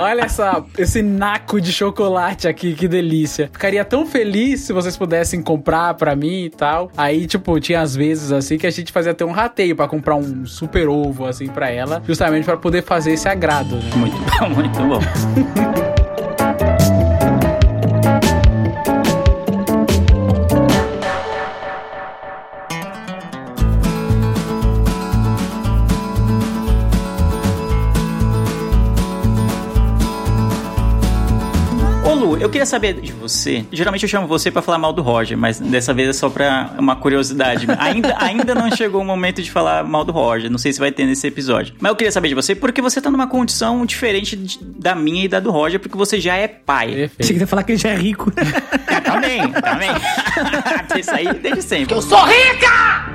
olha 0.00 0.22
essa, 0.22 0.64
esse 0.78 1.02
naco 1.02 1.60
de 1.60 1.72
chocolate 1.72 2.48
aqui, 2.48 2.74
que 2.74 2.88
delícia. 2.88 3.48
Ficaria 3.52 3.84
tão 3.84 4.06
feliz 4.06 4.62
se 4.62 4.72
vocês 4.72 4.96
pudessem 4.96 5.42
comprar 5.42 5.94
pra 5.94 6.16
mim 6.16 6.44
e 6.44 6.50
tal. 6.50 6.90
Aí, 6.96 7.26
tipo, 7.26 7.58
tinha 7.60 7.80
às 7.80 7.94
vezes 7.94 8.05
assim 8.12 8.58
que 8.58 8.66
a 8.66 8.70
gente 8.70 8.92
fazia 8.92 9.12
até 9.12 9.24
um 9.24 9.32
rateio 9.32 9.76
pra 9.76 9.88
comprar 9.88 10.16
um 10.16 10.46
super 10.46 10.88
ovo 10.88 11.26
assim 11.26 11.48
pra 11.48 11.70
ela, 11.70 12.02
justamente 12.06 12.44
pra 12.44 12.56
poder 12.56 12.82
fazer 12.82 13.12
esse 13.12 13.28
agrado, 13.28 13.76
né? 13.76 13.90
Muito 13.96 14.16
bom, 14.16 14.48
muito 14.50 14.78
bom. 14.78 15.00
Eu 32.38 32.50
queria 32.50 32.66
saber 32.66 33.00
de 33.00 33.12
você. 33.12 33.64
Geralmente 33.72 34.02
eu 34.02 34.08
chamo 34.08 34.26
você 34.26 34.50
pra 34.50 34.60
falar 34.60 34.78
mal 34.78 34.92
do 34.92 35.00
Roger, 35.02 35.36
mas 35.38 35.58
dessa 35.58 35.92
vez 35.94 36.08
é 36.10 36.12
só 36.12 36.28
pra 36.28 36.70
uma 36.78 36.94
curiosidade. 36.94 37.66
Ainda, 37.78 38.14
ainda 38.22 38.54
não 38.54 38.70
chegou 38.70 39.00
o 39.00 39.04
momento 39.04 39.42
de 39.42 39.50
falar 39.50 39.82
mal 39.84 40.04
do 40.04 40.12
Roger. 40.12 40.50
Não 40.50 40.58
sei 40.58 40.72
se 40.72 40.78
vai 40.78 40.92
ter 40.92 41.06
nesse 41.06 41.26
episódio. 41.26 41.74
Mas 41.80 41.90
eu 41.90 41.96
queria 41.96 42.12
saber 42.12 42.28
de 42.28 42.34
você 42.34 42.54
porque 42.54 42.82
você 42.82 43.00
tá 43.00 43.10
numa 43.10 43.26
condição 43.26 43.84
diferente 43.86 44.36
de- 44.36 44.58
da 44.62 44.94
minha 44.94 45.24
e 45.24 45.28
da 45.28 45.40
do 45.40 45.50
Roger, 45.50 45.80
porque 45.80 45.96
você 45.96 46.20
já 46.20 46.36
é 46.36 46.46
pai. 46.46 46.88
Perfeito. 46.88 47.16
Achei 47.20 47.34
que 47.36 47.42
ia 47.42 47.46
falar 47.46 47.62
que 47.64 47.72
ele 47.72 47.78
já 47.78 47.88
é 47.90 47.96
rico. 47.96 48.30
também, 49.04 49.50
também. 49.52 49.90
Isso 51.00 51.10
aí 51.10 51.32
desde 51.34 51.62
sempre. 51.62 51.94
Eu 51.94 52.02
sou 52.02 52.22
rica! 52.24 53.06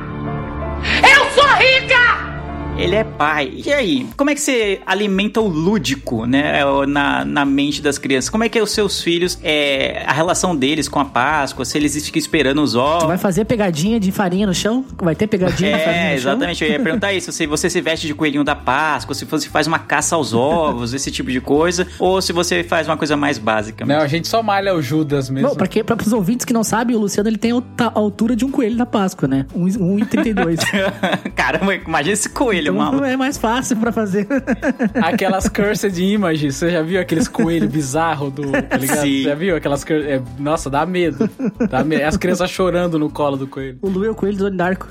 Eu 1.03 1.29
sou 1.31 1.47
rica! 1.55 2.30
Ele 2.77 2.95
é 2.95 3.03
pai. 3.03 3.61
E 3.63 3.71
aí, 3.71 4.07
como 4.17 4.31
é 4.31 4.33
que 4.33 4.41
você 4.41 4.79
alimenta 4.87 5.39
o 5.39 5.47
lúdico, 5.47 6.25
né, 6.25 6.61
na, 6.87 7.23
na 7.23 7.45
mente 7.45 7.79
das 7.79 7.99
crianças? 7.99 8.27
Como 8.27 8.43
é 8.43 8.49
que 8.49 8.57
é 8.57 8.63
os 8.63 8.71
seus 8.71 9.01
filhos, 9.01 9.37
é, 9.43 10.03
a 10.07 10.11
relação 10.13 10.55
deles 10.55 10.87
com 10.89 10.99
a 10.99 11.05
Páscoa, 11.05 11.63
se 11.63 11.77
eles 11.77 11.93
ficam 12.03 12.17
esperando 12.17 12.59
os 12.63 12.71
Tu 12.71 12.79
ovos? 12.79 13.03
vai 13.07 13.19
fazer 13.19 13.45
pegadinha 13.45 13.99
de 13.99 14.11
farinha 14.11 14.47
no 14.47 14.53
chão? 14.53 14.83
Vai 14.99 15.13
ter 15.15 15.27
pegadinha 15.27 15.77
de 15.77 15.83
farinha 15.83 16.01
É, 16.01 16.15
no 16.15 16.21
chão? 16.21 16.31
exatamente. 16.31 16.63
Eu 16.63 16.71
ia 16.71 16.79
perguntar 16.79 17.13
isso. 17.13 17.31
Se 17.31 17.45
você 17.45 17.69
se 17.69 17.79
veste 17.81 18.07
de 18.07 18.15
coelhinho 18.15 18.43
da 18.43 18.55
Páscoa, 18.55 19.13
se 19.13 19.25
você 19.25 19.47
faz 19.47 19.67
uma 19.67 19.77
caça 19.77 20.15
aos 20.15 20.33
ovos, 20.33 20.93
esse 20.95 21.11
tipo 21.11 21.29
de 21.29 21.39
coisa, 21.39 21.85
ou 21.99 22.19
se 22.19 22.33
você 22.33 22.63
faz 22.63 22.87
uma 22.87 22.97
coisa 22.97 23.15
mais 23.15 23.37
básica. 23.37 23.85
Não, 23.85 23.99
a 23.99 24.07
gente 24.07 24.27
só 24.27 24.41
malha 24.41 24.73
o 24.73 24.81
Judas 24.81 25.29
mesmo. 25.29 25.49
Bom, 25.49 25.55
pra, 25.55 25.67
que, 25.67 25.83
pra 25.83 25.95
os 25.95 26.13
ouvintes 26.13 26.45
que 26.45 26.53
não 26.53 26.63
sabem, 26.63 26.95
o 26.95 26.99
Luciano 26.99 27.29
ele 27.29 27.37
tem 27.37 27.51
a 27.51 27.91
altura 27.93 28.35
de 28.35 28.43
um 28.43 28.49
coelho 28.49 28.77
da 28.77 28.87
Páscoa, 28.87 29.27
né? 29.27 29.45
Um- 29.53 29.67
1,32. 29.67 30.57
Caramba, 31.35 31.75
imagina 31.75 32.13
esse 32.13 32.29
coelho, 32.29 32.60
então 32.69 32.75
maluco. 32.75 33.03
é 33.05 33.15
mais 33.17 33.37
fácil 33.37 33.77
pra 33.77 33.91
fazer. 33.91 34.27
Aquelas 35.01 35.47
cursed 35.47 35.97
images, 36.01 36.55
você 36.55 36.69
já 36.71 36.81
viu 36.81 36.99
aqueles 36.99 37.27
coelhos 37.27 37.69
bizarros 37.69 38.31
do. 38.33 38.51
Tá 38.51 38.77
ligado? 38.77 39.01
Sim. 39.01 39.23
Já 39.23 39.35
viu 39.35 39.55
aquelas 39.55 39.83
cur- 39.83 40.03
é, 40.05 40.21
Nossa, 40.39 40.69
dá 40.69 40.85
medo. 40.85 41.29
Dá 41.69 41.83
medo. 41.83 42.03
As 42.05 42.17
crianças 42.17 42.49
chorando 42.49 42.97
no 42.99 43.09
colo 43.09 43.37
do 43.37 43.47
coelho. 43.47 43.77
o 43.81 43.89
Lu 43.89 44.05
é 44.05 44.09
o 44.09 44.15
coelho 44.15 44.37
do 44.37 44.43
Donnie 44.45 44.57
Darko. 44.57 44.87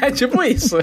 É 0.00 0.10
tipo 0.10 0.42
isso. 0.42 0.78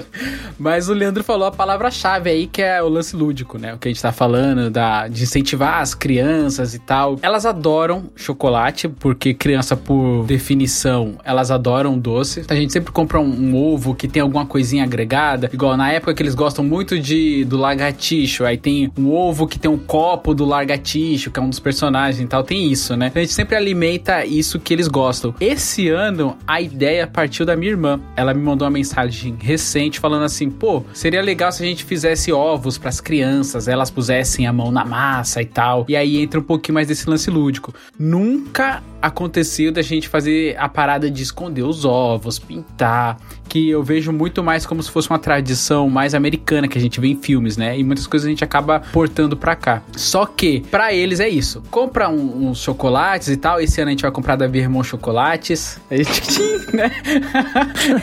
Mas 0.58 0.88
o 0.88 0.94
Leandro 0.94 1.22
falou 1.24 1.46
a 1.46 1.52
palavra-chave 1.52 2.30
aí, 2.30 2.46
que 2.46 2.62
é 2.62 2.82
o 2.82 2.88
lance 2.88 3.14
lúdico, 3.16 3.58
né? 3.58 3.74
O 3.74 3.78
que 3.78 3.88
a 3.88 3.90
gente 3.90 4.00
tá 4.02 4.12
falando, 4.12 4.70
da, 4.70 5.08
de 5.08 5.22
incentivar 5.22 5.80
as 5.80 5.94
crianças 5.94 6.74
e 6.74 6.78
tal. 6.78 7.18
Elas 7.22 7.44
adoram 7.46 8.04
chocolate, 8.16 8.88
porque 8.88 9.34
criança, 9.34 9.76
por 9.76 10.24
definição, 10.26 11.16
elas 11.24 11.50
adoram 11.50 11.98
doce. 11.98 12.44
A 12.48 12.54
gente 12.54 12.72
sempre 12.72 12.92
compra 12.92 13.20
um, 13.20 13.24
um 13.28 13.56
ovo 13.56 13.94
que 13.94 14.08
tem 14.08 14.22
alguma 14.22 14.46
coisinha 14.46 14.84
agregada. 14.84 15.50
Igual 15.52 15.76
na 15.76 15.90
época 15.92 16.07
que 16.14 16.22
eles 16.22 16.34
gostam 16.34 16.64
muito 16.64 16.98
de 16.98 17.44
do 17.44 17.56
lagartixo. 17.56 18.44
Aí 18.44 18.56
tem 18.56 18.92
um 18.98 19.10
ovo 19.10 19.46
que 19.46 19.58
tem 19.58 19.70
um 19.70 19.78
copo 19.78 20.34
do 20.34 20.44
lagartixo, 20.44 21.30
que 21.30 21.38
é 21.38 21.42
um 21.42 21.48
dos 21.48 21.60
personagens 21.60 22.22
e 22.22 22.26
tal. 22.26 22.42
Tem 22.42 22.70
isso, 22.70 22.96
né? 22.96 23.08
Então 23.08 23.20
a 23.20 23.24
gente 23.24 23.34
sempre 23.34 23.56
alimenta 23.56 24.24
isso 24.24 24.58
que 24.58 24.72
eles 24.72 24.88
gostam. 24.88 25.34
Esse 25.40 25.88
ano, 25.88 26.36
a 26.46 26.60
ideia 26.60 27.06
partiu 27.06 27.44
da 27.44 27.56
minha 27.56 27.70
irmã. 27.70 28.00
Ela 28.16 28.34
me 28.34 28.42
mandou 28.42 28.66
uma 28.66 28.72
mensagem 28.72 29.36
recente 29.40 30.00
falando 30.00 30.24
assim: 30.24 30.50
pô, 30.50 30.82
seria 30.92 31.22
legal 31.22 31.50
se 31.52 31.62
a 31.62 31.66
gente 31.66 31.84
fizesse 31.84 32.32
ovos 32.32 32.78
pras 32.78 33.00
crianças, 33.00 33.68
elas 33.68 33.90
pusessem 33.90 34.46
a 34.46 34.52
mão 34.52 34.70
na 34.70 34.84
massa 34.84 35.42
e 35.42 35.46
tal. 35.46 35.86
E 35.88 35.96
aí 35.96 36.18
entra 36.18 36.40
um 36.40 36.42
pouquinho 36.42 36.74
mais 36.74 36.88
desse 36.88 37.08
lance 37.08 37.30
lúdico. 37.30 37.74
Nunca 37.98 38.82
aconteceu 39.00 39.70
da 39.72 39.82
gente 39.82 40.08
fazer 40.08 40.56
a 40.58 40.68
parada 40.68 41.10
de 41.10 41.22
esconder 41.22 41.62
os 41.62 41.84
ovos, 41.84 42.38
pintar, 42.38 43.16
que 43.48 43.70
eu 43.70 43.82
vejo 43.82 44.12
muito 44.12 44.42
mais 44.44 44.66
como 44.66 44.82
se 44.82 44.90
fosse 44.90 45.08
uma 45.08 45.18
tradição 45.18 45.88
mais 45.88 46.14
americana 46.14 46.68
que 46.68 46.76
a 46.76 46.80
gente 46.80 47.00
vê 47.00 47.08
em 47.08 47.16
filmes, 47.16 47.56
né? 47.56 47.78
E 47.78 47.82
muitas 47.82 48.06
coisas 48.06 48.26
a 48.26 48.30
gente 48.30 48.44
acaba 48.44 48.80
portando 48.92 49.36
pra 49.36 49.56
cá. 49.56 49.82
Só 49.96 50.26
que, 50.26 50.60
pra 50.70 50.92
eles 50.92 51.18
é 51.20 51.28
isso. 51.28 51.62
Compra 51.70 52.08
um- 52.08 52.48
uns 52.48 52.58
chocolates 52.60 53.28
e 53.28 53.36
tal. 53.36 53.60
Esse 53.60 53.80
ano 53.80 53.88
a 53.88 53.92
gente 53.92 54.02
vai 54.02 54.10
comprar 54.10 54.36
da 54.36 54.46
Vermont 54.46 54.86
Chocolates. 54.86 55.80
A 55.90 55.96
gente, 55.96 56.20
né? 56.76 56.90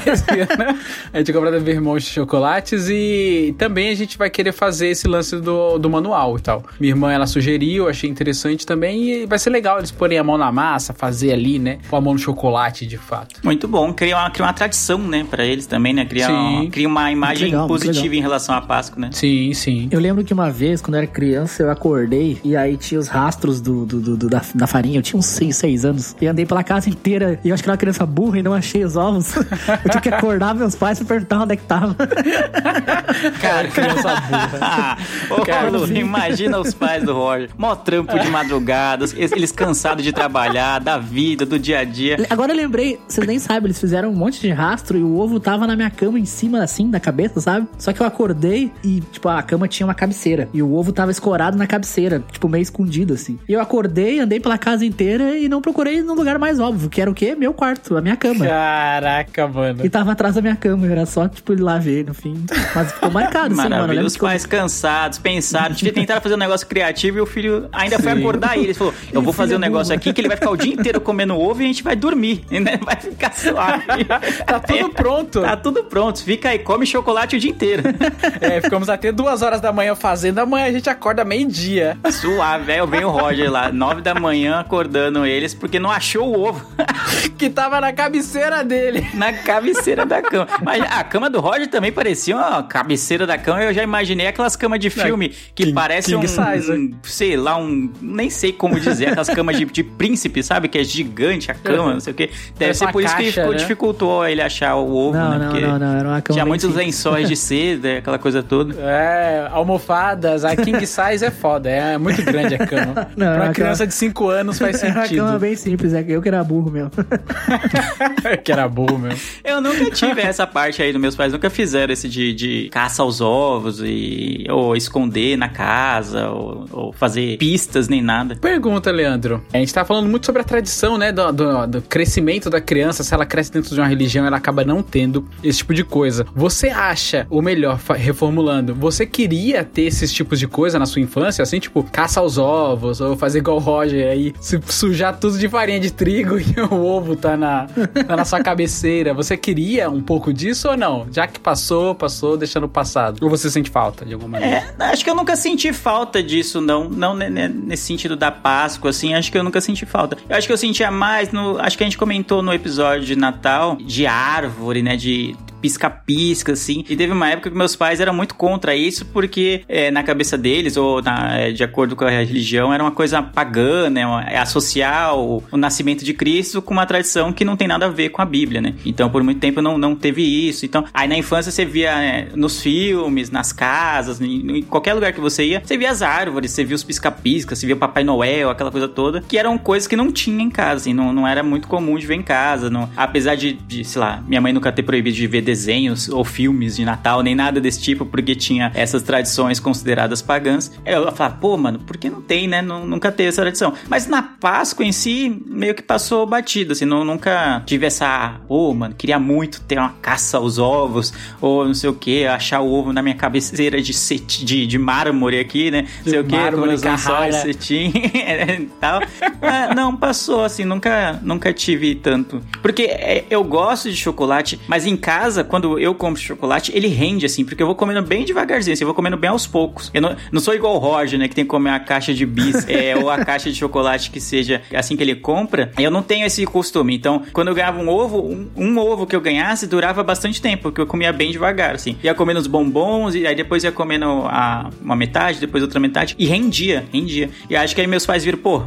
Esse 0.06 0.32
ano 0.32 0.78
a 1.14 1.18
gente 1.18 1.32
vai 1.32 1.34
comprar 1.42 1.52
da 1.52 1.60
Vermont 1.60 2.02
Chocolates 2.04 2.88
e 2.90 3.54
também 3.58 3.90
a 3.90 3.96
gente 3.96 4.18
vai 4.18 4.30
querer 4.30 4.52
fazer 4.52 4.88
esse 4.88 5.08
lance 5.08 5.38
do, 5.40 5.78
do 5.78 5.90
manual 5.90 6.38
e 6.38 6.42
tal. 6.42 6.64
Minha 6.80 6.92
irmã, 6.94 7.12
ela 7.12 7.28
sugeriu, 7.28 7.88
achei 7.88 8.10
interessante 8.10 8.66
também 8.66 9.04
e 9.10 9.26
vai 9.26 9.38
ser 9.40 9.50
legal 9.50 9.78
eles 9.78 9.92
porem 9.92 10.18
a 10.18 10.24
mão 10.24 10.38
na 10.38 10.52
massa, 10.52 10.94
fazer 10.94 11.32
ali, 11.32 11.60
né? 11.60 11.80
Com 11.90 11.96
a 11.96 12.02
mão 12.02 12.14
no 12.14 12.20
chocolate, 12.20 12.86
de 12.86 12.98
fato. 12.98 13.40
Muito 13.44 13.68
bom. 13.68 13.94
Cria 13.94 14.18
uma, 14.18 14.30
cria 14.30 14.46
uma 14.46 14.54
tradição, 14.54 14.98
né, 15.00 15.26
pra 15.36 15.46
eles 15.46 15.66
também, 15.68 15.94
né? 15.94 16.06
Cria, 16.06 16.30
uma, 16.30 16.70
cria 16.70 16.88
uma 16.88 17.12
imagem 17.12 17.46
legal, 17.48 17.68
positiva 17.68 18.16
em 18.16 18.22
relação 18.22 18.56
à 18.56 18.62
Páscoa, 18.62 19.02
né? 19.02 19.10
Sim, 19.12 19.54
sim. 19.54 19.88
Eu 19.92 20.00
lembro 20.00 20.24
que 20.24 20.34
uma 20.34 20.50
vez, 20.50 20.82
quando 20.82 20.96
eu 20.96 21.00
era 21.00 21.08
criança, 21.08 21.62
eu 21.64 21.70
acordei 21.70 22.40
e 22.44 22.56
aí 22.56 22.78
tinha 22.78 23.00
os 23.00 23.08
rastros 23.10 23.60
do, 23.60 23.86
do- 23.86 24.00
do- 24.00 24.18
do- 24.18 24.30
da, 24.30 24.42
da 24.54 24.66
farinha. 24.68 25.00
Eu 25.00 25.02
tinha 25.02 25.20
uns 25.20 25.26
6, 25.26 25.56
6 25.58 25.84
anos. 25.86 26.16
E 26.22 26.28
andei 26.28 26.46
pela 26.46 26.64
casa 26.64 26.90
inteira. 26.90 27.38
E 27.44 27.50
eu 27.50 27.54
acho 27.54 27.62
que 27.62 27.68
era 27.70 27.74
uma 27.74 27.78
criança 27.78 28.06
burra 28.06 28.40
e 28.40 28.44
não 28.44 28.54
achei 28.54 28.84
os 28.86 28.96
ovos. 28.96 29.36
eu 29.36 29.90
tive 29.92 30.02
que 30.04 30.10
acordar 30.10 30.56
meus 30.56 30.76
pais 30.76 31.00
pra 31.00 31.08
perguntar 31.08 31.42
onde 31.42 31.54
é 31.54 31.56
que 31.58 31.64
tava. 31.64 31.96
Cara, 33.42 33.68
criança 33.68 34.16
burra. 34.22 34.98
Ô, 35.82 35.88
sim. 35.88 35.96
imagina 35.98 36.60
os 36.60 36.74
pais 36.74 37.04
do 37.04 37.14
Roger. 37.14 37.50
Mó 37.58 37.76
trampo 37.76 38.18
de 38.18 38.28
madrugada, 38.30 39.06
eles 39.16 39.52
cansados 39.52 40.04
de 40.04 40.12
trabalhar, 40.12 40.80
da 40.80 40.98
vida, 40.98 41.46
do 41.46 41.58
dia 41.60 41.80
a 41.80 41.84
dia. 41.84 42.18
Agora 42.30 42.52
eu 42.52 42.56
lembrei, 42.58 43.00
vocês 43.08 43.26
nem 43.26 43.40
sabem, 43.40 43.66
eles 43.68 43.80
fizeram 43.80 44.10
um 44.10 44.16
monte 44.16 44.40
de 44.40 44.50
rastro 44.52 44.98
e 44.98 45.04
o 45.04 45.18
ovo 45.18 45.25
tava 45.40 45.66
na 45.68 45.76
minha 45.76 45.90
cama 45.90 46.20
em 46.20 46.26
cima, 46.26 46.64
assim, 46.64 46.90
da 46.90 47.00
cabeça, 47.00 47.40
sabe? 47.42 47.68
Só 47.78 47.92
que 47.94 48.02
eu 48.02 48.06
acordei 48.06 48.72
e, 48.84 49.02
tipo, 49.12 49.28
a 49.30 49.42
cama 49.42 49.68
tinha 49.68 49.86
uma 49.88 49.94
cabeceira. 49.94 50.48
E 50.54 50.62
o 50.62 50.74
ovo 50.74 50.92
tava 50.92 51.12
escorado 51.12 51.58
na 51.58 51.68
cabeceira, 51.68 52.24
tipo, 52.32 52.48
meio 52.48 52.62
escondido, 52.62 53.14
assim. 53.14 53.38
E 53.48 53.54
eu 53.54 53.62
acordei, 53.62 54.20
andei 54.20 54.40
pela 54.40 54.58
casa 54.58 54.86
inteira 54.86 55.38
e 55.38 55.48
não 55.50 55.62
procurei 55.62 56.02
no 56.02 56.14
lugar 56.14 56.38
mais 56.40 56.60
óbvio, 56.60 56.90
que 56.90 57.02
era 57.02 57.10
o 57.10 57.14
quê? 57.14 57.36
Meu 57.36 57.54
quarto, 57.54 57.96
a 57.98 58.02
minha 58.02 58.16
cama. 58.16 58.46
Caraca, 58.46 59.48
mano. 59.48 59.86
E 59.86 59.90
tava 59.90 60.12
atrás 60.12 60.36
da 60.36 60.42
minha 60.42 60.56
cama, 60.56 60.88
era 60.88 61.06
só, 61.06 61.28
tipo, 61.28 61.54
ir 61.54 61.60
lá 61.60 61.78
ver 61.78 62.06
no 62.06 62.14
fim. 62.14 62.44
Mas 62.74 62.92
ficou 62.92 63.12
marcado, 63.12 63.54
assim, 63.60 63.70
mano. 63.70 64.06
Os 64.06 64.16
que 64.16 64.24
eu- 64.24 64.28
pais 64.28 64.46
cansados, 64.46 65.18
pensaram, 65.20 65.74
tentaram 65.76 66.22
fazer 66.22 66.36
um 66.36 66.38
negócio 66.40 66.68
criativo 66.68 67.18
e 67.18 67.22
o 67.22 67.26
filho 67.26 67.68
ainda 67.72 67.98
foi 68.00 68.14
Sim. 68.14 68.20
acordar 68.20 68.58
ele. 68.58 68.66
Ele 68.68 68.74
falou: 68.74 68.94
Eu 69.12 69.22
vou 69.22 69.34
fazer 69.34 69.54
um 69.56 69.58
é 69.58 69.62
negócio 69.62 69.94
aqui 69.94 70.12
que 70.14 70.22
ele 70.22 70.28
vai 70.28 70.38
ficar 70.38 70.50
o 70.52 70.58
dia 70.58 70.74
inteiro 70.74 71.00
comendo 71.02 71.36
ovo 71.38 71.62
e 71.62 71.66
a 71.66 71.68
gente 71.68 71.84
vai 71.84 71.96
dormir. 71.96 72.44
Né? 72.66 72.80
Vai 72.84 72.96
ficar 72.96 73.34
suave. 73.34 74.06
Tá 74.46 74.60
tudo 74.60 74.90
pronto. 74.96 75.15
Tá 75.24 75.56
tudo 75.56 75.84
pronto. 75.84 76.24
Fica 76.24 76.50
aí, 76.50 76.60
come 76.60 76.86
chocolate 76.86 77.36
o 77.36 77.40
dia 77.40 77.52
inteiro. 77.52 77.84
É, 78.42 78.60
ficamos 78.62 78.90
até 78.90 79.12
duas 79.12 79.42
horas 79.42 79.62
da 79.62 79.72
manhã 79.72 79.96
fazendo. 79.96 80.40
Amanhã 80.40 80.66
a 80.68 80.72
gente 80.72 80.90
acorda 80.90 81.24
meio-dia. 81.24 81.98
Suave. 82.12 82.72
Aí 82.72 82.86
vem 82.88 83.04
o 83.06 83.10
Roger 83.10 83.50
lá, 83.52 83.72
nove 83.72 84.02
da 84.02 84.14
manhã, 84.14 84.60
acordando 84.60 85.26
eles 85.26 85.54
porque 85.54 85.80
não 85.80 85.90
achou 85.92 86.28
o 86.36 86.48
ovo. 86.48 86.66
Que 87.38 87.50
tava 87.50 87.82
na 87.82 87.92
cabeceira 87.92 88.64
dele. 88.64 89.06
na 89.14 89.34
cabeceira 89.34 90.06
da 90.06 90.22
cama. 90.22 90.48
Mas 90.64 90.82
a 90.90 91.04
cama 91.04 91.30
do 91.30 91.40
Roger 91.42 91.68
também 91.70 91.92
parecia 91.92 92.36
uma 92.36 92.64
cabeceira 92.64 93.28
da 93.28 93.38
cama. 93.38 93.62
Eu 93.64 93.74
já 93.74 93.84
imaginei 93.84 94.28
aquelas 94.28 94.56
camas 94.56 94.80
de 94.80 94.90
filme 94.90 95.30
que 95.54 95.64
King- 95.66 95.74
parecem 95.74 96.16
um, 96.16 96.22
king 96.22 96.32
size. 96.32 96.72
um, 96.72 96.92
sei 97.04 97.36
lá, 97.36 97.58
um, 97.58 97.92
nem 98.02 98.30
sei 98.30 98.54
como 98.54 98.80
dizer, 98.80 99.08
aquelas 99.10 99.30
camas 99.30 99.58
de, 99.58 99.66
de 99.66 99.84
príncipe, 99.84 100.42
sabe? 100.44 100.70
Que 100.70 100.78
é 100.80 100.84
gigante 100.84 101.52
a 101.52 101.54
cama, 101.54 101.94
não 101.94 102.00
sei 102.00 102.14
o 102.14 102.16
quê. 102.16 102.28
Deve 102.28 102.54
Parece 102.58 102.80
ser 102.80 102.92
por 102.92 103.04
isso 103.04 103.16
que 103.18 103.24
caixa, 103.24 103.48
né? 103.50 103.58
dificultou 103.58 104.26
ele 104.26 104.42
achar 104.42 104.76
o 104.76 104.88
ovo, 105.10 105.18
Não, 105.18 105.30
né? 105.38 105.38
não, 105.40 105.62
não, 105.62 105.80
não, 105.80 105.94
era 106.00 106.08
uma 106.10 106.22
cama 106.22 106.34
Tinha 106.36 106.46
muitos 106.46 106.74
lençóis 106.76 107.28
de 107.28 107.36
seda, 107.36 107.98
aquela 108.00 108.18
coisa 108.20 108.42
toda. 108.44 108.76
É, 108.80 109.48
almofadas, 109.52 110.44
a 110.46 110.56
king 110.56 110.86
size 110.86 111.24
é 111.24 111.32
foda, 111.32 111.70
é 111.70 111.98
muito 111.98 112.22
grande 112.24 112.56
a 112.56 112.66
cama. 112.66 113.08
Não, 113.16 113.34
pra 113.36 113.46
a 113.50 113.54
criança 113.54 113.80
cama- 113.84 113.88
de 113.88 113.94
5 113.94 114.30
anos 114.30 114.60
faz 114.60 114.82
Era 114.84 114.88
uma 114.88 114.94
cama 114.94 115.08
sentido. 115.08 115.40
bem 115.40 115.56
simples, 115.56 115.94
é 115.94 116.04
que 116.04 116.12
eu 116.12 116.22
que 116.22 116.28
era 116.28 116.44
burro 116.44 116.72
mesmo. 116.72 116.92
que 118.44 118.52
era 118.52 118.68
burro 118.68 118.98
mesmo. 118.98 119.20
Eu 119.44 119.62
nunca 119.62 119.90
tive 119.92 120.22
essa 120.26 120.46
parte 120.48 120.82
aí, 120.82 120.92
dos 120.92 121.02
meus 121.02 121.16
pais 121.16 121.32
nunca 121.34 121.50
fizeram 121.50 121.94
esse 121.94 122.08
de, 122.10 122.34
de 122.34 122.70
caça 122.72 123.02
aos 123.04 123.22
ovos 123.22 123.82
e 123.84 124.46
ou 124.50 124.76
esconder 124.76 125.38
na 125.38 125.50
casa 125.50 126.30
ou, 126.30 126.66
ou 126.72 126.94
fazer 126.94 127.38
pistas 127.38 127.88
nem 127.88 128.02
nada. 128.02 128.36
Pergunta, 128.36 128.92
Leandro. 128.92 129.44
A 129.54 129.58
gente 129.58 129.74
tá 129.74 129.84
falando 129.86 130.08
muito 130.10 130.26
sobre 130.26 130.42
a 130.42 130.46
tradição, 130.46 130.98
né? 130.98 131.12
Do, 131.12 131.32
do- 131.32 131.68
do 131.68 131.82
crescimento 131.82 132.50
da 132.50 132.60
criança. 132.62 133.04
Se 133.04 133.14
ela 133.14 133.26
cresce 133.26 133.52
dentro 133.52 133.74
de 133.74 133.80
uma 133.80 133.88
religião, 133.88 134.26
ela 134.26 134.38
acaba 134.38 134.64
não 134.64 134.82
tendo 134.96 135.26
esse 135.44 135.58
tipo 135.58 135.74
de 135.74 135.84
coisa. 135.84 136.26
Você 136.34 136.70
acha, 136.70 137.28
ou 137.30 137.42
melhor, 137.42 137.78
reformulando, 137.98 138.74
você 138.74 139.06
queria 139.06 139.62
ter 139.62 139.82
esses 139.82 140.10
tipos 140.14 140.40
de 140.40 140.48
coisa 140.48 140.80
na 140.80 140.86
sua 140.86 141.02
infância? 141.02 141.44
Assim, 141.44 141.60
tipo, 141.60 141.84
caça 141.84 142.22
aos 142.22 142.38
ovos, 142.38 143.02
ou 143.02 143.18
fazer 143.18 143.40
igual 143.40 143.58
o 143.58 143.60
Roger 143.60 144.10
aí, 144.10 144.34
se 144.40 144.58
sujar 144.68 145.20
tudo 145.20 145.38
de 145.38 145.50
farinha 145.50 145.82
de 145.82 145.92
trigo 145.92 146.40
e 146.40 146.46
o 146.62 146.82
ovo 146.82 147.14
tá 147.14 147.36
na, 147.36 147.68
tá 148.08 148.16
na 148.16 148.24
sua 148.24 148.42
cabeceira. 148.42 149.14
Você 149.14 149.36
queria 149.36 149.90
um 149.90 150.02
pouco 150.02 150.32
disso 150.32 150.70
ou 150.70 150.78
não? 150.78 151.06
Já 151.12 151.28
que 151.28 151.42
passou, 151.42 151.94
passou, 151.94 152.38
deixando 152.38 152.70
passado. 152.70 153.18
Ou 153.22 153.30
você 153.30 153.52
sente 153.52 153.70
falta 153.70 154.06
de 154.06 154.14
alguma 154.14 154.40
maneira? 154.40 154.74
É, 154.80 154.84
acho 154.86 155.04
que 155.04 155.10
eu 155.10 155.16
nunca 155.16 155.36
senti 155.36 155.74
falta 155.74 156.24
disso, 156.24 156.62
não. 156.62 156.90
Não 156.90 157.14
ne- 157.14 157.30
ne- 157.30 157.50
nesse 157.50 157.84
sentido 157.84 158.16
da 158.16 158.32
Páscoa, 158.32 158.92
assim, 158.92 159.14
acho 159.14 159.30
que 159.30 159.38
eu 159.38 159.44
nunca 159.44 159.60
senti 159.60 159.86
falta. 159.86 160.16
Eu 160.30 160.38
acho 160.38 160.48
que 160.48 160.54
eu 160.54 160.58
sentia 160.58 160.90
mais 160.90 161.34
no. 161.34 161.60
Acho 161.60 161.78
que 161.78 161.84
a 161.84 161.86
gente 161.86 161.98
comentou 161.98 162.42
no 162.42 162.54
episódio 162.54 163.06
de 163.06 163.18
Natal 163.18 163.76
de 163.82 164.06
árvore, 164.08 164.85
né? 164.86 164.96
De 164.96 165.36
pisca-pisca, 165.66 166.54
assim. 166.54 166.84
E 166.90 166.96
teve 166.96 167.12
uma 167.12 167.30
época 167.30 167.50
que 167.50 167.58
meus 167.58 167.76
pais 167.76 168.00
eram 168.00 168.14
muito 168.14 168.36
contra 168.36 168.76
isso, 168.76 169.06
porque 169.06 169.64
é, 169.68 169.92
na 169.92 170.04
cabeça 170.04 170.38
deles, 170.38 170.78
ou 170.78 171.02
na- 171.02 171.38
é, 171.38 171.52
de 171.52 171.64
acordo 171.64 171.96
com 171.96 172.06
a 172.06 172.10
religião, 172.10 172.74
era 172.74 172.84
uma 172.84 172.92
coisa 172.92 173.22
pagã, 173.22 173.90
né? 173.90 174.02
É 174.30 174.38
associar 174.38 175.16
o, 175.18 175.44
o 175.52 175.58
nascimento 175.58 176.04
de 176.04 176.14
Cristo 176.14 176.62
com 176.62 176.74
uma 176.74 176.86
tradição 176.86 177.32
que 177.34 177.44
não 177.46 177.56
tem 177.56 177.68
nada 177.68 177.86
a 177.86 177.90
ver 177.90 178.10
com 178.10 178.22
a 178.22 178.26
Bíblia, 178.26 178.62
né? 178.62 178.74
Então, 178.86 179.10
por 179.10 179.24
muito 179.24 179.40
tempo 179.40 179.62
não, 179.62 179.78
não 179.78 179.96
teve 179.96 180.22
isso. 180.22 180.66
Então, 180.66 180.86
aí 180.94 181.08
na 181.08 181.18
infância 181.18 181.52
você 181.52 181.66
via 181.66 181.92
é, 182.02 182.28
nos 182.36 182.62
filmes, 182.62 183.30
nas 183.30 183.52
casas, 183.52 184.22
em, 184.22 184.58
em 184.58 184.62
qualquer 184.62 184.94
lugar 184.94 185.14
que 185.14 185.20
você 185.22 185.44
ia, 185.46 185.62
você 185.64 185.78
via 185.78 185.92
as 185.92 186.02
árvores, 186.02 186.52
você 186.52 186.64
via 186.64 186.76
os 186.76 186.84
pisca-pisca, 186.84 187.56
você 187.56 187.66
via 187.66 187.76
o 187.76 187.80
Papai 187.80 188.04
Noel, 188.04 188.50
aquela 188.50 188.72
coisa 188.72 188.88
toda, 188.88 189.22
que 189.22 189.38
eram 189.38 189.58
coisas 189.58 189.88
que 189.88 189.96
não 189.96 190.12
tinha 190.12 190.44
em 190.44 190.50
casa, 190.50 190.82
assim, 190.82 190.94
não, 190.94 191.12
não 191.14 191.28
era 191.28 191.44
muito 191.44 191.68
comum 191.68 191.98
de 191.98 192.06
ver 192.06 192.16
em 192.16 192.22
casa. 192.24 192.70
Não, 192.70 192.90
apesar 192.96 193.36
de, 193.36 193.54
de, 193.54 193.84
sei 193.84 194.00
lá, 194.02 194.24
minha 194.28 194.42
mãe 194.42 194.54
nunca 194.54 194.72
ter 194.72 194.84
proibido 194.84 195.16
de 195.16 195.28
ver 195.28 195.42
desenhos 195.56 196.10
ou 196.10 196.24
filmes 196.26 196.76
de 196.76 196.84
Natal, 196.86 197.22
nem 197.24 197.34
nada 197.34 197.62
desse 197.62 197.82
tipo, 197.82 198.06
porque 198.06 198.36
tinha 198.36 198.72
essas 198.76 199.02
tradições 199.04 199.60
consideradas 199.60 200.22
pagãs. 200.22 200.72
Eu 200.86 201.12
falava, 201.14 201.38
pô, 201.38 201.56
mano, 201.58 201.80
por 201.80 201.96
que 201.98 202.10
não 202.10 202.22
tem, 202.22 202.48
né? 202.48 202.62
Nu- 202.62 202.86
Nunca 202.86 203.12
teve 203.12 203.30
essa 203.30 203.42
tradição. 203.42 203.74
Mas 203.88 204.08
na 204.08 204.22
Páscoa 204.22 204.86
em 204.86 204.92
si, 204.92 205.42
meio 205.48 205.74
que 205.74 205.82
passou 205.82 206.26
batido, 206.26 206.74
assim, 206.74 206.86
não, 206.86 207.04
nunca 207.06 207.64
tive 207.66 207.86
essa, 207.86 208.36
pô, 208.48 208.74
mano, 208.74 208.94
queria 208.96 209.18
muito 209.20 209.62
ter 209.62 209.78
uma 209.80 209.94
caça 210.02 210.38
aos 210.38 210.58
ovos, 210.60 211.14
ou 211.42 211.66
não 211.66 211.74
sei 211.74 211.90
o 211.90 211.94
que, 211.94 212.26
achar 212.26 212.60
o 212.62 212.72
ovo 212.72 212.92
na 212.92 213.02
minha 213.02 213.16
cabeceira 213.16 213.82
de, 213.82 213.94
cet... 213.94 214.44
de, 214.46 214.68
de 214.68 214.78
mármore 214.78 215.40
aqui, 215.40 215.72
né? 215.72 215.88
Não 216.04 216.12
sei 216.12 216.20
o 216.20 216.24
que, 216.26 216.52
com 216.52 216.62
meus 216.62 216.82
lençóis 216.84 217.36
cetim 217.38 217.92
e 217.96 218.66
tal. 218.80 219.02
Ah, 219.42 219.74
não, 219.74 219.96
passou, 219.96 220.44
assim, 220.44 220.66
nunca, 220.66 221.20
nunca 221.24 221.54
tive 221.54 221.96
tanto. 221.96 222.42
Porque 222.62 222.84
é, 222.84 223.26
eu 223.30 223.44
gosto 223.44 223.90
de 223.90 223.96
chocolate, 223.96 224.60
mas 224.68 224.86
em 224.86 224.98
casa, 224.98 225.44
quando 225.46 225.80
eu 225.80 225.94
compro 225.96 226.22
chocolate, 226.22 226.72
ele 226.76 226.88
rende, 226.88 227.26
assim, 227.26 227.44
porque 227.46 227.62
eu 227.62 227.68
vou 227.68 227.76
comendo 227.76 228.02
bem 228.02 228.26
devagarzinho, 228.26 228.74
assim, 228.74 228.84
eu 228.84 228.88
vou 228.88 228.96
comendo 228.96 229.18
bem 229.18 229.30
aos 229.30 229.48
poucos. 229.48 229.92
Eu 229.94 230.02
não, 230.02 230.16
não 230.32 230.42
sou 230.42 230.54
igual 230.54 230.76
o 230.76 230.78
Roger, 230.78 231.20
né, 231.20 231.28
que 231.28 231.36
tem 231.36 231.46
que 231.46 231.50
comer 231.50 231.72
a 231.72 231.80
caixa 231.80 232.14
de 232.14 232.26
bis, 232.26 232.68
é, 232.70 232.96
ou 232.96 233.10
a 233.10 233.24
caixa 233.24 233.50
de 233.50 233.58
chocolate 233.58 234.10
que 234.10 234.20
seja 234.20 234.62
assim 234.74 234.96
que 234.96 235.04
ele 235.04 235.16
compra. 235.16 235.72
Eu 235.78 235.92
não 235.92 236.02
tenho 236.02 236.26
esse 236.26 236.46
costume. 236.46 236.96
Então, 236.96 237.24
quando 237.34 237.50
eu 237.50 237.56
ganhava 237.56 237.80
um 237.80 237.90
ovo, 237.90 238.22
um, 238.22 238.50
um 238.56 238.78
ovo 238.78 239.06
que 239.06 239.16
eu 239.16 239.22
ganhasse 239.22 239.68
durava 239.68 240.04
bastante 240.04 240.42
tempo, 240.42 240.64
porque 240.64 240.82
eu 240.82 240.88
comia 240.88 241.12
bem 241.12 241.32
devagar, 241.32 241.76
assim. 241.76 241.98
Ia 242.04 242.14
comendo 242.14 242.40
os 242.40 242.48
bombons, 242.48 243.16
e 243.16 243.26
aí 243.26 243.36
depois 243.36 243.64
ia 243.64 243.72
comendo 243.72 244.06
a, 244.26 244.70
uma 244.82 244.96
metade, 244.96 245.40
depois 245.40 245.64
outra 245.64 245.80
metade, 245.80 246.16
e 246.18 246.26
rendia, 246.26 246.86
rendia. 246.92 247.30
E 247.50 247.56
acho 247.56 247.76
que 247.76 247.82
aí 247.82 247.88
meus 247.88 248.06
pais 248.06 248.24
viram, 248.24 248.38
pô, 248.38 248.64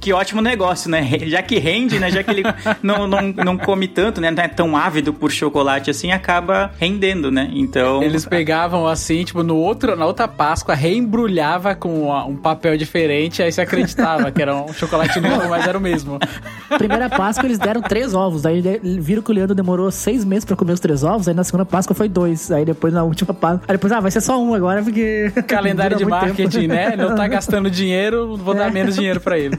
que 0.00 0.12
ótimo 0.12 0.40
negócio, 0.40 0.90
né? 0.90 1.08
Já 1.26 1.42
que 1.42 1.58
rende, 1.58 1.98
né? 1.98 2.10
Já 2.10 2.22
que 2.22 2.30
ele 2.30 2.42
não, 2.82 3.06
não, 3.06 3.22
não 3.22 3.58
come 3.58 3.88
tanto, 3.88 4.20
né? 4.20 4.30
Não 4.30 4.42
é 4.42 4.48
tão 4.48 4.76
ávido 4.76 5.12
por 5.12 5.30
chocolate 5.30 5.90
assim, 5.90 6.07
acaba 6.12 6.70
rendendo, 6.78 7.30
né? 7.30 7.50
Então. 7.52 8.02
Eles 8.02 8.24
pegavam 8.24 8.86
assim, 8.86 9.24
tipo, 9.24 9.42
no 9.42 9.56
outro, 9.56 9.96
na 9.96 10.06
outra 10.06 10.28
Páscoa, 10.28 10.74
reembrulhava 10.74 11.74
com 11.74 12.10
um 12.26 12.36
papel 12.36 12.76
diferente, 12.76 13.42
aí 13.42 13.50
você 13.50 13.60
acreditava 13.60 14.30
que 14.30 14.40
era 14.40 14.54
um 14.54 14.72
chocolate 14.74 15.20
novo, 15.20 15.48
mas 15.48 15.66
era 15.66 15.76
o 15.76 15.80
mesmo. 15.80 16.18
Primeira 16.76 17.08
Páscoa 17.08 17.46
eles 17.46 17.58
deram 17.58 17.80
três 17.80 18.14
ovos. 18.14 18.44
Aí 18.44 18.62
viram 19.00 19.22
que 19.22 19.30
o 19.30 19.34
Leandro 19.34 19.54
demorou 19.54 19.90
seis 19.90 20.24
meses 20.24 20.44
pra 20.44 20.56
comer 20.56 20.72
os 20.72 20.80
três 20.80 21.02
ovos. 21.02 21.28
Aí 21.28 21.34
na 21.34 21.44
segunda 21.44 21.64
Páscoa 21.64 21.94
foi 21.94 22.08
dois. 22.08 22.50
Aí 22.50 22.64
depois 22.64 22.92
na 22.92 23.02
última 23.02 23.32
Páscoa. 23.34 23.64
Aí 23.68 23.74
depois, 23.76 23.92
ah, 23.92 24.00
vai 24.00 24.10
ser 24.10 24.20
só 24.20 24.40
um 24.40 24.54
agora, 24.54 24.82
porque. 24.82 25.32
Calendário 25.46 25.96
de 25.96 26.04
marketing, 26.04 26.68
tempo. 26.68 26.74
né? 26.74 26.96
Não 26.96 27.14
tá 27.14 27.26
gastando 27.26 27.70
dinheiro, 27.70 28.36
vou 28.36 28.54
dar 28.54 28.70
menos 28.70 28.94
dinheiro 28.94 29.20
pra 29.20 29.38
ele. 29.38 29.58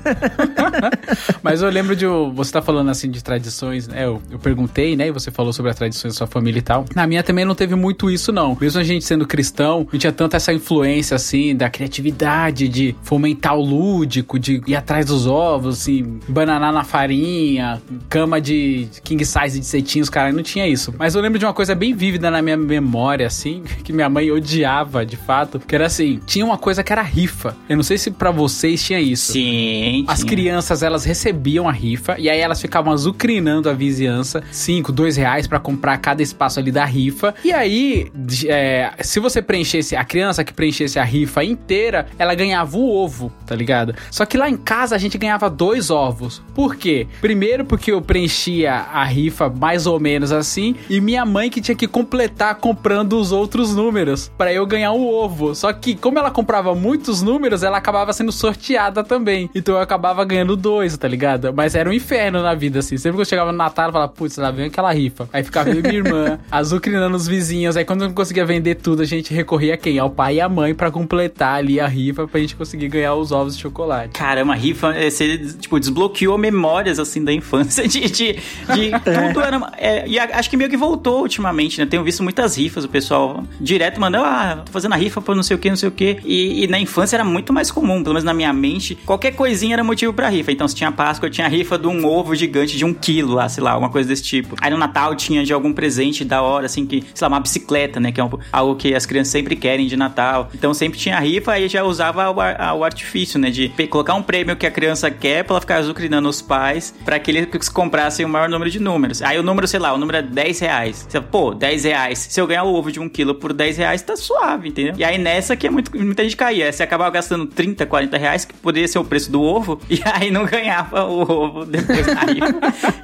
Mas 1.42 1.62
eu 1.62 1.70
lembro 1.70 1.96
de. 1.96 2.06
Você 2.06 2.52
tá 2.52 2.62
falando 2.62 2.90
assim 2.90 3.10
de 3.10 3.24
tradições, 3.24 3.88
né? 3.88 4.06
Eu, 4.06 4.22
eu 4.30 4.40
perguntei, 4.40 4.96
né? 4.96 5.08
E 5.08 5.12
você 5.12 5.32
falou 5.32 5.54
sobre 5.54 5.72
as 5.72 5.78
tradições 5.78 6.14
da 6.14 6.18
sua 6.18 6.28
família 6.28 6.39
e 6.48 6.62
tal. 6.62 6.86
Na 6.96 7.06
minha 7.06 7.24
também 7.24 7.46
não 7.46 7.56
teve 7.56 7.76
muito 7.76 8.10
isso, 8.10 8.32
não. 8.32 8.58
Mesmo 8.60 8.80
a 8.80 8.84
gente 8.84 9.06
sendo 9.06 9.26
cristão, 9.28 9.88
não 9.92 10.00
tinha 10.00 10.12
tanta 10.12 10.38
essa 10.38 10.54
influência, 10.54 11.16
assim, 11.16 11.56
da 11.56 11.70
criatividade, 11.70 12.68
de 12.68 12.96
fomentar 13.04 13.56
o 13.56 13.62
lúdico, 13.62 14.40
de 14.40 14.62
ir 14.66 14.76
atrás 14.76 15.06
dos 15.06 15.28
ovos, 15.28 15.80
assim, 15.82 16.20
bananar 16.28 16.72
na 16.72 16.84
farinha, 16.84 17.82
cama 18.08 18.40
de 18.40 18.88
king 19.04 19.24
size 19.26 19.60
de 19.60 19.66
cetim, 19.66 20.02
os 20.02 20.10
caras 20.10 20.34
não 20.34 20.44
tinha 20.44 20.68
isso. 20.68 20.94
Mas 20.98 21.16
eu 21.16 21.22
lembro 21.22 21.40
de 21.40 21.46
uma 21.46 21.54
coisa 21.54 21.76
bem 21.76 21.94
vívida 21.94 22.32
na 22.32 22.42
minha 22.42 22.58
memória, 22.58 23.28
assim, 23.28 23.64
que 23.84 23.92
minha 23.92 24.10
mãe 24.10 24.32
odiava, 24.32 25.06
de 25.06 25.18
fato, 25.18 25.60
que 25.60 25.76
era 25.76 25.86
assim, 25.86 26.20
tinha 26.26 26.46
uma 26.46 26.58
coisa 26.58 26.84
que 26.84 26.92
era 26.92 27.02
rifa. 27.02 27.56
Eu 27.68 27.76
não 27.76 27.84
sei 27.84 27.98
se 27.98 28.12
pra 28.12 28.32
vocês 28.32 28.84
tinha 28.84 29.00
isso. 29.00 29.34
Sim. 29.34 30.06
As 30.08 30.20
tinha. 30.20 30.30
crianças, 30.30 30.84
elas 30.84 31.04
recebiam 31.06 31.68
a 31.68 31.72
rifa 31.72 32.16
e 32.18 32.30
aí 32.30 32.40
elas 32.40 32.62
ficavam 32.62 32.94
azucrinando 32.94 33.70
a 33.70 33.74
vizinhança, 33.74 34.44
5, 34.52 34.92
2 34.92 35.18
reais 35.18 35.48
pra 35.48 35.60
comprar 35.60 35.98
cada 35.98 36.22
espaço 36.30 36.60
ali 36.60 36.72
da 36.72 36.86
rifa. 36.86 37.34
E 37.44 37.52
aí, 37.52 38.12
é, 38.48 38.92
se 39.02 39.20
você 39.20 39.42
preenchesse, 39.42 39.96
a 39.96 40.04
criança 40.04 40.44
que 40.44 40.54
preenchesse 40.54 40.98
a 41.00 41.04
rifa 41.04 41.44
inteira, 41.44 42.08
ela 42.18 42.34
ganhava 42.34 42.78
o 42.78 42.90
ovo, 42.90 43.32
tá 43.46 43.56
ligado? 43.56 43.96
Só 44.12 44.26
que 44.26 44.38
lá 44.38 44.50
em 44.50 44.58
casa 44.58 44.96
a 44.96 45.00
gente 45.00 45.18
ganhava 45.18 45.50
dois 45.50 45.90
ovos. 45.90 46.42
Por 46.54 46.76
quê? 46.76 47.08
Primeiro 47.22 47.66
porque 47.66 47.92
eu 47.92 48.02
preenchia 48.02 48.74
a 48.74 49.04
rifa 49.04 49.50
mais 49.50 49.86
ou 49.86 50.00
menos 50.00 50.32
assim 50.32 50.76
e 50.90 51.02
minha 51.02 51.26
mãe 51.26 51.50
que 51.50 51.62
tinha 51.62 51.76
que 51.76 51.88
completar 51.88 52.56
comprando 52.56 53.20
os 53.20 53.32
outros 53.32 53.76
números 53.76 54.32
pra 54.38 54.54
eu 54.54 54.66
ganhar 54.66 54.92
um 54.92 55.08
ovo. 55.08 55.54
Só 55.56 55.72
que 55.74 55.96
como 55.96 56.20
ela 56.20 56.32
comprava 56.32 56.74
muitos 56.76 57.22
números, 57.22 57.64
ela 57.64 57.78
acabava 57.78 58.14
sendo 58.14 58.32
sorteada 58.32 59.04
também. 59.04 59.50
Então 59.54 59.76
eu 59.76 59.82
acabava 59.82 60.24
ganhando 60.24 60.56
dois, 60.56 60.98
tá 60.98 61.08
ligado? 61.08 61.54
Mas 61.54 61.76
era 61.76 61.90
um 61.90 61.94
inferno 61.94 62.42
na 62.42 62.54
vida, 62.54 62.80
assim. 62.80 62.98
Sempre 62.98 63.18
que 63.18 63.22
eu 63.22 63.26
chegava 63.26 63.52
no 63.52 63.58
Natal, 63.58 63.88
eu 63.88 63.94
falava, 63.94 64.12
putz, 64.12 64.38
lá 64.38 64.52
vem 64.52 64.66
aquela 64.66 64.92
rifa. 64.92 65.30
Aí 65.32 65.44
ficava 65.44 65.70
minha 65.74 65.94
irmã, 65.94 66.19
azucrinando 66.52 67.16
os 67.16 67.28
vizinhos. 67.28 67.78
Aí 67.78 67.86
quando 67.86 68.02
não 68.02 68.14
conseguia 68.14 68.46
vender 68.46 68.76
tudo, 68.76 69.02
a 69.02 69.06
gente 69.06 69.34
recorria 69.34 69.76
a 69.76 69.78
quem? 69.78 70.00
Ao 70.00 70.10
pai 70.10 70.36
e 70.36 70.42
à 70.42 70.50
mãe 70.50 70.74
pra 70.74 70.92
completar 70.92 71.56
ali 71.56 71.80
a 71.80 71.88
rifa 71.88 72.28
pra 72.28 72.40
gente 72.40 72.56
conseguir 72.56 72.88
ganhar 72.90 73.16
os 73.16 73.32
ovos 73.32 73.56
de 73.56 73.62
chocolate. 73.62 74.14
Caramba, 74.14 74.54
rifa, 74.56 74.94
é, 74.94 75.10
você, 75.10 75.38
tipo, 75.60 75.80
desbloqueou 75.80 76.38
memórias, 76.38 77.00
assim, 77.00 77.24
da 77.24 77.34
infância, 77.34 77.88
de, 77.88 78.02
de, 78.02 78.34
de 78.34 78.92
tudo 79.04 79.42
era... 79.42 79.72
é, 79.78 80.08
e 80.08 80.20
acho 80.20 80.50
que 80.50 80.58
meio 80.58 80.70
que 80.70 80.78
voltou 80.78 81.22
ultimamente, 81.22 81.80
né? 81.80 81.86
Tenho 81.86 82.04
visto 82.04 82.24
muitas 82.24 82.58
rifas, 82.58 82.84
o 82.84 82.90
pessoal 82.90 83.44
direto 83.60 84.00
mandando, 84.00 84.26
ah, 84.26 84.64
tô 84.66 84.72
fazendo 84.72 84.94
a 84.94 84.98
rifa 84.98 85.22
por 85.22 85.36
não 85.36 85.44
sei 85.44 85.56
o 85.56 85.60
que, 85.60 85.70
não 85.70 85.78
sei 85.78 85.90
o 85.90 85.92
que. 85.92 86.20
E, 86.24 86.64
e 86.64 86.68
na 86.68 86.80
infância 86.80 87.16
era 87.16 87.24
muito 87.24 87.54
mais 87.54 87.72
comum, 87.72 88.02
pelo 88.04 88.14
menos 88.14 88.24
na 88.24 88.34
minha 88.34 88.54
mente, 88.54 88.96
qualquer 89.06 89.32
coisinha 89.32 89.76
era 89.76 89.84
motivo 89.84 90.14
pra 90.14 90.30
rifa. 90.30 90.52
Então, 90.52 90.68
se 90.68 90.76
tinha 90.76 90.92
Páscoa, 90.92 91.30
tinha 91.30 91.48
a 91.48 91.50
rifa 91.50 91.78
de 91.78 91.88
um 91.88 92.06
ovo 92.06 92.36
gigante 92.36 92.78
de 92.78 92.86
um 92.86 92.94
quilo 92.94 93.34
lá, 93.34 93.48
sei 93.48 93.64
lá, 93.64 93.72
alguma 93.72 93.90
coisa 93.90 94.10
desse 94.10 94.24
tipo. 94.24 94.56
Aí 94.62 94.72
no 94.72 94.78
Natal 94.78 95.16
tinha 95.16 95.44
de 95.44 95.54
algum 95.54 95.74
presente 95.74 96.09
da 96.26 96.42
hora, 96.42 96.66
assim, 96.66 96.86
que, 96.86 97.04
sei 97.14 97.26
lá, 97.26 97.28
uma 97.28 97.40
bicicleta, 97.40 98.00
né? 98.00 98.12
Que 98.12 98.20
é 98.20 98.24
um- 98.24 98.30
algo 98.52 98.76
que 98.76 98.94
as 98.94 99.06
crianças 99.06 99.32
sempre 99.32 99.56
querem 99.56 99.88
de 99.88 99.96
Natal. 99.96 100.50
Então 100.54 100.74
sempre 100.74 100.98
tinha 101.00 101.18
a 101.18 101.20
rifa 101.20 101.58
e 101.60 101.68
já 101.68 101.84
usava 101.84 102.30
o, 102.30 102.40
ar- 102.42 102.76
o 102.76 102.84
artifício, 102.84 103.40
né? 103.40 103.50
De 103.50 103.70
colocar 103.88 104.14
um 104.16 104.22
prêmio 104.24 104.56
que 104.56 104.66
a 104.66 104.72
criança 104.72 105.10
quer 105.12 105.44
pra 105.44 105.54
ela 105.54 105.62
ficar 105.62 105.76
azucrinando 105.78 106.28
os 106.30 106.42
pais 106.42 106.94
pra 107.06 107.20
que 107.20 107.32
eles 107.32 107.70
comprassem 107.70 108.26
o 108.26 108.30
maior 108.30 108.50
número 108.50 108.70
de 108.70 108.80
números. 108.80 109.22
Aí 109.22 109.38
o 109.38 109.44
número, 109.44 109.68
sei 109.68 109.80
lá, 109.80 109.94
o 109.94 109.98
número 109.98 110.18
é 110.18 110.22
10 110.22 110.60
reais. 110.60 111.06
Você, 111.10 111.20
pô, 111.22 111.54
10 111.54 111.84
reais. 111.84 112.20
Se 112.20 112.40
eu 112.40 112.48
ganhar 112.48 112.64
o 112.64 112.74
ovo 112.74 112.92
de 112.92 113.00
um 113.00 113.08
quilo 113.10 113.36
por 113.36 113.54
10 113.54 113.78
reais, 113.78 114.02
tá 114.02 114.16
suave, 114.16 114.70
entendeu? 114.70 114.94
E 114.98 115.04
aí 115.04 115.18
nessa 115.18 115.56
que 115.56 115.68
é 115.68 115.70
muito, 115.70 115.96
muita 115.98 116.24
gente 116.24 116.36
caía. 116.36 116.72
Você 116.72 116.84
acabava 116.84 117.10
gastando 117.12 117.46
30, 117.46 117.86
40 117.86 118.18
reais, 118.18 118.46
que 118.46 118.54
poderia 118.54 118.88
ser 118.88 119.00
o 119.00 119.04
preço 119.04 119.32
do 119.32 119.42
ovo, 119.42 119.80
e 119.90 120.00
aí 120.06 120.30
não 120.32 120.46
ganhava 120.46 121.04
o 121.06 121.22
ovo 121.22 121.66
depois 121.66 122.06
da 122.06 122.22
rifa. 122.22 122.60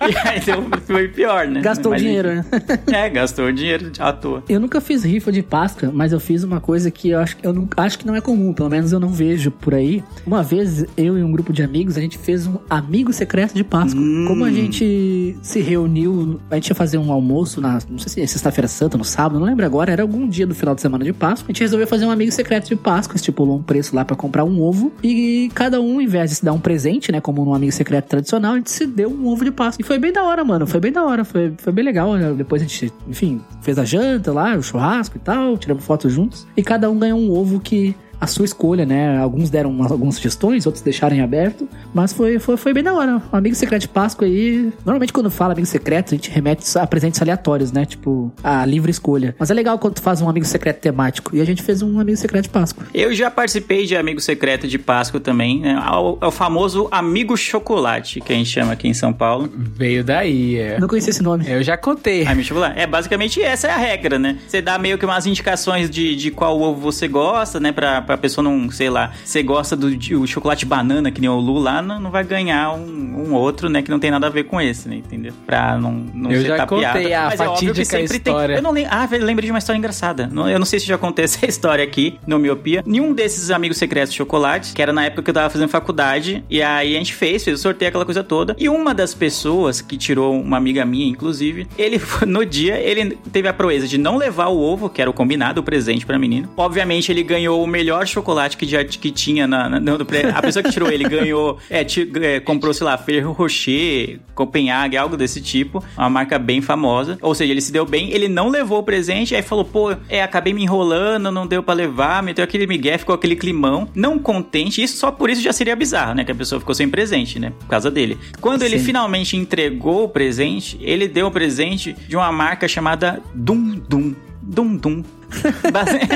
e 0.10 0.28
aí 0.28 0.39
deu, 0.39 0.64
foi 0.86 1.08
pior, 1.08 1.47
né? 1.47 1.62
Gastou 1.62 1.91
Mas, 1.91 2.01
dinheiro, 2.01 2.36
né? 2.36 2.45
É, 2.96 3.10
gastou 3.10 3.52
dinheiro 3.52 3.91
à 4.00 4.14
toa. 4.14 4.41
Eu 4.48 4.58
nunca 4.60 4.80
fiz 4.80 5.04
rifa 5.04 5.30
de 5.32 5.43
Páscoa, 5.43 5.91
mas 5.93 6.14
eu 6.14 6.20
fiz 6.20 6.43
uma 6.43 6.62
coisa 6.62 6.89
que 6.89 7.10
eu 7.10 7.20
acho, 7.20 7.36
eu 7.43 7.52
não, 7.52 7.68
acho 7.76 8.00
que 8.00 8.08
não 8.08 8.16
é 8.16 8.22
comum, 8.22 8.54
pelo 8.54 8.70
menos 8.70 8.93
eu 8.93 9.00
não 9.02 9.10
vejo 9.10 9.52
por 9.52 9.74
aí. 9.74 10.02
Uma 10.26 10.41
vez, 10.41 10.86
eu 10.96 11.18
e 11.18 11.24
um 11.24 11.32
grupo 11.32 11.52
de 11.52 11.62
amigos, 11.62 11.98
a 11.98 12.02
gente 12.02 12.18
fez 12.18 12.48
um 12.48 12.58
amigo 12.70 13.12
secreto 13.12 13.54
de 13.54 13.66
Páscoa. 13.66 14.02
Como 14.28 14.46
a 14.46 14.52
gente 14.52 15.36
se 15.41 15.60
reuniu, 15.60 16.39
a 16.50 16.56
gente 16.56 16.70
ia 16.70 16.76
fazer 16.76 16.98
um 16.98 17.12
almoço 17.12 17.60
na, 17.60 17.80
não 17.89 18.00
sei 18.00 18.10
se 18.10 18.22
é 18.22 18.28
sexta-feira 18.28 18.68
santa, 18.68 18.98
no 18.98 19.04
sábado, 19.04 19.39
não 19.39 19.46
lembro 19.46 19.66
agora, 19.66 19.91
era 19.91 20.02
algum 20.02 20.28
dia 20.28 20.48
do 20.48 20.56
final 20.56 20.74
de 20.74 20.82
semana 20.82 21.04
de 21.04 21.12
Páscoa. 21.12 21.48
A 21.50 21.52
gente 21.52 21.62
resolveu 21.62 21.88
fazer 21.88 22.06
um 22.06 22.12
amigo 22.12 22.32
secreto 22.32 22.70
de 22.70 22.78
Páscoa, 22.78 23.18
estipulou 23.18 23.58
um 23.58 23.64
preço 23.64 23.93
lá 23.93 24.06
pra 24.06 24.16
comprar 24.16 24.46
um 24.46 24.62
ovo 24.62 24.93
e 25.04 25.52
cada 25.54 25.82
um, 25.82 26.00
em 26.00 26.08
vez 26.08 26.30
de 26.30 26.38
se 26.38 26.46
dar 26.46 26.54
um 26.54 26.60
presente, 26.60 27.12
né, 27.12 27.20
como 27.20 27.46
um 27.46 27.54
amigo 27.54 27.74
secreto 27.74 28.08
tradicional, 28.08 28.54
a 28.54 28.56
gente 28.56 28.72
se 28.72 28.86
deu 28.86 29.10
um 29.10 29.28
ovo 29.28 29.43
de 29.43 29.52
Páscoa. 29.52 29.84
E 29.84 29.86
foi 29.86 30.00
bem 30.00 30.14
da 30.14 30.24
hora, 30.24 30.46
mano, 30.46 30.66
foi 30.66 30.80
bem 30.80 30.91
da 30.93 31.04
hora, 31.04 31.26
foi, 31.26 31.54
foi 31.58 31.74
bem 31.74 31.84
legal. 31.84 32.16
né? 32.16 32.34
Depois 32.34 32.62
a 32.62 32.66
gente, 32.66 32.85
enfim, 33.08 33.42
fez 33.62 33.78
a 33.78 33.86
janta 33.86 34.32
lá, 34.32 34.56
o 34.56 34.64
churrasco 34.64 35.18
e 35.18 35.20
tal, 35.20 35.58
tiramos 35.58 35.84
fotos 35.84 36.12
juntos 36.12 36.48
e 36.56 36.64
cada 36.64 36.90
um 36.90 36.98
ganhou 36.98 37.20
um 37.20 37.32
ovo 37.32 37.60
que 37.60 37.96
a 38.20 38.28
sua 38.28 38.45
escolha, 38.45 38.86
né? 38.86 39.18
Alguns 39.18 39.49
deram 39.49 39.70
umas- 39.70 39.91
algumas 39.91 40.16
sugestões, 40.16 40.66
outros 40.66 40.84
deixaram 40.84 41.16
em 41.16 41.22
aberto, 41.22 41.68
mas 41.93 42.13
foi, 42.13 42.39
foi, 42.39 42.57
foi 42.57 42.74
bem 42.74 42.84
da 42.84 42.93
hora. 42.93 43.22
Um 43.32 43.38
amigo 43.38 43.55
secreto 43.55 43.82
de 43.82 43.88
Páscoa 43.89 44.28
aí. 44.28 44.72
Normalmente, 44.86 45.13
quando 45.13 45.30
fala 45.30 45.53
amigo 45.53 45.68
secreto, 45.68 46.13
a 46.13 46.18
gente 46.18 46.30
remete 46.32 46.66
a 46.78 46.86
presentes 46.88 47.22
aleatórios, 47.22 47.72
né? 47.72 47.86
Tipo, 47.86 48.32
a 48.43 48.66
livre 48.66 48.91
escolha. 48.91 49.36
Mas 49.39 49.49
é 49.51 49.53
legal 49.53 49.78
quando 49.80 49.95
tu 49.95 50.01
faz 50.01 50.22
um 50.22 50.30
amigo 50.30 50.45
secreto 50.45 50.80
temático. 50.80 51.36
E 51.36 51.41
a 51.41 51.45
gente 51.45 51.61
fez 51.63 51.82
um 51.82 51.99
amigo 51.99 52.18
secreto 52.18 52.43
de 52.43 52.49
Páscoa. 52.49 52.86
Eu 52.93 53.13
já 53.13 53.30
participei 53.32 53.86
de 53.86 53.95
Amigo 53.95 54.20
Secreto 54.22 54.68
de 54.68 54.78
Páscoa 54.78 55.20
também, 55.20 55.59
né? 55.61 55.72
É 55.74 55.95
o, 55.95 56.18
é 56.22 56.26
o 56.28 56.32
famoso 56.32 56.88
Amigo 56.91 57.36
Chocolate, 57.38 58.22
que 58.22 58.32
a 58.34 58.36
gente 58.36 58.49
chama 58.49 58.74
aqui 58.74 58.88
em 58.88 58.93
São 58.93 59.11
Paulo. 59.13 59.49
Veio 59.55 60.03
daí, 60.03 60.57
é. 60.57 60.80
Não 60.80 60.88
conhecia 60.88 61.09
esse 61.11 61.22
nome. 61.24 61.45
Eu 61.47 61.61
já 61.63 61.76
contei. 61.78 62.26
Amigo 62.26 62.47
Chocolate. 62.47 62.80
É, 62.80 62.86
basicamente 62.88 63.41
essa 63.41 63.68
é 63.68 63.72
a 63.72 63.78
regra, 63.78 64.18
né? 64.20 64.38
Você 64.47 64.61
dá 64.61 64.78
meio 64.78 64.97
que 64.97 65.05
umas 65.05 65.26
indicações 65.26 65.89
de, 65.89 66.16
de 66.16 66.32
qual 66.32 66.59
ovo 66.59 66.80
você 66.80 67.07
gosta, 67.07 67.59
né? 67.59 67.72
Pra, 67.72 68.01
pra 68.06 68.18
pessoa 68.18 68.43
não, 68.43 68.70
sei 68.72 68.89
lá, 68.89 69.12
você 69.24 69.41
gosta 69.43 69.76
do 69.76 69.88
o 70.20 70.28
chocolate 70.28 70.66
banana, 70.66 71.10
que 71.12 71.20
nem 71.22 71.30
o 71.30 71.39
Lu 71.39 71.58
lá, 71.60 71.82
não, 71.82 71.99
não 71.99 72.12
vai 72.12 72.24
ganhar 72.24 72.74
um, 72.74 73.28
um 73.30 73.34
outro, 73.34 73.70
né? 73.70 73.82
Que 73.82 73.89
não 73.89 73.99
tem 73.99 74.12
nada 74.12 74.28
a 74.28 74.30
ver 74.30 74.43
com 74.43 74.60
esse, 74.62 74.88
né? 74.88 74.97
Entendeu? 74.97 75.34
Pra 75.45 75.78
não, 75.78 75.91
não 76.14 76.32
Eu 76.32 76.41
ser 76.41 76.47
já 76.47 76.66
contei 76.68 77.14
a 77.14 77.26
Mas 77.26 77.39
é 77.39 77.47
óbvio 77.47 77.74
que 77.74 77.86
fatídica 77.86 77.86
sempre 77.86 78.20
tem- 78.20 78.34
história. 78.34 78.56
Eu 78.56 78.62
não 78.62 78.72
lembro. 78.72 78.89
Ah, 78.93 79.08
lembrei 79.12 79.45
de 79.47 79.51
uma 79.51 79.60
história 79.60 79.78
engraçada. 79.78 80.30
Eu 80.51 80.60
não 80.60 80.66
sei 80.66 80.80
se 80.80 80.86
já 80.86 80.97
contei 80.97 81.26
essa 81.26 81.45
história 81.47 81.84
aqui 81.84 82.20
no 82.28 82.38
Miopia. 82.38 82.84
Nenhum 82.86 83.14
desses 83.14 83.49
amigos 83.51 83.78
secretos 83.78 84.12
de 84.12 84.18
chocolate, 84.18 84.74
que 84.74 84.82
era 84.82 84.91
na 84.93 85.06
época 85.06 85.24
que 85.24 85.30
eu 85.30 85.34
tava 85.34 85.49
fazendo 85.49 85.70
faculdade, 85.70 86.43
e 86.49 86.62
aí 86.62 86.95
a 86.95 86.99
gente 86.99 87.14
fez, 87.14 87.43
fez 87.43 87.60
o 87.60 87.62
sorteio, 87.62 87.89
aquela 87.89 88.06
coisa 88.06 88.24
toda. 88.24 88.56
E 88.60 88.68
uma 88.70 88.93
das 88.93 89.14
pessoas 89.14 89.82
que 89.82 89.97
tirou, 89.97 90.39
uma 90.39 90.58
amiga 90.58 90.84
minha, 90.86 91.08
inclusive, 91.08 91.68
ele 91.78 91.99
no 92.28 92.45
dia, 92.45 92.78
ele 92.80 93.18
teve 93.32 93.47
a 93.47 93.53
proeza 93.53 93.88
de 93.88 93.97
não 93.97 94.18
levar 94.18 94.47
o 94.47 94.60
ovo, 94.60 94.89
que 94.89 95.01
era 95.01 95.10
o 95.10 95.14
combinado, 95.14 95.62
o 95.62 95.64
presente 95.64 96.06
pra 96.06 96.20
menino. 96.20 96.49
Obviamente, 96.58 97.12
ele 97.12 97.24
ganhou 97.24 97.64
o 97.64 97.68
melhor 97.68 97.95
chocolate 98.04 98.58
que, 98.58 98.66
já, 98.66 98.84
que 98.84 99.12
tinha 99.12 99.46
na. 99.46 99.70
na- 99.70 99.80
no 99.80 99.96
a 100.36 100.41
pessoa 100.41 100.64
que 100.64 100.72
tirou 100.72 100.89
ele 100.91 101.04
ganhou. 101.08 101.58
É, 101.70 101.84
ti- 101.84 102.10
é, 102.22 102.39
comprou, 102.39 102.74
sei 102.74 102.86
lá, 102.86 102.98
Ferro 102.98 103.32
Rocher, 103.32 104.20
Copenhague, 104.34 104.98
algo 104.98 105.16
desse 105.18 105.41
tipo. 105.41 105.84
Uma 105.98 106.10
marca 106.10 106.38
bem 106.39 106.62
famosa. 106.62 107.18
Ou 107.22 107.34
seja, 107.36 107.52
ele 107.52 107.62
se 107.62 107.72
deu 107.72 107.86
bem, 107.86 108.12
ele 108.12 108.28
não 108.28 108.50
levou 108.50 108.80
o 108.80 108.84
presente, 108.84 109.36
aí 109.36 109.41
falou, 109.41 109.66
pô, 109.66 109.96
é, 110.10 110.22
acabei 110.24 110.54
me 110.54 110.64
enrolando, 110.64 111.32
não 111.32 111.46
deu 111.46 111.62
pra 111.64 111.74
levar, 111.74 112.24
meteu 112.24 112.43
aquele 112.43 112.66
migué, 112.68 112.98
ficou 112.98 113.14
aquele 113.16 113.36
climão. 113.36 113.88
Não 113.93 114.18
contente, 114.20 114.82
isso 114.82 114.98
só 114.98 115.12
por 115.12 115.30
isso 115.30 115.41
já 115.41 115.52
seria 115.54 115.76
bizarro, 115.76 116.14
né? 116.16 116.24
Que 116.24 116.32
a 116.32 116.36
pessoa 116.36 116.60
ficou 116.60 116.74
sem 116.76 116.89
presente, 116.89 117.39
né? 117.39 117.52
Por 117.60 117.68
causa 117.68 117.91
dele. 117.91 118.18
Quando 118.41 118.64
ele 118.64 118.80
Sim. 118.80 118.86
finalmente 118.86 119.36
entregou 119.38 120.06
o 120.06 120.10
presente, 120.10 120.78
ele 120.82 121.08
deu 121.08 121.28
o 121.28 121.32
presente 121.32 121.93
de 122.08 122.16
uma 122.16 122.32
marca 122.32 122.68
chamada 122.68 123.22
Dum 123.34 123.80
Dum. 123.88 124.14
Dum 124.41 124.76
Dum. 124.78 125.04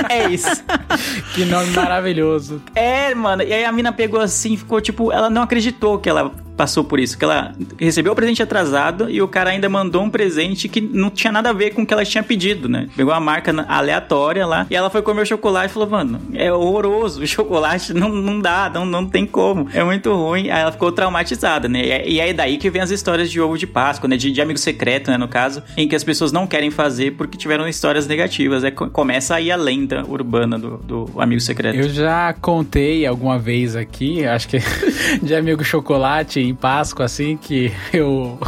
É 0.08 0.28
isso. 0.30 0.50
Que 1.34 1.44
nome 1.44 1.70
maravilhoso. 1.70 2.60
É, 2.74 3.14
mano. 3.14 3.42
E 3.42 3.52
aí 3.52 3.64
a 3.64 3.70
mina 3.72 3.92
pegou 3.92 4.20
assim, 4.20 4.56
ficou 4.56 4.80
tipo, 4.80 5.12
ela 5.12 5.30
não 5.30 5.42
acreditou 5.42 5.98
que 5.98 6.08
ela 6.08 6.32
passou 6.56 6.84
por 6.84 7.00
isso, 7.00 7.16
que 7.16 7.24
ela 7.24 7.54
recebeu 7.78 8.12
o 8.12 8.16
presente 8.16 8.42
atrasado 8.42 9.08
e 9.08 9.22
o 9.22 9.28
cara 9.28 9.48
ainda 9.50 9.66
mandou 9.66 10.02
um 10.02 10.10
presente 10.10 10.68
que 10.68 10.78
não 10.80 11.08
tinha 11.08 11.32
nada 11.32 11.48
a 11.48 11.52
ver 11.54 11.70
com 11.70 11.82
o 11.82 11.86
que 11.86 11.94
ela 11.94 12.04
tinha 12.04 12.22
pedido, 12.22 12.68
né? 12.68 12.86
Pegou 12.94 13.14
uma 13.14 13.20
marca 13.20 13.64
aleatória 13.66 14.44
lá 14.46 14.66
e 14.68 14.76
ela 14.76 14.90
foi 14.90 15.00
comer 15.00 15.22
o 15.22 15.26
chocolate 15.26 15.70
e 15.70 15.72
falou, 15.72 15.88
mano, 15.88 16.20
é 16.34 16.52
horroroso, 16.52 17.22
o 17.22 17.26
chocolate 17.26 17.94
não, 17.94 18.10
não 18.10 18.40
dá, 18.40 18.70
não, 18.74 18.84
não 18.84 19.06
tem 19.06 19.24
como, 19.24 19.68
é 19.72 19.82
muito 19.82 20.12
ruim. 20.14 20.50
Aí 20.50 20.60
ela 20.60 20.72
ficou 20.72 20.92
traumatizada, 20.92 21.66
né? 21.68 21.82
E 21.86 21.90
é- 21.90 22.08
E 22.10 22.20
é 22.20 22.32
daí 22.34 22.58
que 22.58 22.68
vem 22.68 22.82
as 22.82 22.90
histórias 22.90 23.30
de 23.30 23.40
ovo 23.40 23.56
de 23.56 23.66
Páscoa, 23.66 24.06
né? 24.08 24.16
De, 24.18 24.30
de 24.30 24.42
amigo 24.42 24.58
secreto, 24.58 25.10
né? 25.10 25.16
No 25.16 25.28
caso, 25.28 25.62
em 25.78 25.88
que 25.88 25.94
as 25.96 26.04
pessoas 26.04 26.30
não 26.32 26.46
querem 26.46 26.70
fazer 26.70 27.12
porque 27.12 27.38
tiveram 27.38 27.66
histórias 27.68 28.06
negativas. 28.06 28.64
É, 28.64 28.70
co- 28.70 28.90
começa 29.00 29.36
aí 29.36 29.50
a 29.50 29.56
lenda 29.56 30.04
urbana 30.06 30.58
do, 30.58 30.76
do 30.76 31.10
amigo 31.16 31.40
secreto. 31.40 31.74
Eu 31.74 31.88
já 31.88 32.34
contei 32.34 33.06
alguma 33.06 33.38
vez 33.38 33.74
aqui, 33.74 34.26
acho 34.26 34.46
que 34.46 34.58
de 35.24 35.34
amigo 35.34 35.64
chocolate 35.64 36.38
em 36.38 36.54
Páscoa, 36.54 37.06
assim, 37.06 37.34
que 37.38 37.72
eu 37.94 38.38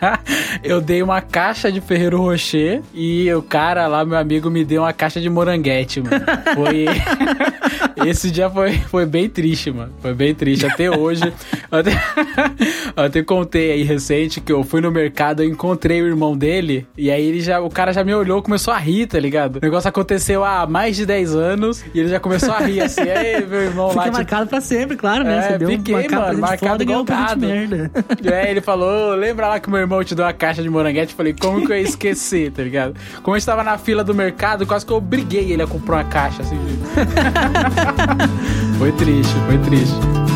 eu 0.64 0.80
dei 0.80 1.02
uma 1.02 1.20
caixa 1.20 1.70
de 1.70 1.82
Ferreiro 1.82 2.16
Rocher 2.16 2.80
e 2.94 3.30
o 3.34 3.42
cara 3.42 3.86
lá, 3.88 4.02
meu 4.02 4.16
amigo, 4.16 4.48
me 4.48 4.64
deu 4.64 4.80
uma 4.80 4.92
caixa 4.94 5.20
de 5.20 5.28
moranguete, 5.28 6.00
mano. 6.00 6.24
Foi. 6.54 6.86
Esse 8.08 8.30
dia 8.30 8.48
foi, 8.48 8.72
foi 8.78 9.04
bem 9.04 9.28
triste, 9.28 9.70
mano. 9.70 9.92
Foi 10.00 10.14
bem 10.14 10.34
triste. 10.34 10.64
Até 10.64 10.90
hoje. 10.90 11.30
Até, 11.70 11.92
até 12.96 13.22
contei 13.22 13.72
aí 13.72 13.82
recente 13.82 14.40
que 14.40 14.50
eu 14.50 14.64
fui 14.64 14.80
no 14.80 14.90
mercado, 14.90 15.42
eu 15.42 15.48
encontrei 15.48 16.02
o 16.02 16.06
irmão 16.06 16.36
dele, 16.36 16.86
e 16.96 17.10
aí 17.10 17.24
ele 17.24 17.40
já, 17.40 17.60
o 17.60 17.68
cara 17.68 17.92
já 17.92 18.02
me 18.02 18.14
olhou, 18.14 18.42
começou 18.42 18.72
a 18.72 18.78
rir, 18.78 19.06
tá 19.06 19.20
ligado? 19.20 19.56
O 19.56 19.60
negócio 19.62 19.88
aconteceu 19.90 20.44
há 20.44 20.66
mais 20.66 20.96
de 20.96 21.04
10 21.04 21.34
anos 21.34 21.84
e 21.94 22.00
ele 22.00 22.08
já 22.08 22.18
começou 22.18 22.52
a 22.52 22.58
rir 22.58 22.80
assim, 22.82 23.02
aí 23.02 23.44
meu 23.46 23.62
irmão 23.62 23.86
lá. 23.88 23.92
Fica 23.92 24.04
tipo, 24.04 24.16
marcado 24.16 24.46
pra 24.48 24.60
sempre, 24.60 24.96
claro, 24.96 25.24
né? 25.24 25.38
É, 25.38 25.42
Você 25.42 25.58
deu 25.58 25.68
fiquei, 25.70 25.94
um 25.94 25.98
marcado, 25.98 26.26
mano, 26.26 26.38
marcado 26.38 26.78
um 26.78 26.82
igual 26.82 27.04
gado. 27.04 27.46
merda. 27.46 27.90
É, 28.30 28.50
ele 28.50 28.60
falou, 28.60 29.14
lembra 29.14 29.48
lá 29.48 29.60
que 29.60 29.68
meu 29.68 29.80
irmão 29.80 30.02
te 30.04 30.14
deu 30.14 30.24
uma 30.24 30.32
caixa 30.32 30.62
de 30.62 30.70
moranguete? 30.70 31.12
Eu 31.12 31.16
falei, 31.16 31.34
como 31.38 31.66
que 31.66 31.72
eu 31.72 31.76
ia 31.76 31.82
esquecer, 31.82 32.52
tá 32.52 32.62
ligado? 32.62 32.94
Como 33.22 33.34
a 33.34 33.38
gente 33.38 33.46
tava 33.46 33.64
na 33.64 33.76
fila 33.76 34.04
do 34.04 34.14
mercado, 34.14 34.66
quase 34.66 34.86
que 34.86 34.92
eu 34.92 34.96
obriguei 34.96 35.52
ele 35.52 35.62
a 35.62 35.66
comprar 35.66 35.96
uma 35.96 36.04
caixa, 36.04 36.42
assim. 36.42 36.58
foi 38.78 38.92
triste, 38.92 39.34
foi 39.46 39.58
triste. 39.58 40.29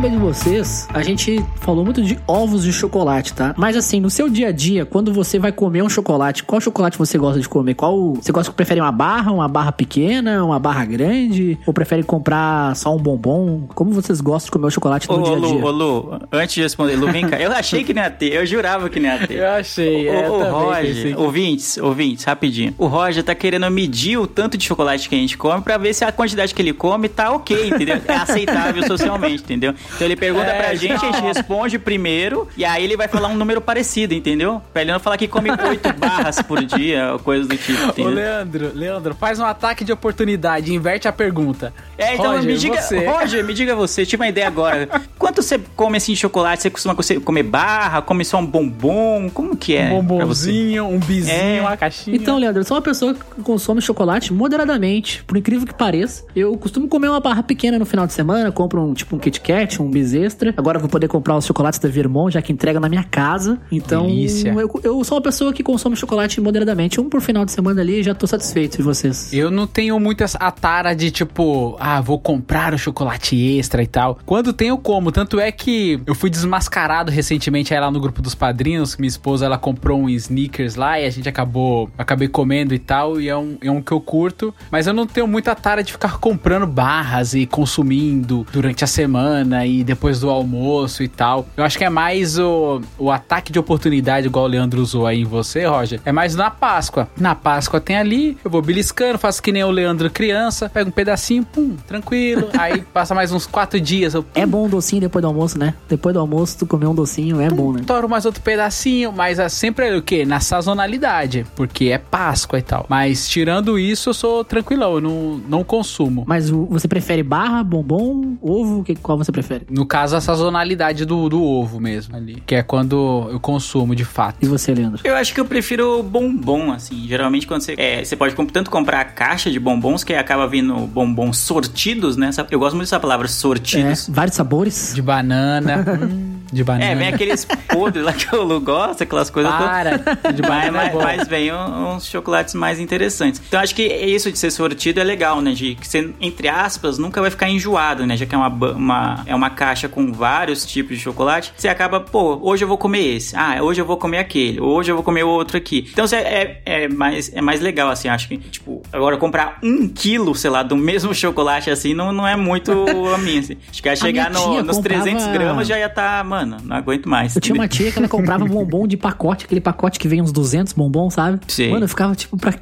Eu 0.00 0.04
quero 0.04 0.14
saber 0.14 0.16
de 0.16 0.19
vocês, 0.30 0.86
a 0.94 1.02
gente 1.02 1.44
falou 1.56 1.84
muito 1.84 2.00
de 2.00 2.16
ovos 2.24 2.62
de 2.62 2.72
chocolate, 2.72 3.34
tá? 3.34 3.52
Mas 3.56 3.76
assim, 3.76 3.98
no 3.98 4.08
seu 4.08 4.28
dia 4.28 4.48
a 4.48 4.52
dia, 4.52 4.86
quando 4.86 5.12
você 5.12 5.40
vai 5.40 5.50
comer 5.50 5.82
um 5.82 5.88
chocolate, 5.88 6.44
qual 6.44 6.60
chocolate 6.60 6.96
você 6.96 7.18
gosta 7.18 7.40
de 7.40 7.48
comer? 7.48 7.74
Qual 7.74 8.14
você 8.14 8.30
gosta 8.30 8.52
prefere 8.52 8.80
uma 8.80 8.92
barra, 8.92 9.32
uma 9.32 9.48
barra 9.48 9.72
pequena, 9.72 10.44
uma 10.44 10.60
barra 10.60 10.84
grande, 10.84 11.58
ou 11.66 11.74
prefere 11.74 12.04
comprar 12.04 12.76
só 12.76 12.94
um 12.94 12.98
bombom? 12.98 13.66
Como 13.74 13.90
vocês 13.90 14.20
gostam 14.20 14.46
de 14.46 14.50
comer 14.52 14.66
o 14.66 14.70
chocolate 14.70 15.10
Ô, 15.10 15.16
no 15.16 15.24
dia 15.24 15.36
a 15.36 15.52
dia? 15.52 15.64
ô, 15.64 15.70
Lu, 15.72 16.20
antes 16.30 16.54
de 16.54 16.62
responder, 16.62 16.94
Lu, 16.94 17.10
vem 17.10 17.26
cá. 17.26 17.40
Eu 17.40 17.50
achei 17.50 17.82
que 17.82 17.92
não 17.92 18.02
ia 18.02 18.10
ter, 18.10 18.32
eu 18.32 18.46
jurava 18.46 18.88
que 18.88 19.00
não 19.00 19.08
ia 19.08 19.26
ter. 19.26 19.38
Eu 19.38 19.48
achei, 19.48 20.08
é, 20.08 20.30
o, 20.30 20.34
o 20.34 20.50
Roger, 20.50 21.18
ouvintes, 21.18 21.76
ouvintes, 21.76 22.22
rapidinho. 22.22 22.72
O 22.78 22.86
Roger 22.86 23.24
tá 23.24 23.34
querendo 23.34 23.68
medir 23.68 24.16
o 24.16 24.28
tanto 24.28 24.56
de 24.56 24.64
chocolate 24.64 25.08
que 25.08 25.14
a 25.16 25.18
gente 25.18 25.36
come 25.36 25.60
pra 25.60 25.76
ver 25.76 25.92
se 25.92 26.04
a 26.04 26.12
quantidade 26.12 26.54
que 26.54 26.62
ele 26.62 26.72
come 26.72 27.08
tá 27.08 27.32
ok, 27.32 27.68
entendeu? 27.68 28.00
É 28.06 28.14
aceitável 28.14 28.86
socialmente, 28.86 29.42
entendeu? 29.42 29.74
Então 29.96 30.06
ele 30.06 30.19
pergunta 30.20 30.46
É, 30.46 30.62
pra 30.62 30.74
gente, 30.74 30.92
a 31.04 31.10
gente 31.12 31.20
responde 31.22 31.78
primeiro, 31.78 32.46
e 32.56 32.64
aí 32.64 32.84
ele 32.84 32.96
vai 32.96 33.08
falar 33.08 33.28
um 33.28 33.34
número 33.36 33.60
parecido, 33.60 34.14
entendeu? 34.14 34.60
Pra 34.72 34.82
ele 34.82 34.92
não 34.92 35.00
falar 35.00 35.16
que 35.16 35.26
come 35.26 35.50
oito 35.50 35.92
barras 35.98 36.40
por 36.42 36.62
dia, 36.64 37.14
ou 37.14 37.18
coisa 37.18 37.48
do 37.48 37.56
tipo, 37.56 37.82
Ô, 37.82 37.88
entendeu? 37.88 38.10
Leandro, 38.14 38.70
Leandro, 38.74 39.14
faz 39.14 39.38
um 39.40 39.44
ataque 39.44 39.84
de 39.84 39.92
oportunidade, 39.92 40.72
inverte 40.74 41.08
a 41.08 41.12
pergunta. 41.12 41.72
É, 41.98 42.14
então 42.14 42.32
Roger, 42.32 42.44
me 42.52 42.56
diga, 42.58 42.80
você. 42.82 43.06
Roger, 43.06 43.44
me 43.44 43.54
diga 43.54 43.74
você, 43.74 44.04
tive 44.06 44.22
uma 44.22 44.28
ideia 44.28 44.46
agora. 44.46 44.88
Quanto 45.18 45.42
você 45.42 45.58
come 45.74 45.96
assim 45.96 46.12
de 46.12 46.18
chocolate? 46.18 46.62
Você 46.62 46.70
costuma 46.70 46.94
co- 46.94 47.20
comer 47.24 47.42
barra? 47.42 48.02
Come 48.02 48.24
só 48.24 48.38
um 48.38 48.46
bombom? 48.46 49.28
Como 49.32 49.56
que 49.56 49.74
é? 49.76 49.90
um 49.90 50.02
bombonzinho, 50.02 50.86
um 50.86 50.98
bizinho, 50.98 51.34
É. 51.58 51.60
uma 51.60 51.76
caixinha. 51.76 52.16
Então, 52.16 52.36
Leandro, 52.38 52.60
eu 52.60 52.64
sou 52.64 52.76
uma 52.76 52.82
pessoa 52.82 53.14
que 53.14 53.42
consome 53.42 53.80
chocolate 53.80 54.32
moderadamente, 54.32 55.22
por 55.24 55.36
incrível 55.36 55.66
que 55.66 55.74
pareça. 55.74 56.24
Eu 56.34 56.56
costumo 56.56 56.88
comer 56.88 57.08
uma 57.08 57.20
barra 57.20 57.42
pequena 57.42 57.78
no 57.78 57.86
final 57.86 58.06
de 58.06 58.12
semana, 58.12 58.50
compro 58.52 58.82
um 58.82 58.92
tipo 58.94 59.16
um 59.16 59.18
Kit 59.18 59.40
Kat, 59.40 59.80
um 59.80 59.90
extra. 60.00 60.54
Agora 60.56 60.78
vou 60.78 60.88
poder 60.88 61.08
comprar 61.08 61.36
os 61.36 61.44
chocolates 61.44 61.78
da 61.78 61.88
Vermont, 61.88 62.32
já 62.32 62.42
que 62.42 62.52
entrega 62.52 62.80
na 62.80 62.88
minha 62.88 63.04
casa. 63.04 63.58
Então, 63.70 64.08
eu, 64.08 64.80
eu 64.82 65.04
sou 65.04 65.16
uma 65.16 65.22
pessoa 65.22 65.52
que 65.52 65.62
consome 65.62 65.96
chocolate 65.96 66.40
moderadamente. 66.40 67.00
Um 67.00 67.08
por 67.08 67.20
final 67.20 67.44
de 67.44 67.52
semana 67.52 67.80
ali, 67.80 68.02
já 68.02 68.14
tô 68.14 68.26
satisfeito. 68.26 68.80
E 68.80 68.82
vocês? 68.82 69.32
Eu 69.32 69.50
não 69.50 69.66
tenho 69.66 69.98
muitas 70.00 70.36
a 70.38 70.50
tara 70.50 70.94
de 70.94 71.10
tipo, 71.10 71.76
ah, 71.78 72.00
vou 72.00 72.18
comprar 72.18 72.74
o 72.74 72.78
chocolate 72.78 73.36
extra 73.58 73.82
e 73.82 73.86
tal. 73.86 74.18
Quando 74.24 74.52
tenho 74.52 74.76
como, 74.78 75.12
tanto 75.12 75.38
é 75.38 75.52
que 75.52 76.00
eu 76.06 76.14
fui 76.14 76.30
desmascarado 76.30 77.10
recentemente 77.10 77.72
aí 77.74 77.80
lá 77.80 77.90
no 77.90 78.00
grupo 78.00 78.22
dos 78.22 78.34
padrinhos, 78.34 78.96
minha 78.96 79.08
esposa 79.08 79.46
ela 79.46 79.58
comprou 79.58 80.00
um 80.00 80.08
sneakers 80.08 80.74
lá 80.74 80.98
e 81.00 81.04
a 81.04 81.10
gente 81.10 81.28
acabou, 81.28 81.90
acabei 81.96 82.28
comendo 82.28 82.74
e 82.74 82.78
tal, 82.78 83.20
e 83.20 83.28
é 83.28 83.36
um, 83.36 83.56
é 83.60 83.70
um 83.70 83.82
que 83.82 83.92
eu 83.92 84.00
curto, 84.00 84.54
mas 84.70 84.86
eu 84.86 84.92
não 84.92 85.06
tenho 85.06 85.26
muita 85.26 85.54
tara 85.54 85.82
de 85.82 85.92
ficar 85.92 86.18
comprando 86.18 86.66
barras 86.66 87.34
e 87.34 87.46
consumindo 87.46 88.46
durante 88.52 88.84
a 88.84 88.86
semana 88.86 89.66
e 89.66 89.82
depois 89.90 90.20
do 90.20 90.30
almoço 90.30 91.02
e 91.02 91.08
tal. 91.08 91.46
Eu 91.56 91.64
acho 91.64 91.76
que 91.76 91.84
é 91.84 91.90
mais 91.90 92.38
o, 92.38 92.80
o 92.98 93.10
ataque 93.10 93.52
de 93.52 93.58
oportunidade, 93.58 94.26
igual 94.26 94.44
o 94.44 94.48
Leandro 94.48 94.80
usou 94.80 95.06
aí 95.06 95.20
em 95.20 95.24
você, 95.24 95.66
Roger, 95.66 96.00
é 96.04 96.12
mais 96.12 96.34
na 96.34 96.50
Páscoa. 96.50 97.08
Na 97.16 97.34
Páscoa 97.34 97.80
tem 97.80 97.96
ali, 97.96 98.38
eu 98.44 98.50
vou 98.50 98.62
beliscando, 98.62 99.18
faço 99.18 99.42
que 99.42 99.52
nem 99.52 99.64
o 99.64 99.70
Leandro 99.70 100.10
criança, 100.10 100.68
pego 100.68 100.88
um 100.88 100.92
pedacinho, 100.92 101.44
pum, 101.44 101.76
tranquilo. 101.86 102.48
Aí 102.58 102.82
passa 102.82 103.14
mais 103.14 103.32
uns 103.32 103.46
quatro 103.46 103.80
dias, 103.80 104.14
eu 104.14 104.24
É 104.34 104.44
bom 104.46 104.66
um 104.66 104.68
docinho 104.68 105.00
depois 105.00 105.22
do 105.22 105.28
almoço, 105.28 105.58
né? 105.58 105.74
Depois 105.88 106.12
do 106.12 106.20
almoço, 106.20 106.58
tu 106.58 106.66
comer 106.66 106.86
um 106.86 106.94
docinho 106.94 107.40
é 107.40 107.48
bom, 107.48 107.72
né? 107.72 107.82
Toro 107.86 108.08
mais 108.08 108.24
outro 108.24 108.42
pedacinho, 108.42 109.12
mas 109.12 109.38
é 109.38 109.48
sempre 109.48 109.96
o 109.96 110.02
quê? 110.02 110.24
Na 110.24 110.40
sazonalidade, 110.40 111.46
porque 111.54 111.86
é 111.86 111.98
Páscoa 111.98 112.58
e 112.58 112.62
tal. 112.62 112.86
Mas 112.88 113.28
tirando 113.28 113.78
isso, 113.78 114.10
eu 114.10 114.14
sou 114.14 114.44
tranquilão, 114.44 114.94
eu 114.94 115.00
não, 115.00 115.40
não 115.48 115.64
consumo. 115.64 116.24
Mas 116.26 116.50
você 116.50 116.88
prefere 116.88 117.22
barra, 117.22 117.62
bombom, 117.62 118.36
ovo? 118.40 118.82
Que, 118.84 118.94
qual 118.94 119.18
você 119.18 119.32
prefere? 119.32 119.66
No 119.70 119.79
caso, 119.86 120.16
a 120.16 120.20
sazonalidade 120.20 121.04
do, 121.04 121.28
do 121.28 121.42
ovo 121.42 121.80
mesmo 121.80 122.16
ali, 122.16 122.42
que 122.46 122.54
é 122.54 122.62
quando 122.62 123.28
eu 123.30 123.40
consumo 123.40 123.94
de 123.94 124.04
fato. 124.04 124.36
E 124.42 124.46
você, 124.46 124.74
Leandro? 124.74 125.00
Eu 125.04 125.14
acho 125.16 125.32
que 125.34 125.40
eu 125.40 125.44
prefiro 125.44 126.02
bombom, 126.02 126.72
assim. 126.72 127.06
Geralmente 127.06 127.46
quando 127.46 127.62
você. 127.62 127.74
É, 127.76 128.04
você 128.04 128.16
pode 128.16 128.34
tanto 128.52 128.70
comprar 128.70 129.00
a 129.00 129.04
caixa 129.04 129.50
de 129.50 129.58
bombons, 129.60 130.04
que 130.04 130.14
acaba 130.14 130.46
vindo 130.46 130.74
bombons 130.86 131.38
sortidos, 131.38 132.16
né? 132.16 132.30
Eu 132.50 132.58
gosto 132.58 132.74
muito 132.76 132.86
dessa 132.86 133.00
palavra, 133.00 133.26
É, 133.26 133.28
sortidos. 133.28 134.08
vários 134.08 134.36
sabores. 134.36 134.92
De 134.94 135.02
banana. 135.02 135.84
hum, 136.02 136.40
de 136.52 136.64
banana. 136.64 136.90
É, 136.90 136.94
vem 136.94 137.08
aqueles 137.08 137.44
podres 137.68 138.04
lá 138.04 138.12
que 138.12 138.34
o 138.34 138.42
Lu 138.42 138.60
gosta, 138.60 139.04
aquelas 139.04 139.30
coisas 139.30 139.52
todas. 139.52 139.66
Para. 139.68 139.96
De 140.32 140.42
Mas, 140.42 140.48
banana 140.50 140.66
é 140.66 140.70
mas, 140.70 140.92
bom. 140.92 141.02
mas 141.02 141.28
vem 141.28 141.52
um- 141.52 141.94
uns 141.94 142.06
chocolates 142.06 142.54
mais 142.54 142.80
interessantes. 142.80 143.40
Então 143.46 143.60
acho 143.60 143.74
que 143.74 143.82
isso 143.86 144.30
de 144.32 144.38
ser 144.38 144.50
sortido 144.50 144.98
é 145.00 145.04
legal, 145.04 145.40
né? 145.40 145.52
De 145.52 145.74
que 145.76 145.86
você, 145.86 146.12
entre 146.20 146.48
aspas, 146.48 146.98
nunca 146.98 147.20
vai 147.20 147.30
ficar 147.30 147.48
enjoado, 147.48 148.04
né? 148.06 148.16
Já 148.16 148.26
que 148.26 148.34
é 148.34 148.38
uma, 148.38 148.48
uma- 148.48 149.22
é 149.26 149.34
uma 149.34 149.50
caixa 149.50 149.69
com 149.88 150.12
vários 150.12 150.64
tipos 150.66 150.96
de 150.96 151.02
chocolate, 151.02 151.52
você 151.56 151.68
acaba, 151.68 152.00
pô, 152.00 152.38
hoje 152.42 152.64
eu 152.64 152.68
vou 152.68 152.76
comer 152.78 153.16
esse. 153.16 153.34
Ah, 153.36 153.58
hoje 153.62 153.80
eu 153.80 153.86
vou 153.86 153.96
comer 153.96 154.18
aquele. 154.18 154.60
Hoje 154.60 154.90
eu 154.90 154.94
vou 154.96 155.04
comer 155.04 155.22
o 155.24 155.28
outro 155.28 155.56
aqui. 155.56 155.88
Então 155.92 156.06
você 156.06 156.16
é, 156.16 156.60
é, 156.64 156.88
mais, 156.88 157.30
é 157.34 157.40
mais 157.40 157.60
legal, 157.60 157.88
assim, 157.90 158.08
acho 158.08 158.28
que, 158.28 158.36
tipo, 158.38 158.82
agora 158.92 159.16
comprar 159.16 159.58
um 159.62 159.88
quilo, 159.88 160.34
sei 160.34 160.50
lá, 160.50 160.62
do 160.62 160.76
mesmo 160.76 161.14
chocolate 161.14 161.70
assim, 161.70 161.94
não, 161.94 162.12
não 162.12 162.26
é 162.26 162.36
muito 162.36 162.72
a 163.14 163.18
minha, 163.18 163.40
assim. 163.40 163.56
Acho 163.70 163.82
que 163.82 163.88
ia 163.88 163.96
chegar 163.96 164.30
no- 164.30 164.62
nos 164.62 164.76
comprava- 164.76 165.02
300 165.04 165.26
gramas 165.28 165.66
já 165.66 165.78
ia 165.78 165.88
tá, 165.88 166.22
mano, 166.24 166.56
não 166.64 166.76
aguento 166.76 167.08
mais. 167.08 167.34
Eu 167.34 167.40
tinha 167.40 167.54
uma 167.54 167.68
tia 167.68 167.90
que 167.92 167.98
ela 167.98 168.08
comprava 168.08 168.44
bombom 168.44 168.86
de 168.86 168.96
pacote, 168.96 169.44
aquele 169.44 169.60
pacote 169.60 169.98
que 169.98 170.08
vem 170.08 170.20
uns 170.22 170.32
200 170.32 170.72
bombons, 170.72 171.14
sabe? 171.14 171.40
Sim. 171.48 171.70
Mano, 171.70 171.84
eu 171.84 171.88
ficava 171.88 172.14
tipo 172.14 172.36
pra. 172.36 172.52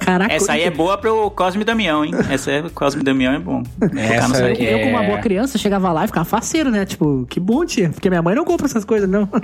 Caraca. 0.00 0.32
Essa 0.32 0.52
aí 0.52 0.62
é 0.62 0.70
boa 0.70 0.96
pro 0.98 1.30
Cosme 1.30 1.64
Damião, 1.64 2.04
hein? 2.04 2.12
Essa 2.30 2.50
é 2.52 2.62
Cosme 2.74 3.02
Damião 3.02 3.32
é 3.34 3.38
bom. 3.38 3.62
Essa 3.96 4.50
Eu, 4.50 4.54
eu, 4.54 4.78
como 4.80 4.90
uma 4.92 5.04
É. 5.04 5.06
boa 5.06 5.18
criança, 5.18 5.58
chegava 5.58 5.92
lá 5.92 6.01
e 6.04 6.08
ficava 6.08 6.24
faceiro, 6.24 6.70
né? 6.70 6.84
Tipo, 6.84 7.26
que 7.28 7.38
bom, 7.40 7.64
tia. 7.64 7.90
Porque 7.90 8.08
minha 8.08 8.22
mãe 8.22 8.34
não 8.34 8.44
compra 8.44 8.66
essas 8.66 8.84
coisas, 8.84 9.08
não. 9.08 9.28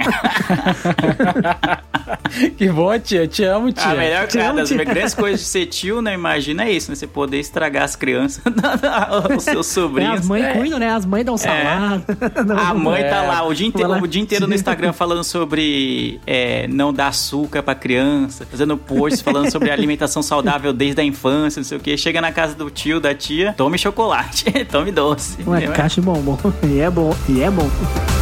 que 2.56 2.68
bom, 2.70 2.98
tia. 2.98 3.26
Te 3.26 3.44
amo, 3.44 3.72
tia. 3.72 3.84
A 3.90 3.94
melhor 3.94 4.26
Te 4.26 4.38
cara 4.38 4.50
amo, 4.50 4.58
das 4.58 4.70
grandes 4.72 5.14
coisas 5.14 5.40
de 5.40 5.46
ser 5.46 5.66
tio, 5.66 6.00
né? 6.02 6.14
Imagina 6.14 6.64
é 6.64 6.72
isso, 6.72 6.90
né? 6.90 6.94
Você 6.96 7.06
poder 7.06 7.38
estragar 7.38 7.84
as 7.84 7.96
crianças, 7.96 8.42
os 9.36 9.44
seus 9.44 9.68
É, 9.68 9.72
sobrinhos. 9.72 10.20
as 10.20 10.26
mães 10.26 10.56
cuidam, 10.56 10.78
né? 10.78 10.88
As 10.90 11.04
mães 11.06 11.24
dão 11.24 11.36
salada. 11.36 12.02
A 12.68 12.74
mãe 12.74 13.02
tá 13.04 13.22
lá 13.22 13.46
o 13.46 13.54
dia, 13.54 13.66
inteiro, 13.66 13.88
lá. 13.90 13.98
o 13.98 14.06
dia 14.06 14.20
inteiro 14.22 14.46
no 14.46 14.54
Instagram 14.54 14.92
falando 14.92 15.24
sobre 15.24 16.20
é, 16.26 16.66
não 16.68 16.92
dar 16.92 17.08
açúcar 17.08 17.62
pra 17.62 17.74
criança, 17.74 18.46
fazendo 18.50 18.76
posts 18.76 19.20
falando 19.20 19.50
sobre 19.50 19.70
alimentação 19.70 20.22
saudável 20.22 20.72
desde 20.72 21.00
a 21.00 21.04
infância, 21.04 21.60
não 21.60 21.64
sei 21.64 21.78
o 21.78 21.80
que. 21.80 21.96
Chega 21.96 22.20
na 22.20 22.32
casa 22.32 22.54
do 22.54 22.70
tio, 22.70 23.00
da 23.00 23.14
tia, 23.14 23.54
tome 23.56 23.78
chocolate, 23.78 24.44
tome 24.70 24.90
doce. 24.92 25.38
Ué, 25.46 25.66
caixa 25.68 26.00
de 26.00 26.06
bombom. 26.06 26.38
E 26.62 26.80
é 26.80 26.90
bom, 26.90 27.14
e 27.28 27.42
é 27.42 27.50
bom. 27.50 28.17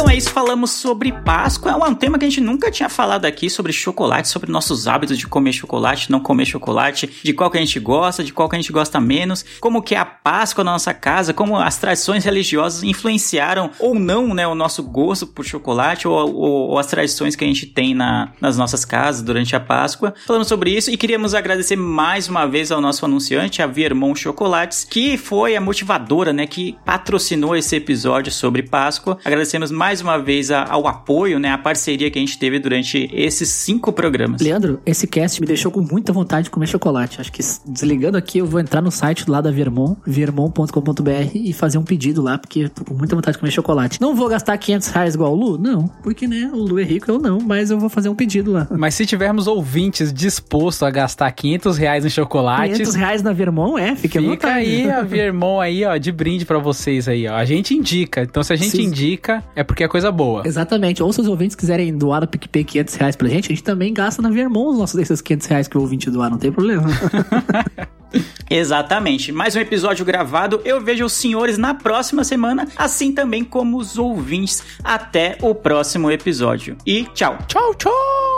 Então 0.00 0.08
é 0.08 0.16
isso, 0.16 0.30
falamos 0.30 0.70
sobre 0.70 1.10
Páscoa. 1.10 1.72
É 1.72 1.74
um 1.74 1.94
tema 1.94 2.18
que 2.20 2.24
a 2.24 2.28
gente 2.28 2.40
nunca 2.40 2.70
tinha 2.70 2.88
falado 2.88 3.24
aqui 3.24 3.50
sobre 3.50 3.72
chocolate, 3.72 4.28
sobre 4.28 4.48
nossos 4.48 4.86
hábitos 4.86 5.18
de 5.18 5.26
comer 5.26 5.52
chocolate, 5.52 6.08
não 6.08 6.20
comer 6.20 6.46
chocolate, 6.46 7.10
de 7.20 7.32
qual 7.32 7.50
que 7.50 7.58
a 7.58 7.60
gente 7.60 7.80
gosta, 7.80 8.22
de 8.22 8.32
qual 8.32 8.48
que 8.48 8.54
a 8.54 8.58
gente 8.60 8.70
gosta 8.72 9.00
menos, 9.00 9.44
como 9.58 9.82
que 9.82 9.96
é 9.96 9.98
a 9.98 10.04
Páscoa 10.04 10.62
na 10.62 10.70
nossa 10.70 10.94
casa, 10.94 11.34
como 11.34 11.56
as 11.56 11.78
tradições 11.78 12.24
religiosas 12.24 12.84
influenciaram 12.84 13.70
ou 13.80 13.92
não, 13.92 14.32
né, 14.32 14.46
o 14.46 14.54
nosso 14.54 14.84
gosto 14.84 15.26
por 15.26 15.44
chocolate 15.44 16.06
ou, 16.06 16.14
ou- 16.32 16.68
ou 16.70 16.78
as 16.78 16.86
tradições 16.86 17.34
que 17.34 17.42
a 17.44 17.48
gente 17.48 17.66
tem 17.66 17.92
na- 17.92 18.30
nas 18.40 18.56
nossas 18.56 18.84
casas 18.84 19.20
durante 19.20 19.56
a 19.56 19.60
Páscoa. 19.60 20.14
Falamos 20.28 20.46
sobre 20.46 20.70
isso 20.76 20.92
e 20.92 20.96
queríamos 20.96 21.34
agradecer 21.34 21.74
mais 21.74 22.28
uma 22.28 22.46
vez 22.46 22.70
ao 22.70 22.80
nosso 22.80 23.04
anunciante, 23.04 23.60
a 23.62 23.66
Viermont 23.66 24.14
Chocolates, 24.20 24.84
que 24.84 25.18
foi 25.18 25.56
a 25.56 25.60
motivadora, 25.60 26.32
né, 26.32 26.46
que 26.46 26.76
patrocinou 26.84 27.56
esse 27.56 27.74
episódio 27.74 28.30
sobre 28.30 28.62
Páscoa. 28.62 29.18
Agradecemos 29.24 29.72
mais 29.72 29.87
uma 30.00 30.18
vez 30.18 30.50
a- 30.50 30.64
ao 30.68 30.86
apoio, 30.86 31.38
né, 31.38 31.50
a 31.52 31.58
parceria 31.58 32.10
que 32.10 32.18
a 32.18 32.20
gente 32.22 32.38
teve 32.38 32.58
durante 32.58 33.08
esses 33.12 33.48
cinco 33.48 33.92
programas. 33.92 34.40
Leandro, 34.40 34.80
esse 34.86 35.06
cast 35.06 35.40
me 35.40 35.46
deixou 35.46 35.70
com 35.72 35.80
muita 35.80 36.12
vontade 36.12 36.44
de 36.44 36.50
comer 36.50 36.66
chocolate. 36.66 37.20
Acho 37.20 37.32
que 37.32 37.42
desligando 37.66 38.16
aqui, 38.16 38.38
eu 38.38 38.46
vou 38.46 38.60
entrar 38.60 38.80
no 38.82 38.90
site 38.90 39.28
lá 39.28 39.40
da 39.40 39.50
Vermont, 39.50 39.98
vermont.com.br 40.06 41.30
e 41.34 41.52
fazer 41.52 41.78
um 41.78 41.82
pedido 41.84 42.22
lá, 42.22 42.38
porque 42.38 42.60
eu 42.60 42.68
tô 42.68 42.84
com 42.84 42.94
muita 42.94 43.14
vontade 43.14 43.36
de 43.36 43.40
comer 43.40 43.50
chocolate. 43.52 44.00
Não 44.00 44.14
vou 44.14 44.28
gastar 44.28 44.56
500 44.58 44.88
reais 44.88 45.14
igual 45.14 45.32
o 45.32 45.36
Lu? 45.36 45.58
Não, 45.58 45.88
porque, 46.02 46.26
né, 46.26 46.50
o 46.52 46.56
Lu 46.58 46.78
é 46.78 46.84
rico, 46.84 47.10
eu 47.10 47.18
não, 47.18 47.38
mas 47.40 47.70
eu 47.70 47.78
vou 47.78 47.88
fazer 47.88 48.08
um 48.08 48.14
pedido 48.14 48.52
lá. 48.52 48.66
Mas 48.70 48.94
se 48.94 49.04
tivermos 49.06 49.46
ouvintes 49.46 50.12
dispostos 50.12 50.82
a 50.82 50.90
gastar 50.90 51.30
500 51.32 51.76
reais 51.76 52.04
em 52.04 52.10
chocolates, 52.10 52.76
500 52.78 52.94
reais 52.94 53.22
na 53.22 53.32
Vermont? 53.32 53.80
É, 53.80 53.94
fica, 53.96 54.20
fica 54.20 54.48
aí 54.52 54.90
a 54.90 55.02
Vermont 55.02 55.62
aí, 55.62 55.84
ó, 55.84 55.96
de 55.96 56.12
brinde 56.12 56.44
pra 56.44 56.58
vocês 56.58 57.08
aí, 57.08 57.26
ó. 57.28 57.34
A 57.34 57.44
gente 57.44 57.74
indica. 57.74 58.22
Então 58.22 58.42
se 58.42 58.52
a 58.52 58.56
gente 58.56 58.70
Sim. 58.76 58.82
indica, 58.84 59.42
é 59.54 59.62
porque 59.62 59.77
é 59.82 59.88
coisa 59.88 60.10
boa. 60.10 60.42
Exatamente. 60.44 61.02
Ou 61.02 61.12
se 61.12 61.20
os 61.20 61.28
ouvintes 61.28 61.56
quiserem 61.56 61.96
doar 61.96 62.20
no 62.22 62.26
PicPay 62.26 62.64
500 62.64 62.94
reais 62.94 63.16
pra 63.16 63.28
gente, 63.28 63.46
a 63.46 63.48
gente 63.48 63.62
também 63.62 63.92
gasta 63.92 64.22
na 64.22 64.30
Vermont 64.30 64.72
os 64.72 64.78
nossos 64.78 64.96
desses 64.96 65.20
500 65.20 65.46
reais 65.46 65.68
que 65.68 65.76
o 65.78 65.80
ouvinte 65.80 66.10
doar, 66.10 66.30
não 66.30 66.38
tem 66.38 66.52
problema. 66.52 66.86
Exatamente. 68.50 69.30
Mais 69.32 69.54
um 69.54 69.60
episódio 69.60 70.04
gravado. 70.04 70.60
Eu 70.64 70.80
vejo 70.80 71.04
os 71.04 71.12
senhores 71.12 71.58
na 71.58 71.74
próxima 71.74 72.24
semana, 72.24 72.66
assim 72.76 73.12
também 73.12 73.44
como 73.44 73.76
os 73.76 73.98
ouvintes. 73.98 74.62
Até 74.82 75.36
o 75.42 75.54
próximo 75.54 76.10
episódio. 76.10 76.76
E 76.86 77.04
tchau. 77.14 77.38
Tchau, 77.46 77.74
tchau! 77.74 77.92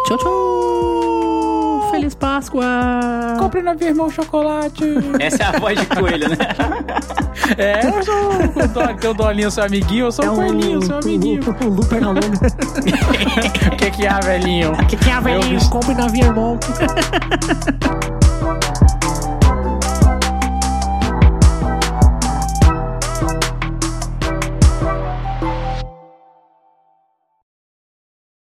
tchau, 0.06 0.18
tchau! 0.18 1.39
Feliz 2.00 2.14
Páscoa! 2.14 2.64
Compre 3.38 3.60
na 3.60 3.74
Vermont 3.74 4.10
chocolate. 4.14 4.84
Essa 5.18 5.42
é 5.42 5.46
a 5.48 5.58
voz 5.58 5.78
de 5.78 5.84
coelho, 5.84 6.30
né? 6.30 6.36
é, 7.58 7.86
eu 7.86 8.02
sou 8.02 8.30
o 8.32 8.68
do- 8.68 8.96
teu 8.98 9.12
dolinho, 9.12 9.50
seu 9.50 9.64
amiguinho, 9.64 10.06
eu 10.06 10.12
sou 10.12 10.24
o 10.24 10.34
coelhinho, 10.34 10.80
seu 10.80 10.96
amiguinho. 10.96 11.42
O, 11.60 11.64
o 11.66 11.68
Lu 11.68 11.84
Pernalonga. 11.84 12.26
O 12.26 13.76
que 13.76 13.90
que 13.90 14.06
é, 14.06 14.20
velhinho? 14.20 14.72
O 14.72 14.86
que, 14.86 14.96
que 14.96 15.10
é, 15.10 15.18
Eu 15.18 15.22
velhinho? 15.22 15.60
Compre 15.68 15.94
na 15.94 16.06
Vermont. 16.06 16.66